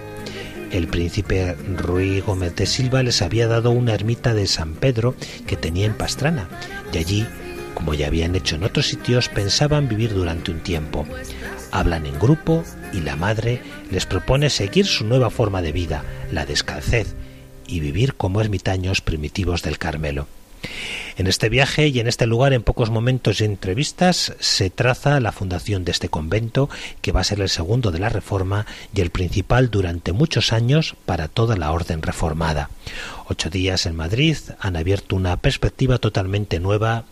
el 0.73 0.87
príncipe 0.87 1.55
Ruy 1.77 2.19
Gómez 2.19 2.55
de 2.57 2.65
Silva 2.65 3.03
les 3.03 3.21
había 3.21 3.47
dado 3.47 3.71
una 3.71 3.93
ermita 3.93 4.33
de 4.33 4.47
San 4.47 4.73
Pedro 4.73 5.15
que 5.47 5.55
tenía 5.55 5.85
en 5.85 5.93
Pastrana, 5.93 6.49
y 6.91 6.97
allí 6.97 7.27
como 7.73 7.93
ya 7.93 8.07
habían 8.07 8.35
hecho 8.35 8.55
en 8.55 8.63
otros 8.63 8.87
sitios, 8.87 9.29
pensaban 9.29 9.87
vivir 9.87 10.13
durante 10.13 10.51
un 10.51 10.59
tiempo. 10.61 11.05
Hablan 11.71 12.05
en 12.05 12.19
grupo 12.19 12.63
y 12.93 13.01
la 13.01 13.15
madre 13.15 13.61
les 13.91 14.05
propone 14.05 14.49
seguir 14.49 14.85
su 14.85 15.05
nueva 15.05 15.29
forma 15.29 15.61
de 15.61 15.71
vida, 15.71 16.03
la 16.31 16.45
descalcez, 16.45 17.15
y 17.67 17.79
vivir 17.79 18.13
como 18.15 18.41
ermitaños 18.41 19.01
primitivos 19.01 19.63
del 19.63 19.77
Carmelo. 19.77 20.27
En 21.15 21.27
este 21.27 21.49
viaje 21.49 21.87
y 21.89 21.99
en 21.99 22.07
este 22.07 22.25
lugar, 22.25 22.53
en 22.53 22.63
pocos 22.63 22.89
momentos 22.89 23.39
y 23.39 23.45
entrevistas, 23.45 24.33
se 24.39 24.69
traza 24.69 25.19
la 25.19 25.31
fundación 25.31 25.85
de 25.85 25.91
este 25.91 26.09
convento, 26.09 26.69
que 27.01 27.11
va 27.11 27.21
a 27.21 27.25
ser 27.25 27.39
el 27.41 27.49
segundo 27.49 27.91
de 27.91 27.99
la 27.99 28.09
Reforma 28.09 28.65
y 28.95 29.01
el 29.01 29.11
principal 29.11 29.69
durante 29.69 30.11
muchos 30.11 30.53
años 30.53 30.95
para 31.05 31.27
toda 31.27 31.55
la 31.55 31.71
orden 31.71 32.01
reformada. 32.01 32.69
Ocho 33.27 33.49
días 33.49 33.85
en 33.85 33.95
Madrid 33.95 34.37
han 34.59 34.75
abierto 34.75 35.15
una 35.15 35.37
perspectiva 35.37 35.99
totalmente 35.99 36.59
nueva 36.59 37.05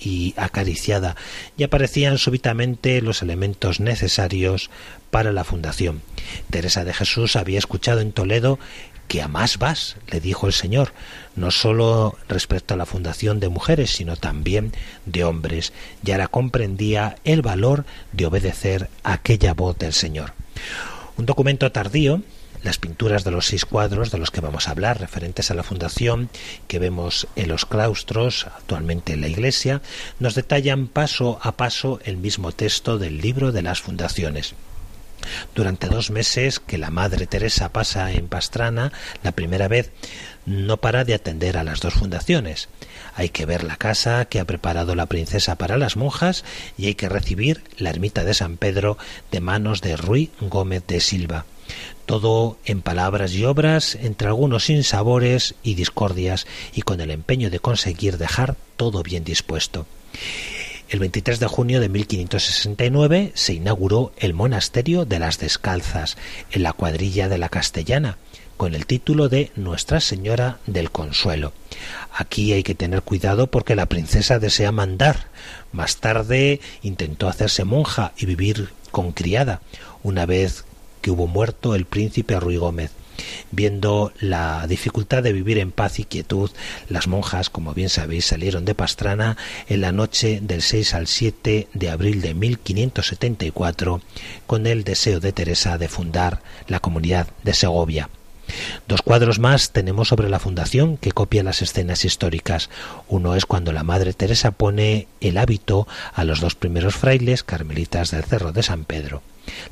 y 0.00 0.34
acariciada, 0.36 1.16
y 1.56 1.64
aparecían 1.64 2.18
súbitamente 2.18 3.00
los 3.02 3.22
elementos 3.22 3.80
necesarios 3.80 4.70
para 5.10 5.32
la 5.32 5.44
fundación. 5.44 6.02
Teresa 6.50 6.84
de 6.84 6.94
Jesús 6.94 7.36
había 7.36 7.58
escuchado 7.58 8.00
en 8.00 8.12
Toledo 8.12 8.58
que 9.08 9.22
a 9.22 9.28
más 9.28 9.58
vas, 9.58 9.96
le 10.12 10.20
dijo 10.20 10.46
el 10.46 10.52
Señor, 10.52 10.92
no 11.34 11.50
sólo 11.50 12.18
respecto 12.28 12.74
a 12.74 12.76
la 12.76 12.84
fundación 12.84 13.40
de 13.40 13.48
mujeres, 13.48 13.90
sino 13.90 14.16
también 14.16 14.72
de 15.06 15.24
hombres, 15.24 15.72
y 16.04 16.12
ahora 16.12 16.28
comprendía 16.28 17.16
el 17.24 17.40
valor 17.40 17.86
de 18.12 18.26
obedecer 18.26 18.90
aquella 19.02 19.54
voz 19.54 19.78
del 19.78 19.94
Señor. 19.94 20.34
Un 21.16 21.24
documento 21.24 21.72
tardío 21.72 22.22
las 22.62 22.78
pinturas 22.78 23.24
de 23.24 23.30
los 23.30 23.46
seis 23.46 23.64
cuadros 23.64 24.10
de 24.10 24.18
los 24.18 24.30
que 24.30 24.40
vamos 24.40 24.68
a 24.68 24.72
hablar, 24.72 25.00
referentes 25.00 25.50
a 25.50 25.54
la 25.54 25.62
fundación 25.62 26.28
que 26.66 26.78
vemos 26.78 27.26
en 27.36 27.48
los 27.48 27.66
claustros, 27.66 28.46
actualmente 28.46 29.12
en 29.12 29.20
la 29.20 29.28
iglesia, 29.28 29.82
nos 30.18 30.34
detallan 30.34 30.88
paso 30.88 31.38
a 31.42 31.52
paso 31.52 32.00
el 32.04 32.16
mismo 32.16 32.52
texto 32.52 32.98
del 32.98 33.18
libro 33.20 33.52
de 33.52 33.62
las 33.62 33.80
fundaciones. 33.80 34.54
Durante 35.54 35.88
dos 35.88 36.10
meses 36.10 36.60
que 36.60 36.78
la 36.78 36.90
Madre 36.90 37.26
Teresa 37.26 37.72
pasa 37.72 38.12
en 38.12 38.28
Pastrana, 38.28 38.92
la 39.22 39.32
primera 39.32 39.68
vez, 39.68 39.90
no 40.46 40.78
para 40.78 41.04
de 41.04 41.14
atender 41.14 41.58
a 41.58 41.64
las 41.64 41.80
dos 41.80 41.94
fundaciones. 41.94 42.68
Hay 43.14 43.28
que 43.28 43.44
ver 43.44 43.64
la 43.64 43.76
casa 43.76 44.24
que 44.26 44.40
ha 44.40 44.46
preparado 44.46 44.94
la 44.94 45.06
princesa 45.06 45.56
para 45.56 45.76
las 45.76 45.96
monjas 45.96 46.44
y 46.78 46.86
hay 46.86 46.94
que 46.94 47.08
recibir 47.08 47.64
la 47.76 47.90
ermita 47.90 48.24
de 48.24 48.34
San 48.34 48.56
Pedro 48.56 48.96
de 49.32 49.40
manos 49.40 49.80
de 49.82 49.96
Ruy 49.96 50.30
Gómez 50.40 50.84
de 50.86 51.00
Silva 51.00 51.44
todo 52.08 52.56
en 52.64 52.80
palabras 52.80 53.34
y 53.34 53.44
obras, 53.44 53.94
entre 54.00 54.28
algunos 54.28 54.64
sinsabores 54.64 55.56
y 55.62 55.74
discordias, 55.74 56.46
y 56.72 56.80
con 56.80 57.02
el 57.02 57.10
empeño 57.10 57.50
de 57.50 57.60
conseguir 57.60 58.16
dejar 58.16 58.56
todo 58.78 59.02
bien 59.02 59.24
dispuesto. 59.24 59.84
El 60.88 61.00
23 61.00 61.38
de 61.38 61.46
junio 61.46 61.80
de 61.82 61.90
1569 61.90 63.32
se 63.34 63.52
inauguró 63.52 64.12
el 64.16 64.32
monasterio 64.32 65.04
de 65.04 65.18
las 65.18 65.38
Descalzas, 65.38 66.16
en 66.50 66.62
la 66.62 66.72
cuadrilla 66.72 67.28
de 67.28 67.36
la 67.36 67.50
Castellana, 67.50 68.16
con 68.56 68.74
el 68.74 68.86
título 68.86 69.28
de 69.28 69.52
Nuestra 69.54 70.00
Señora 70.00 70.60
del 70.66 70.90
Consuelo. 70.90 71.52
Aquí 72.10 72.54
hay 72.54 72.62
que 72.62 72.74
tener 72.74 73.02
cuidado 73.02 73.48
porque 73.48 73.76
la 73.76 73.84
princesa 73.84 74.38
desea 74.38 74.72
mandar. 74.72 75.26
Más 75.72 75.98
tarde 75.98 76.60
intentó 76.80 77.28
hacerse 77.28 77.64
monja 77.64 78.12
y 78.16 78.24
vivir 78.24 78.70
con 78.90 79.12
criada. 79.12 79.60
Una 80.02 80.24
vez 80.24 80.64
hubo 81.10 81.26
muerto 81.26 81.74
el 81.74 81.84
príncipe 81.84 82.38
Ruy 82.38 82.56
Gómez. 82.56 82.92
Viendo 83.50 84.12
la 84.20 84.66
dificultad 84.68 85.22
de 85.22 85.32
vivir 85.32 85.58
en 85.58 85.72
paz 85.72 85.98
y 85.98 86.04
quietud, 86.04 86.50
las 86.88 87.08
monjas, 87.08 87.50
como 87.50 87.74
bien 87.74 87.88
sabéis, 87.88 88.26
salieron 88.26 88.64
de 88.64 88.74
Pastrana 88.74 89.36
en 89.68 89.80
la 89.80 89.92
noche 89.92 90.40
del 90.40 90.62
6 90.62 90.94
al 90.94 91.06
7 91.06 91.68
de 91.72 91.90
abril 91.90 92.20
de 92.20 92.34
1574 92.34 94.00
con 94.46 94.66
el 94.66 94.84
deseo 94.84 95.18
de 95.18 95.32
Teresa 95.32 95.78
de 95.78 95.88
fundar 95.88 96.42
la 96.68 96.80
comunidad 96.80 97.28
de 97.42 97.54
Segovia. 97.54 98.08
Dos 98.86 99.02
cuadros 99.02 99.38
más 99.38 99.70
tenemos 99.70 100.08
sobre 100.08 100.28
la 100.28 100.38
fundación 100.38 100.96
que 100.96 101.12
copian 101.12 101.46
las 101.46 101.62
escenas 101.62 102.04
históricas. 102.04 102.70
Uno 103.08 103.34
es 103.34 103.46
cuando 103.46 103.72
la 103.72 103.84
Madre 103.84 104.12
Teresa 104.12 104.50
pone 104.50 105.08
el 105.20 105.38
hábito 105.38 105.86
a 106.14 106.24
los 106.24 106.40
dos 106.40 106.54
primeros 106.54 106.96
frailes 106.96 107.42
carmelitas 107.42 108.10
del 108.10 108.24
Cerro 108.24 108.52
de 108.52 108.62
San 108.62 108.84
Pedro. 108.84 109.22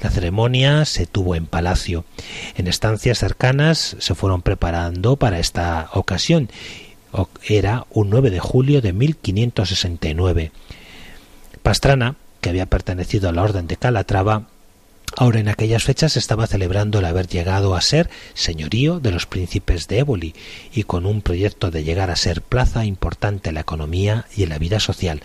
La 0.01 0.11
ceremonia 0.11 0.85
se 0.85 1.07
tuvo 1.07 1.35
en 1.35 1.47
palacio. 1.47 2.05
En 2.57 2.67
estancias 2.67 3.19
cercanas 3.19 3.97
se 3.99 4.15
fueron 4.15 4.43
preparando 4.43 5.17
para 5.17 5.39
esta 5.39 5.91
ocasión. 5.93 6.51
Era 7.43 7.87
un 7.91 8.11
9 8.11 8.31
de 8.31 8.41
julio 8.41 8.81
de 8.81 8.93
1569. 8.93 10.53
Pastrana, 11.63 12.17
que 12.41 12.51
había 12.51 12.67
pertenecido 12.67 13.29
a 13.29 13.33
la 13.33 13.43
Orden 13.43 13.67
de 13.67 13.77
Calatrava, 13.77 14.49
Ahora 15.19 15.41
en 15.41 15.49
aquellas 15.49 15.83
fechas 15.83 16.19
estaba 16.19 16.47
celebrando 16.47 16.99
el 16.99 17.07
haber 17.07 17.27
llegado 17.27 17.75
a 17.75 17.81
ser 17.81 18.11
señorío 18.35 19.01
de 19.01 19.11
los 19.11 19.25
príncipes 19.25 19.89
de 19.89 20.01
Éboli 20.01 20.35
y 20.75 20.83
con 20.83 21.07
un 21.07 21.23
proyecto 21.23 21.71
de 21.71 21.85
llegar 21.85 22.11
a 22.11 22.17
ser 22.17 22.43
plaza 22.43 22.85
importante 22.85 23.49
en 23.49 23.55
la 23.55 23.63
economía 23.63 24.27
y 24.37 24.43
en 24.43 24.51
la 24.51 24.59
vida 24.59 24.79
social. 24.79 25.23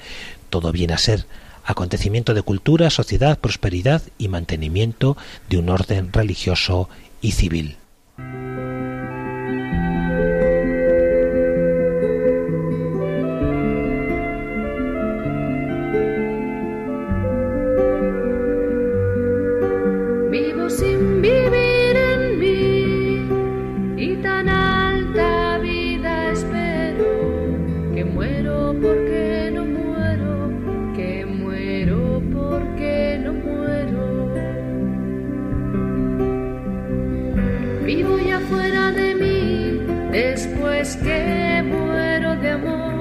Todo 0.50 0.72
viene 0.72 0.94
a 0.94 0.98
ser 0.98 1.26
acontecimiento 1.66 2.34
de 2.34 2.42
cultura, 2.42 2.90
sociedad, 2.90 3.38
prosperidad 3.40 4.02
y 4.18 4.30
mantenimiento 4.30 5.18
de 5.50 5.58
un 5.58 5.68
orden 5.68 6.14
religioso 6.14 6.88
y 7.22 7.34
civil. 7.34 7.76
Después 40.22 40.98
que 40.98 41.64
muero 41.64 42.36
de 42.36 42.50
amor. 42.52 42.92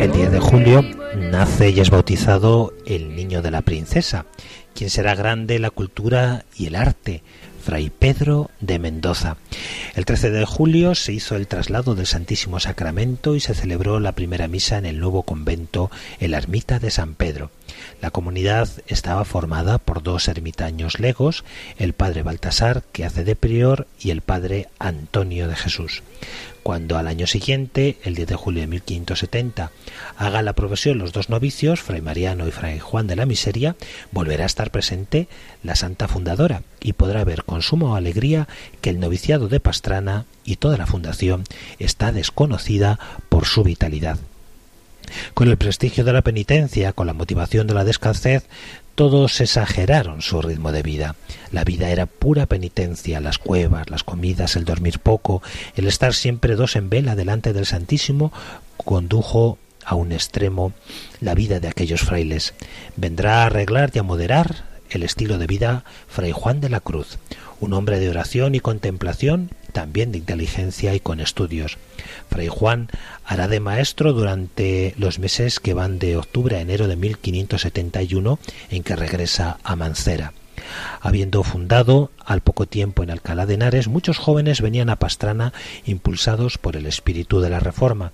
El 0.00 0.12
10 0.12 0.30
de 0.30 0.38
julio 0.40 0.82
nace 1.16 1.70
y 1.70 1.80
es 1.80 1.90
bautizado 1.90 2.72
el 2.86 3.16
niño 3.16 3.42
de 3.42 3.50
la 3.50 3.62
princesa, 3.62 4.26
quien 4.74 4.90
será 4.90 5.14
grande 5.14 5.58
la 5.58 5.70
cultura 5.70 6.44
y 6.56 6.66
el 6.66 6.76
arte, 6.76 7.22
Fray 7.64 7.90
Pedro 7.90 8.50
de 8.60 8.78
Mendoza. 8.78 9.36
El 9.94 10.04
13 10.04 10.30
de 10.30 10.44
julio 10.44 10.94
se 10.94 11.12
hizo 11.12 11.34
el 11.36 11.48
traslado 11.48 11.94
del 11.94 12.06
Santísimo 12.06 12.60
Sacramento 12.60 13.34
y 13.34 13.40
se 13.40 13.54
celebró 13.54 14.00
la 14.00 14.12
primera 14.12 14.48
misa 14.48 14.78
en 14.78 14.86
el 14.86 15.00
nuevo 15.00 15.22
convento, 15.22 15.90
en 16.20 16.30
la 16.30 16.38
ermita 16.38 16.78
de 16.78 16.90
San 16.90 17.14
Pedro. 17.14 17.50
La 18.00 18.10
comunidad 18.10 18.68
estaba 18.86 19.24
formada 19.24 19.78
por 19.78 20.02
dos 20.02 20.28
ermitaños 20.28 21.00
legos, 21.00 21.44
el 21.78 21.92
padre 21.92 22.22
Baltasar, 22.22 22.82
que 22.92 23.04
hace 23.04 23.24
de 23.24 23.36
prior, 23.36 23.86
y 24.00 24.10
el 24.10 24.20
padre 24.20 24.68
Antonio 24.78 25.48
de 25.48 25.56
Jesús 25.56 26.02
cuando 26.64 26.96
al 26.96 27.06
año 27.06 27.26
siguiente, 27.26 27.98
el 28.04 28.14
10 28.14 28.26
de 28.26 28.34
julio 28.36 28.62
de 28.62 28.66
1570, 28.66 29.70
haga 30.16 30.42
la 30.42 30.54
profesión 30.54 30.98
los 30.98 31.12
dos 31.12 31.28
novicios, 31.28 31.80
Fray 31.80 32.00
Mariano 32.00 32.48
y 32.48 32.50
Fray 32.50 32.80
Juan 32.80 33.06
de 33.06 33.16
la 33.16 33.26
Miseria, 33.26 33.76
volverá 34.12 34.44
a 34.44 34.46
estar 34.46 34.70
presente 34.70 35.28
la 35.62 35.76
Santa 35.76 36.08
Fundadora 36.08 36.62
y 36.80 36.94
podrá 36.94 37.22
ver 37.22 37.44
con 37.44 37.60
suma 37.60 37.96
alegría 37.96 38.48
que 38.80 38.90
el 38.90 38.98
noviciado 38.98 39.48
de 39.48 39.60
Pastrana 39.60 40.24
y 40.42 40.56
toda 40.56 40.78
la 40.78 40.86
fundación 40.86 41.44
está 41.78 42.12
desconocida 42.12 42.98
por 43.28 43.44
su 43.44 43.62
vitalidad. 43.62 44.18
Con 45.34 45.48
el 45.48 45.56
prestigio 45.56 46.04
de 46.04 46.12
la 46.12 46.22
penitencia, 46.22 46.92
con 46.92 47.06
la 47.06 47.12
motivación 47.12 47.66
de 47.66 47.74
la 47.74 47.84
descalcez, 47.84 48.44
todos 48.94 49.40
exageraron 49.40 50.22
su 50.22 50.40
ritmo 50.40 50.70
de 50.70 50.82
vida. 50.82 51.16
La 51.50 51.64
vida 51.64 51.90
era 51.90 52.06
pura 52.06 52.46
penitencia, 52.46 53.20
las 53.20 53.38
cuevas, 53.38 53.90
las 53.90 54.04
comidas, 54.04 54.56
el 54.56 54.64
dormir 54.64 55.00
poco, 55.00 55.42
el 55.74 55.86
estar 55.86 56.14
siempre 56.14 56.54
dos 56.54 56.76
en 56.76 56.90
vela 56.90 57.16
delante 57.16 57.52
del 57.52 57.66
Santísimo, 57.66 58.32
condujo 58.76 59.58
a 59.84 59.94
un 59.94 60.12
extremo 60.12 60.72
la 61.20 61.34
vida 61.34 61.60
de 61.60 61.68
aquellos 61.68 62.02
frailes. 62.02 62.54
Vendrá 62.96 63.42
a 63.42 63.46
arreglar 63.46 63.90
y 63.94 63.98
a 63.98 64.02
moderar 64.02 64.64
el 64.90 65.02
estilo 65.02 65.38
de 65.38 65.46
vida 65.46 65.84
Fray 66.06 66.32
Juan 66.32 66.60
de 66.60 66.68
la 66.68 66.80
Cruz, 66.80 67.18
un 67.60 67.72
hombre 67.72 68.00
de 68.00 68.08
oración 68.08 68.54
y 68.54 68.60
contemplación, 68.60 69.50
también 69.72 70.12
de 70.12 70.18
inteligencia 70.18 70.94
y 70.94 71.00
con 71.00 71.20
estudios. 71.20 71.78
Fray 72.30 72.48
Juan 72.48 72.88
hará 73.24 73.48
de 73.48 73.60
maestro 73.60 74.12
durante 74.12 74.94
los 74.96 75.18
meses 75.18 75.60
que 75.60 75.74
van 75.74 75.98
de 75.98 76.16
octubre 76.16 76.56
a 76.56 76.60
enero 76.60 76.88
de 76.88 76.96
1571, 76.96 78.38
en 78.70 78.82
que 78.82 78.96
regresa 78.96 79.58
a 79.64 79.76
Mancera. 79.76 80.32
Habiendo 81.00 81.42
fundado 81.42 82.10
al 82.24 82.40
poco 82.40 82.66
tiempo 82.66 83.02
en 83.02 83.10
Alcalá 83.10 83.46
de 83.46 83.54
Henares, 83.54 83.88
muchos 83.88 84.18
jóvenes 84.18 84.60
venían 84.60 84.90
a 84.90 84.96
Pastrana 84.96 85.52
impulsados 85.84 86.58
por 86.58 86.76
el 86.76 86.86
espíritu 86.86 87.40
de 87.40 87.50
la 87.50 87.60
Reforma. 87.60 88.12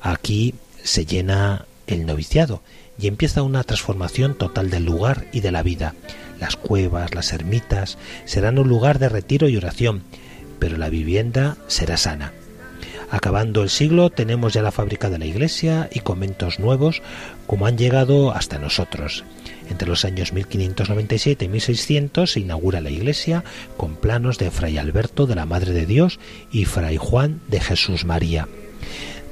Aquí 0.00 0.54
se 0.82 1.06
llena 1.06 1.64
el 1.86 2.06
noviciado 2.06 2.62
y 2.98 3.08
empieza 3.08 3.42
una 3.42 3.64
transformación 3.64 4.34
total 4.34 4.70
del 4.70 4.84
lugar 4.84 5.26
y 5.32 5.40
de 5.40 5.52
la 5.52 5.62
vida. 5.62 5.94
Las 6.40 6.56
cuevas, 6.56 7.14
las 7.14 7.32
ermitas 7.32 7.98
serán 8.24 8.58
un 8.58 8.68
lugar 8.68 8.98
de 8.98 9.08
retiro 9.08 9.48
y 9.48 9.56
oración, 9.56 10.02
pero 10.58 10.76
la 10.76 10.88
vivienda 10.88 11.56
será 11.66 11.96
sana. 11.96 12.32
Acabando 13.10 13.62
el 13.62 13.70
siglo 13.70 14.10
tenemos 14.10 14.54
ya 14.54 14.62
la 14.62 14.72
fábrica 14.72 15.08
de 15.08 15.18
la 15.18 15.26
iglesia 15.26 15.88
y 15.92 16.00
conventos 16.00 16.58
nuevos 16.58 17.02
como 17.46 17.66
han 17.66 17.78
llegado 17.78 18.32
hasta 18.32 18.58
nosotros. 18.58 19.24
Entre 19.70 19.86
los 19.86 20.04
años 20.04 20.32
1597 20.32 21.44
y 21.44 21.48
1600 21.48 22.32
se 22.32 22.40
inaugura 22.40 22.80
la 22.80 22.90
iglesia 22.90 23.44
con 23.76 23.94
planos 23.96 24.38
de 24.38 24.50
Fray 24.50 24.78
Alberto 24.78 25.26
de 25.26 25.36
la 25.36 25.46
Madre 25.46 25.72
de 25.72 25.86
Dios 25.86 26.18
y 26.50 26.64
Fray 26.64 26.96
Juan 26.96 27.40
de 27.48 27.60
Jesús 27.60 28.04
María. 28.04 28.48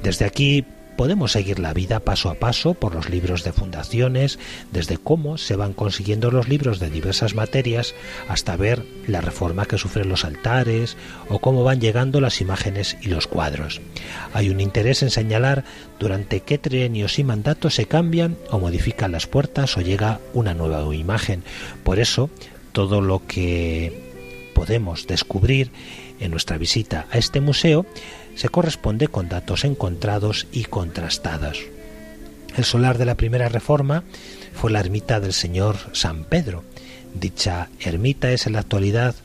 Desde 0.01 0.25
aquí 0.25 0.65
podemos 0.95 1.31
seguir 1.31 1.59
la 1.59 1.73
vida 1.73 1.99
paso 1.99 2.29
a 2.29 2.35
paso 2.35 2.73
por 2.73 2.95
los 2.95 3.09
libros 3.09 3.43
de 3.43 3.51
fundaciones, 3.51 4.39
desde 4.71 4.97
cómo 4.97 5.37
se 5.37 5.55
van 5.55 5.73
consiguiendo 5.73 6.31
los 6.31 6.47
libros 6.47 6.79
de 6.79 6.89
diversas 6.89 7.35
materias 7.35 7.95
hasta 8.27 8.55
ver 8.55 8.85
la 9.07 9.21
reforma 9.21 9.65
que 9.65 9.77
sufren 9.77 10.09
los 10.09 10.25
altares 10.25 10.97
o 11.29 11.39
cómo 11.39 11.63
van 11.63 11.81
llegando 11.81 12.21
las 12.21 12.41
imágenes 12.41 12.97
y 13.01 13.07
los 13.07 13.27
cuadros. 13.27 13.81
Hay 14.33 14.49
un 14.49 14.59
interés 14.59 15.03
en 15.03 15.09
señalar 15.09 15.63
durante 15.99 16.41
qué 16.41 16.57
trienios 16.57 17.19
y 17.19 17.23
mandatos 17.23 17.75
se 17.75 17.85
cambian 17.85 18.37
o 18.49 18.59
modifican 18.59 19.11
las 19.11 19.27
puertas 19.27 19.77
o 19.77 19.81
llega 19.81 20.19
una 20.33 20.53
nueva 20.53 20.93
imagen. 20.95 21.43
Por 21.83 21.99
eso, 21.99 22.29
todo 22.71 23.01
lo 23.01 23.25
que 23.25 24.11
podemos 24.53 25.07
descubrir 25.07 25.71
en 26.19 26.31
nuestra 26.31 26.57
visita 26.57 27.05
a 27.11 27.17
este 27.17 27.41
museo 27.41 27.85
se 28.35 28.49
corresponde 28.49 29.07
con 29.07 29.29
datos 29.29 29.63
encontrados 29.63 30.47
y 30.51 30.65
contrastados. 30.65 31.59
El 32.55 32.63
solar 32.63 32.97
de 32.97 33.05
la 33.05 33.15
primera 33.15 33.49
reforma 33.49 34.03
fue 34.53 34.71
la 34.71 34.79
ermita 34.79 35.19
del 35.19 35.33
Señor 35.33 35.77
San 35.93 36.23
Pedro. 36.25 36.63
Dicha 37.13 37.69
ermita 37.79 38.31
es 38.31 38.47
en 38.47 38.53
la 38.53 38.59
actualidad 38.59 39.15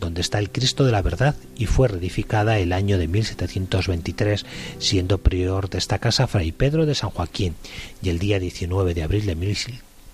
donde 0.00 0.20
está 0.20 0.40
el 0.40 0.50
Cristo 0.50 0.84
de 0.84 0.90
la 0.90 1.00
Verdad 1.00 1.36
y 1.56 1.66
fue 1.66 1.86
reedificada 1.86 2.58
el 2.58 2.72
año 2.72 2.98
de 2.98 3.06
1723, 3.06 4.44
siendo 4.78 5.18
prior 5.18 5.70
de 5.70 5.78
esta 5.78 6.00
casa 6.00 6.26
Fray 6.26 6.50
Pedro 6.50 6.86
de 6.86 6.96
San 6.96 7.10
Joaquín, 7.10 7.54
y 8.02 8.08
el 8.08 8.18
día 8.18 8.40
19 8.40 8.94
de 8.94 9.02
abril 9.04 9.26
de 9.26 9.36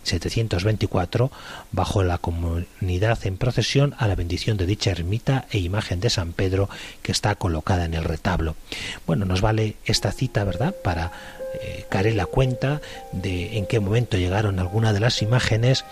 724 0.09 1.31
bajo 1.73 2.03
la 2.03 2.19
comunidad 2.19 3.19
en 3.27 3.37
procesión 3.37 3.95
a 3.99 4.09
la 4.09 4.15
bendición 4.15 4.57
de 4.57 4.67
dicha 4.67 4.91
ermita 4.91 5.47
e 5.51 5.59
imagen 5.59 6.01
de 6.01 6.11
San 6.11 6.33
Pedro 6.33 6.69
que 7.03 7.13
está 7.13 7.35
colocada 7.35 7.85
en 7.85 7.95
el 7.95 8.05
retablo. 8.05 8.57
Bueno, 9.07 9.25
nos 9.25 9.41
vale 9.41 9.77
esta 9.85 10.13
cita, 10.13 10.45
¿verdad?, 10.45 10.75
para 10.83 11.13
eh, 11.63 12.13
la 12.15 12.27
cuenta 12.27 12.81
de 13.13 13.59
en 13.59 13.67
qué 13.67 13.81
momento 13.81 14.17
llegaron 14.17 14.59
algunas 14.59 14.95
de 14.95 15.01
las 15.01 15.23
imágenes 15.23 15.85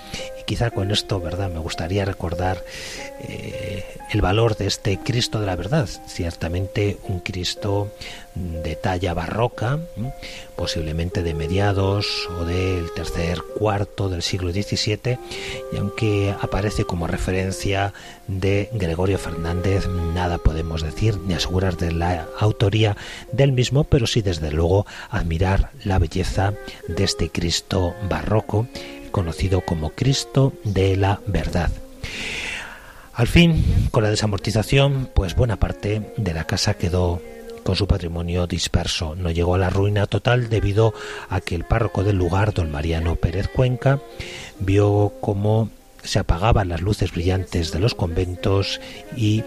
quizá 0.47 0.71
con 0.71 0.91
esto, 0.91 1.21
¿verdad?, 1.21 1.51
me 1.51 1.59
gustaría 1.59 2.05
recordar 2.05 2.65
eh, 3.21 3.85
el 4.13 4.23
valor 4.23 4.57
de 4.57 4.67
este 4.67 4.99
Cristo 4.99 5.41
de 5.41 5.47
la 5.47 5.57
verdad, 5.57 5.89
ciertamente 6.07 6.97
un 7.09 7.21
Cristo 7.21 7.93
de 8.35 8.77
talla 8.77 9.15
barroca, 9.15 9.81
posiblemente 10.55 11.23
de 11.23 11.35
mediados 11.35 12.29
o 12.39 12.45
del 12.45 12.93
tercer 12.93 13.43
cuarto 13.59 14.09
del 14.09 14.23
siglo 14.23 14.53
XVII, 14.53 15.19
y 15.73 15.77
aunque 15.77 16.35
aparece 16.41 16.85
como 16.85 17.07
referencia 17.07 17.93
de 18.29 18.69
Gregorio 18.73 19.19
Fernández, 19.19 19.89
nada 20.15 20.39
podemos 20.39 20.83
decir 20.83 21.19
ni 21.19 21.35
asegurar 21.35 21.77
de 21.77 21.93
la 21.93 22.27
autoría 22.39 22.97
del 23.33 23.53
mismo, 23.53 23.85
pero 23.85 24.07
sí 24.07 24.23
desde 24.23 24.51
luego 24.53 24.87
admirar 25.11 25.71
la 25.85 25.99
belleza 25.99 26.55
de 26.89 27.05
este 27.05 27.31
Cristo 27.31 27.95
barroco, 28.09 28.67
conocido 29.17 29.62
como 29.62 29.93
Cristo 29.93 30.53
de 30.62 30.95
la 30.95 31.21
verdad. 31.27 31.71
Al 33.14 33.27
fin, 33.27 33.89
con 33.91 34.03
la 34.03 34.11
desamortización, 34.11 35.09
pues 35.14 35.35
buena 35.35 35.57
parte 35.57 36.12
de 36.19 36.35
la 36.35 36.45
casa 36.45 36.75
quedó 36.75 37.23
con 37.62 37.77
su 37.77 37.87
patrimonio 37.87 38.47
disperso. 38.47 39.14
No 39.14 39.31
llegó 39.31 39.55
a 39.55 39.59
la 39.59 39.71
ruina 39.71 40.07
total 40.07 40.51
debido 40.51 40.93
a 41.31 41.41
que 41.41 41.55
el 41.55 41.64
párroco 41.64 42.05
del 42.05 42.19
lugar, 42.19 42.53
don 42.53 42.71
Mariano 42.71 43.17
Pérez 43.17 43.49
Cuenca, 43.49 44.01
vio 44.59 45.14
cómo 45.23 45.71
se 46.05 46.19
apagaban 46.19 46.69
las 46.69 46.83
luces 46.83 47.11
brillantes 47.12 47.73
de 47.73 47.79
los 47.79 47.95
conventos 47.95 48.83
y 49.17 49.45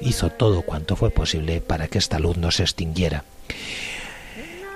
hizo 0.00 0.30
todo 0.30 0.62
cuanto 0.62 0.94
fue 0.94 1.10
posible 1.10 1.60
para 1.60 1.88
que 1.88 1.98
esta 1.98 2.20
luz 2.20 2.36
no 2.36 2.52
se 2.52 2.62
extinguiera. 2.62 3.24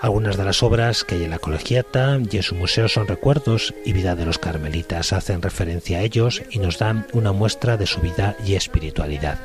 Algunas 0.03 0.37
de 0.37 0.43
las 0.43 0.65
obras 0.65 1.05
que 1.05 1.15
hay 1.15 1.23
en 1.23 1.31
la 1.31 1.39
colegiata 1.39 2.19
y 2.29 2.37
en 2.37 2.43
su 2.43 2.57
museo 2.57 2.89
son 2.89 3.07
recuerdos 3.07 3.73
y 3.85 3.93
vida 3.93 4.17
de 4.17 4.27
los 4.27 4.37
carmelitas, 4.37 5.13
hacen 5.13 5.41
referencia 5.41 5.99
a 5.99 6.03
ellos 6.03 6.43
y 6.51 6.59
nos 6.59 6.79
dan 6.79 7.07
una 7.13 7.31
muestra 7.31 7.77
de 7.77 7.87
su 7.87 8.01
vida 8.01 8.35
y 8.45 8.57
espiritualidad. 8.57 9.39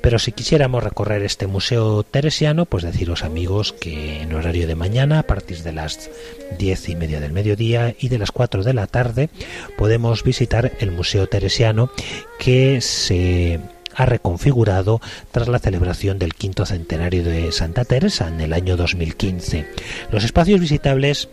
Pero 0.00 0.18
si 0.18 0.32
quisiéramos 0.32 0.82
recorrer 0.82 1.22
este 1.22 1.46
museo 1.46 2.02
teresiano, 2.02 2.66
pues 2.66 2.82
deciros 2.82 3.22
amigos 3.22 3.74
que 3.74 4.22
en 4.22 4.34
horario 4.34 4.66
de 4.66 4.74
mañana, 4.74 5.20
a 5.20 5.22
partir 5.22 5.62
de 5.62 5.72
las 5.72 6.10
diez 6.58 6.88
y 6.88 6.96
media 6.96 7.20
del 7.20 7.32
mediodía 7.32 7.94
y 7.96 8.08
de 8.08 8.18
las 8.18 8.32
cuatro 8.32 8.64
de 8.64 8.74
la 8.74 8.88
tarde, 8.88 9.30
podemos 9.78 10.24
visitar 10.24 10.72
el 10.80 10.90
Museo 10.90 11.28
Teresiano 11.28 11.92
que 12.40 12.80
se 12.80 13.60
ha 13.96 14.06
reconfigurado 14.06 15.00
tras 15.32 15.48
la 15.48 15.58
celebración 15.58 16.18
del 16.18 16.34
quinto 16.34 16.66
centenario 16.66 17.24
de 17.24 17.50
Santa 17.50 17.84
Teresa 17.84 18.28
en 18.28 18.40
el 18.40 18.52
año 18.52 18.76
2015. 18.76 19.66
Los 20.12 20.22
espacios 20.22 20.60
visitables 20.60 21.28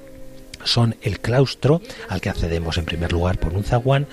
son 0.63 0.95
el 1.01 1.19
claustro, 1.19 1.81
al 2.07 2.21
que 2.21 2.29
accedemos 2.29 2.77
en 2.77 2.85
primer 2.85 3.11
lugar 3.11 3.37
por 3.37 3.53
un 3.53 3.65
zaguán, 3.65 4.07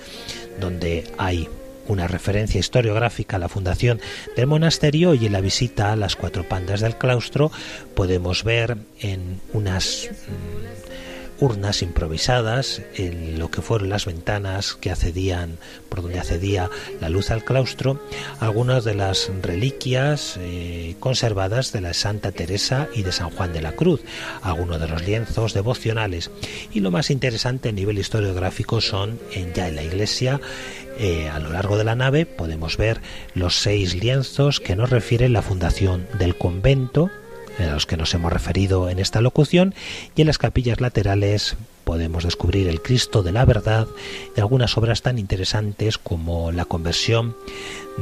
donde 0.61 1.05
hay 1.17 1.49
una 1.87 2.07
referencia 2.07 2.61
historiográfica 2.61 3.37
a 3.37 3.41
la 3.41 3.49
fundación 3.49 4.01
del 4.37 4.47
monasterio 4.47 5.15
y 5.15 5.27
en 5.27 5.33
la 5.33 5.41
visita 5.41 5.93
a 5.93 5.97
las 5.97 6.17
cuatro 6.17 6.49
pandas 6.49 6.81
del 6.81 6.97
claustro 6.97 7.51
podemos 7.95 8.45
ver 8.45 8.77
en 9.01 9.41
unas 9.53 10.09
mm, 10.09 10.80
urnas 11.41 11.83
improvisadas 11.83 12.83
en 12.95 13.39
lo 13.39 13.51
que 13.51 13.63
fueron 13.63 13.89
las 13.89 14.07
ventanas 14.07 14.75
que 14.75 14.91
accedían, 14.91 15.59
por 15.89 16.03
donde 16.03 16.21
accedía 16.21 16.71
la 17.01 17.09
luz 17.09 17.31
al 17.31 17.45
claustro, 17.45 18.01
algunas 18.39 18.85
de 18.85 18.95
las 18.95 19.31
reliquias 19.43 20.39
eh, 20.39 20.95
conservadas 21.01 21.73
de 21.73 21.81
la 21.81 21.95
Santa 21.95 22.33
Teresa 22.33 22.89
y 22.95 23.03
de 23.03 23.13
San 23.13 23.31
Juan 23.31 23.53
de 23.53 23.63
la 23.63 23.73
Cruz, 23.73 24.01
algunos 24.43 24.81
de 24.81 24.89
los 24.89 25.03
lienzos 25.03 25.55
devocionales. 25.55 26.31
Y 26.73 26.81
lo 26.81 26.91
más 26.91 27.11
interesante 27.11 27.71
a 27.71 27.73
nivel 27.73 27.99
historiográfico 27.99 28.81
son 28.81 29.19
ya 29.55 29.69
en 29.69 29.77
la 29.77 29.83
iglesia 29.83 30.41
eh, 30.99 31.31
a 31.31 31.39
lo 31.39 31.51
largo 31.51 31.79
de 31.79 31.85
la 31.85 31.95
nave 31.95 32.27
podemos 32.27 32.77
ver 32.77 33.01
los 33.33 33.57
seis 33.57 33.95
lienzos 33.95 34.61
que 34.61 34.77
nos 34.77 34.91
refieren 34.91 35.33
la 35.33 35.41
fundación 35.41 36.07
del 36.19 36.37
convento 36.37 37.11
a 37.69 37.75
los 37.75 37.87
que 37.87 37.97
nos 37.97 38.15
hemos 38.15 38.33
referido 38.33 38.89
en 38.89 38.99
esta 38.99 39.21
locución, 39.21 39.75
y 40.15 40.23
en 40.23 40.27
las 40.27 40.39
capillas 40.39 40.81
laterales 40.81 41.57
podemos 41.85 42.23
descubrir 42.23 42.69
el 42.69 42.83
Cristo 42.83 43.25
de 43.25 43.33
la 43.33 43.45
verdad 43.45 43.89
y 44.37 44.41
algunas 44.41 44.79
obras 44.79 45.03
tan 45.03 45.19
interesantes 45.19 45.99
como 45.99 46.53
la 46.53 46.65
conversión 46.65 47.35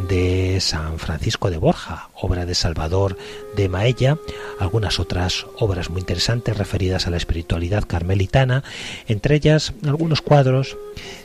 de 0.08 0.60
San 0.60 0.98
Francisco 0.98 1.50
de 1.50 1.56
Borja, 1.56 2.10
obra 2.14 2.44
de 2.44 2.54
Salvador 2.54 3.16
de 3.56 3.70
Maella, 3.70 4.18
algunas 4.60 5.00
otras 5.00 5.46
obras 5.56 5.88
muy 5.88 6.00
interesantes 6.00 6.56
referidas 6.58 7.06
a 7.06 7.10
la 7.10 7.16
espiritualidad 7.16 7.84
carmelitana, 7.84 8.62
entre 9.06 9.36
ellas 9.36 9.72
algunos 9.86 10.20
cuadros 10.20 10.76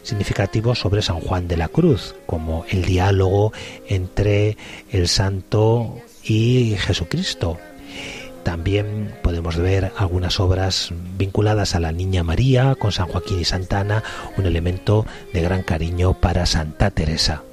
significativos 0.01 0.79
sobre 0.79 1.01
San 1.01 1.19
Juan 1.19 1.49
de 1.49 1.57
la 1.57 1.67
Cruz, 1.67 2.15
como 2.25 2.65
el 2.69 2.85
diálogo 2.85 3.51
entre 3.87 4.57
el 4.89 5.09
santo 5.09 5.97
y 6.23 6.75
Jesucristo, 6.79 7.57
también 8.43 9.15
podemos 9.23 9.57
ver 9.57 9.91
algunas 9.97 10.39
obras 10.39 10.89
vinculadas 11.17 11.75
a 11.75 11.79
la 11.79 11.91
Niña 11.91 12.23
María 12.23 12.75
con 12.75 12.91
San 12.91 13.07
Joaquín 13.07 13.39
y 13.39 13.45
Santana, 13.45 14.03
un 14.37 14.45
elemento 14.45 15.05
de 15.33 15.41
gran 15.41 15.63
cariño 15.63 16.13
para 16.13 16.45
Santa 16.45 16.91
Teresa. 16.91 17.43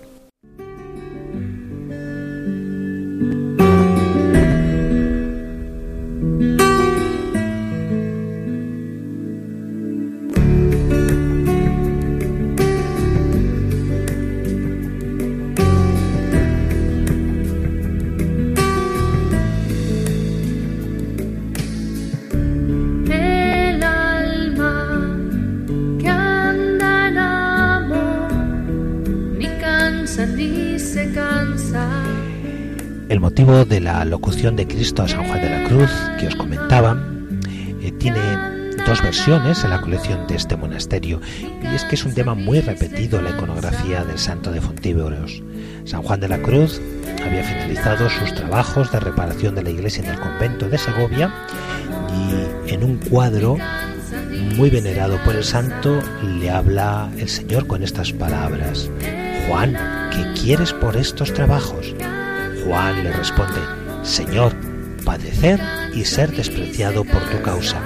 De 33.50 33.80
la 33.80 34.04
locución 34.04 34.54
de 34.54 34.64
Cristo 34.64 35.02
a 35.02 35.08
San 35.08 35.26
Juan 35.26 35.40
de 35.40 35.50
la 35.50 35.64
Cruz 35.64 35.90
que 36.20 36.28
os 36.28 36.36
comentaba 36.36 36.96
eh, 37.82 37.90
tiene 37.98 38.20
dos 38.86 39.02
versiones 39.02 39.64
en 39.64 39.70
la 39.70 39.80
colección 39.80 40.28
de 40.28 40.36
este 40.36 40.56
monasterio 40.56 41.20
y 41.60 41.74
es 41.74 41.84
que 41.84 41.96
es 41.96 42.04
un 42.04 42.14
tema 42.14 42.36
muy 42.36 42.60
repetido 42.60 43.18
en 43.18 43.24
la 43.24 43.30
iconografía 43.30 44.04
del 44.04 44.18
santo 44.18 44.52
de 44.52 44.60
Fontíberos. 44.60 45.42
San 45.84 46.02
Juan 46.02 46.20
de 46.20 46.28
la 46.28 46.40
Cruz 46.40 46.80
había 47.26 47.42
finalizado 47.42 48.08
sus 48.08 48.32
trabajos 48.34 48.92
de 48.92 49.00
reparación 49.00 49.56
de 49.56 49.64
la 49.64 49.70
iglesia 49.70 50.04
en 50.04 50.10
el 50.10 50.20
convento 50.20 50.68
de 50.68 50.78
Segovia 50.78 51.34
y 52.66 52.72
en 52.72 52.84
un 52.84 52.98
cuadro 52.98 53.56
muy 54.54 54.70
venerado 54.70 55.18
por 55.24 55.34
el 55.34 55.42
santo 55.44 56.00
le 56.38 56.50
habla 56.50 57.10
el 57.18 57.28
Señor 57.28 57.66
con 57.66 57.82
estas 57.82 58.12
palabras. 58.12 58.88
Juan, 59.48 59.76
¿qué 60.12 60.40
quieres 60.40 60.72
por 60.72 60.96
estos 60.96 61.34
trabajos? 61.34 61.96
Juan 62.64 63.04
le 63.04 63.12
responde, 63.12 63.60
Señor, 64.02 64.54
padecer 65.04 65.60
y 65.94 66.04
ser 66.04 66.30
despreciado 66.30 67.04
por 67.04 67.22
tu 67.30 67.42
causa. 67.42 67.80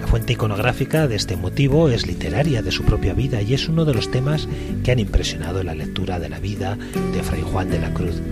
La 0.00 0.06
fuente 0.06 0.34
iconográfica 0.34 1.08
de 1.08 1.16
este 1.16 1.36
motivo 1.36 1.88
es 1.88 2.06
literaria 2.06 2.62
de 2.62 2.70
su 2.70 2.84
propia 2.84 3.14
vida 3.14 3.42
y 3.42 3.54
es 3.54 3.68
uno 3.68 3.84
de 3.84 3.94
los 3.94 4.10
temas 4.10 4.48
que 4.84 4.92
han 4.92 4.98
impresionado 4.98 5.62
la 5.62 5.74
lectura 5.74 6.18
de 6.18 6.28
la 6.28 6.38
vida 6.38 6.78
de 7.12 7.22
Fray 7.22 7.42
Juan 7.42 7.70
de 7.70 7.80
la 7.80 7.92
Cruz. 7.92 8.22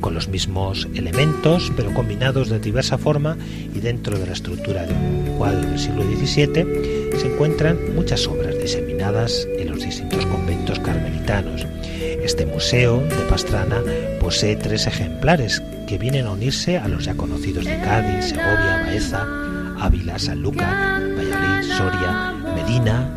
Con 0.00 0.14
los 0.14 0.28
mismos 0.28 0.86
elementos, 0.94 1.72
pero 1.76 1.92
combinados 1.92 2.48
de 2.48 2.60
diversa 2.60 2.98
forma 2.98 3.36
y 3.74 3.80
dentro 3.80 4.18
de 4.18 4.26
la 4.26 4.34
estructura 4.34 4.84
de 4.86 4.92
un 4.92 5.36
cuadro 5.38 5.68
del 5.68 5.78
siglo 5.78 6.04
XVII, 6.04 7.18
se 7.18 7.32
encuentran 7.32 7.78
muchas 7.94 8.26
obras 8.26 8.56
diseminadas 8.60 9.48
en 9.58 9.70
los 9.70 9.82
distintos 9.82 10.26
conventos 10.26 10.78
carmelitanos. 10.78 11.66
Este 12.26 12.44
museo 12.44 13.02
de 13.02 13.24
Pastrana 13.30 13.80
posee 14.18 14.56
tres 14.56 14.88
ejemplares 14.88 15.62
que 15.86 15.96
vienen 15.96 16.26
a 16.26 16.32
unirse 16.32 16.76
a 16.76 16.88
los 16.88 17.04
ya 17.04 17.14
conocidos 17.14 17.64
de 17.64 17.78
Cádiz, 17.78 18.30
Segovia, 18.30 18.82
Baeza, 18.84 19.24
Ávila, 19.78 20.18
Sanlúcar, 20.18 21.02
Valladolid, 21.16 21.72
Soria, 21.76 22.32
Medina 22.56 23.08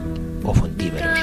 o 0.44 0.54
Fontíveros. 0.54 1.20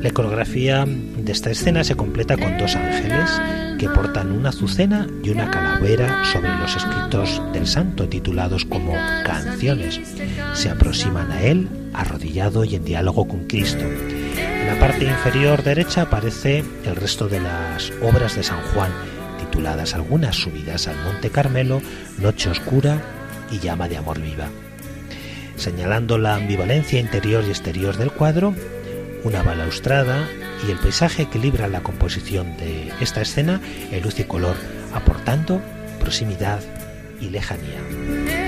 La 0.00 0.08
iconografía 0.08 0.86
de 0.86 1.32
esta 1.32 1.50
escena 1.50 1.84
se 1.84 1.96
completa 1.96 2.38
con 2.38 2.56
dos 2.56 2.74
ángeles 2.74 3.30
que 3.78 3.90
portan 3.90 4.32
una 4.32 4.48
azucena 4.48 5.06
y 5.22 5.28
una 5.28 5.50
calavera 5.50 6.24
sobre 6.32 6.56
los 6.56 6.76
escritos 6.76 7.42
del 7.52 7.66
santo 7.66 8.08
titulados 8.08 8.64
como 8.64 8.94
canciones. 9.26 10.00
Se 10.54 10.70
aproximan 10.70 11.30
a 11.30 11.42
él 11.42 11.68
arrodillado 11.92 12.64
y 12.64 12.76
en 12.76 12.86
diálogo 12.86 13.28
con 13.28 13.44
Cristo 13.46 13.84
la 14.74 14.80
parte 14.80 15.04
inferior 15.04 15.62
derecha 15.62 16.02
aparece 16.02 16.64
el 16.84 16.96
resto 16.96 17.28
de 17.28 17.38
las 17.40 17.92
obras 18.02 18.34
de 18.34 18.42
San 18.42 18.60
Juan, 18.72 18.90
tituladas 19.38 19.94
algunas 19.94 20.34
Subidas 20.34 20.88
al 20.88 20.96
Monte 21.04 21.30
Carmelo, 21.30 21.80
Noche 22.18 22.50
Oscura 22.50 23.00
y 23.52 23.60
Llama 23.60 23.88
de 23.88 23.98
Amor 23.98 24.20
Viva. 24.20 24.48
Señalando 25.56 26.18
la 26.18 26.34
ambivalencia 26.34 26.98
interior 26.98 27.44
y 27.46 27.50
exterior 27.50 27.96
del 27.96 28.10
cuadro, 28.10 28.52
una 29.22 29.44
balaustrada 29.44 30.28
y 30.66 30.72
el 30.72 30.78
paisaje 30.78 31.22
equilibran 31.22 31.70
la 31.70 31.82
composición 31.82 32.56
de 32.56 32.92
esta 33.00 33.20
escena 33.20 33.60
en 33.92 34.02
luz 34.02 34.18
y 34.18 34.24
color, 34.24 34.56
aportando 34.92 35.60
proximidad 36.00 36.60
y 37.20 37.30
lejanía. 37.30 38.43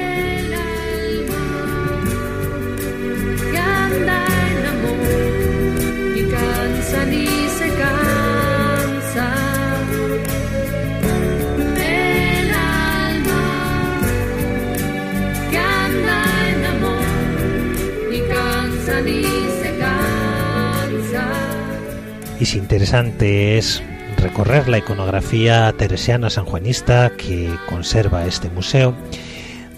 Y 22.38 22.44
si 22.44 22.58
interesante 22.58 23.56
es 23.56 23.82
recorrer 24.18 24.68
la 24.68 24.78
iconografía 24.78 25.72
teresiana 25.76 26.28
sanjuanista 26.28 27.10
que 27.16 27.50
conserva 27.66 28.26
este 28.26 28.50
museo, 28.50 28.94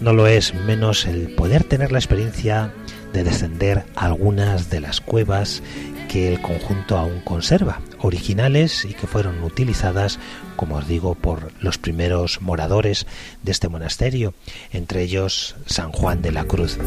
no 0.01 0.13
lo 0.13 0.27
es 0.27 0.53
menos 0.53 1.05
el 1.05 1.33
poder 1.35 1.63
tener 1.63 1.91
la 1.91 1.99
experiencia 1.99 2.73
de 3.13 3.23
descender 3.23 3.85
algunas 3.95 4.69
de 4.69 4.81
las 4.81 4.99
cuevas 4.99 5.63
que 6.09 6.33
el 6.33 6.41
conjunto 6.41 6.97
aún 6.97 7.21
conserva, 7.21 7.81
originales 7.99 8.83
y 8.83 8.95
que 8.95 9.05
fueron 9.05 9.43
utilizadas, 9.43 10.19
como 10.55 10.77
os 10.77 10.87
digo, 10.87 11.13
por 11.13 11.53
los 11.61 11.77
primeros 11.77 12.41
moradores 12.41 13.05
de 13.43 13.51
este 13.51 13.69
monasterio, 13.69 14.33
entre 14.73 15.03
ellos 15.03 15.55
San 15.67 15.91
Juan 15.91 16.23
de 16.23 16.31
la 16.31 16.45
Cruz. 16.45 16.79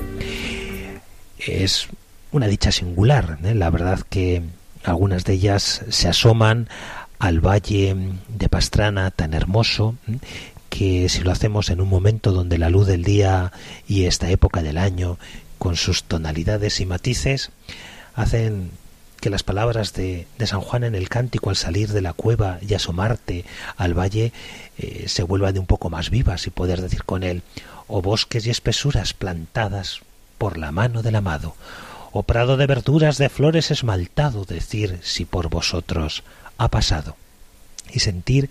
Es 1.38 1.88
una 2.32 2.48
dicha 2.48 2.72
singular, 2.72 3.38
¿eh? 3.44 3.54
la 3.54 3.70
verdad 3.70 4.00
que 4.10 4.42
algunas 4.82 5.24
de 5.24 5.34
ellas 5.34 5.84
se 5.88 6.08
asoman 6.08 6.68
al 7.20 7.40
valle 7.40 7.96
de 8.26 8.48
Pastrana 8.48 9.12
tan 9.12 9.34
hermoso 9.34 9.94
que 10.68 11.08
si 11.08 11.20
lo 11.20 11.30
hacemos 11.30 11.70
en 11.70 11.80
un 11.80 11.88
momento 11.88 12.32
donde 12.32 12.58
la 12.58 12.70
luz 12.70 12.88
del 12.88 13.04
día 13.04 13.52
y 13.86 14.06
esta 14.06 14.28
época 14.30 14.62
del 14.62 14.78
año 14.78 15.16
con 15.58 15.76
sus 15.76 16.02
tonalidades 16.02 16.80
y 16.80 16.86
matices 16.86 17.52
hacen 18.14 18.70
que 19.22 19.30
las 19.30 19.44
palabras 19.44 19.92
de, 19.94 20.26
San 20.44 20.60
Juan 20.60 20.82
en 20.82 20.96
el 20.96 21.08
cántico 21.08 21.48
al 21.48 21.56
salir 21.56 21.92
de 21.92 22.02
la 22.02 22.12
cueva 22.12 22.58
y 22.60 22.74
asomarte 22.74 23.44
al 23.76 23.96
valle 23.96 24.32
eh, 24.78 25.04
se 25.06 25.22
vuelvan 25.22 25.54
de 25.54 25.60
un 25.60 25.66
poco 25.66 25.90
más 25.90 26.10
vivas 26.10 26.48
y 26.48 26.50
poder 26.50 26.82
decir 26.82 27.04
con 27.04 27.22
él, 27.22 27.44
o 27.86 27.98
oh 27.98 28.02
bosques 28.02 28.44
y 28.46 28.50
espesuras 28.50 29.14
plantadas 29.14 30.00
por 30.38 30.58
la 30.58 30.72
mano 30.72 31.02
del 31.02 31.14
amado, 31.14 31.54
o 32.10 32.24
prado 32.24 32.56
de 32.56 32.66
verduras 32.66 33.16
de 33.16 33.28
flores 33.28 33.70
esmaltado, 33.70 34.44
decir 34.44 34.98
si 35.02 35.24
por 35.24 35.48
vosotros 35.48 36.24
ha 36.58 36.66
pasado, 36.66 37.16
y 37.92 38.00
sentir 38.00 38.50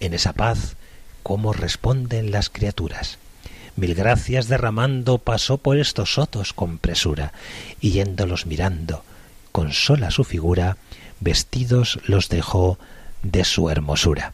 en 0.00 0.14
esa 0.14 0.32
paz 0.32 0.74
cómo 1.22 1.52
responden 1.52 2.32
las 2.32 2.50
criaturas. 2.50 3.18
Mil 3.76 3.94
gracias 3.94 4.48
derramando 4.48 5.18
pasó 5.18 5.58
por 5.58 5.78
estos 5.78 6.14
sotos 6.14 6.52
con 6.52 6.78
presura, 6.78 7.32
y 7.80 7.92
yéndolos 7.92 8.46
mirando, 8.46 9.04
con 9.52 9.72
sola 9.72 10.10
su 10.10 10.24
figura, 10.24 10.76
vestidos 11.20 11.98
los 12.06 12.28
dejó 12.28 12.78
de 13.22 13.44
su 13.44 13.70
hermosura. 13.70 14.32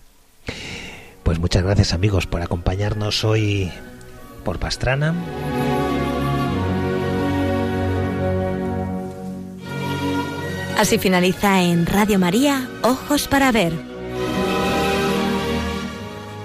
Pues 1.22 1.38
muchas 1.38 1.62
gracias 1.62 1.92
amigos 1.94 2.26
por 2.26 2.42
acompañarnos 2.42 3.24
hoy 3.24 3.72
por 4.44 4.58
Pastrana. 4.58 5.14
Así 10.78 10.98
finaliza 10.98 11.62
en 11.62 11.86
Radio 11.86 12.18
María 12.18 12.68
Ojos 12.82 13.28
para 13.28 13.52
Ver. 13.52 13.72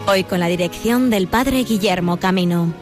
Hoy 0.07 0.23
con 0.23 0.39
la 0.39 0.47
dirección 0.47 1.09
del 1.09 1.27
Padre 1.27 1.63
Guillermo 1.63 2.17
Camino. 2.17 2.73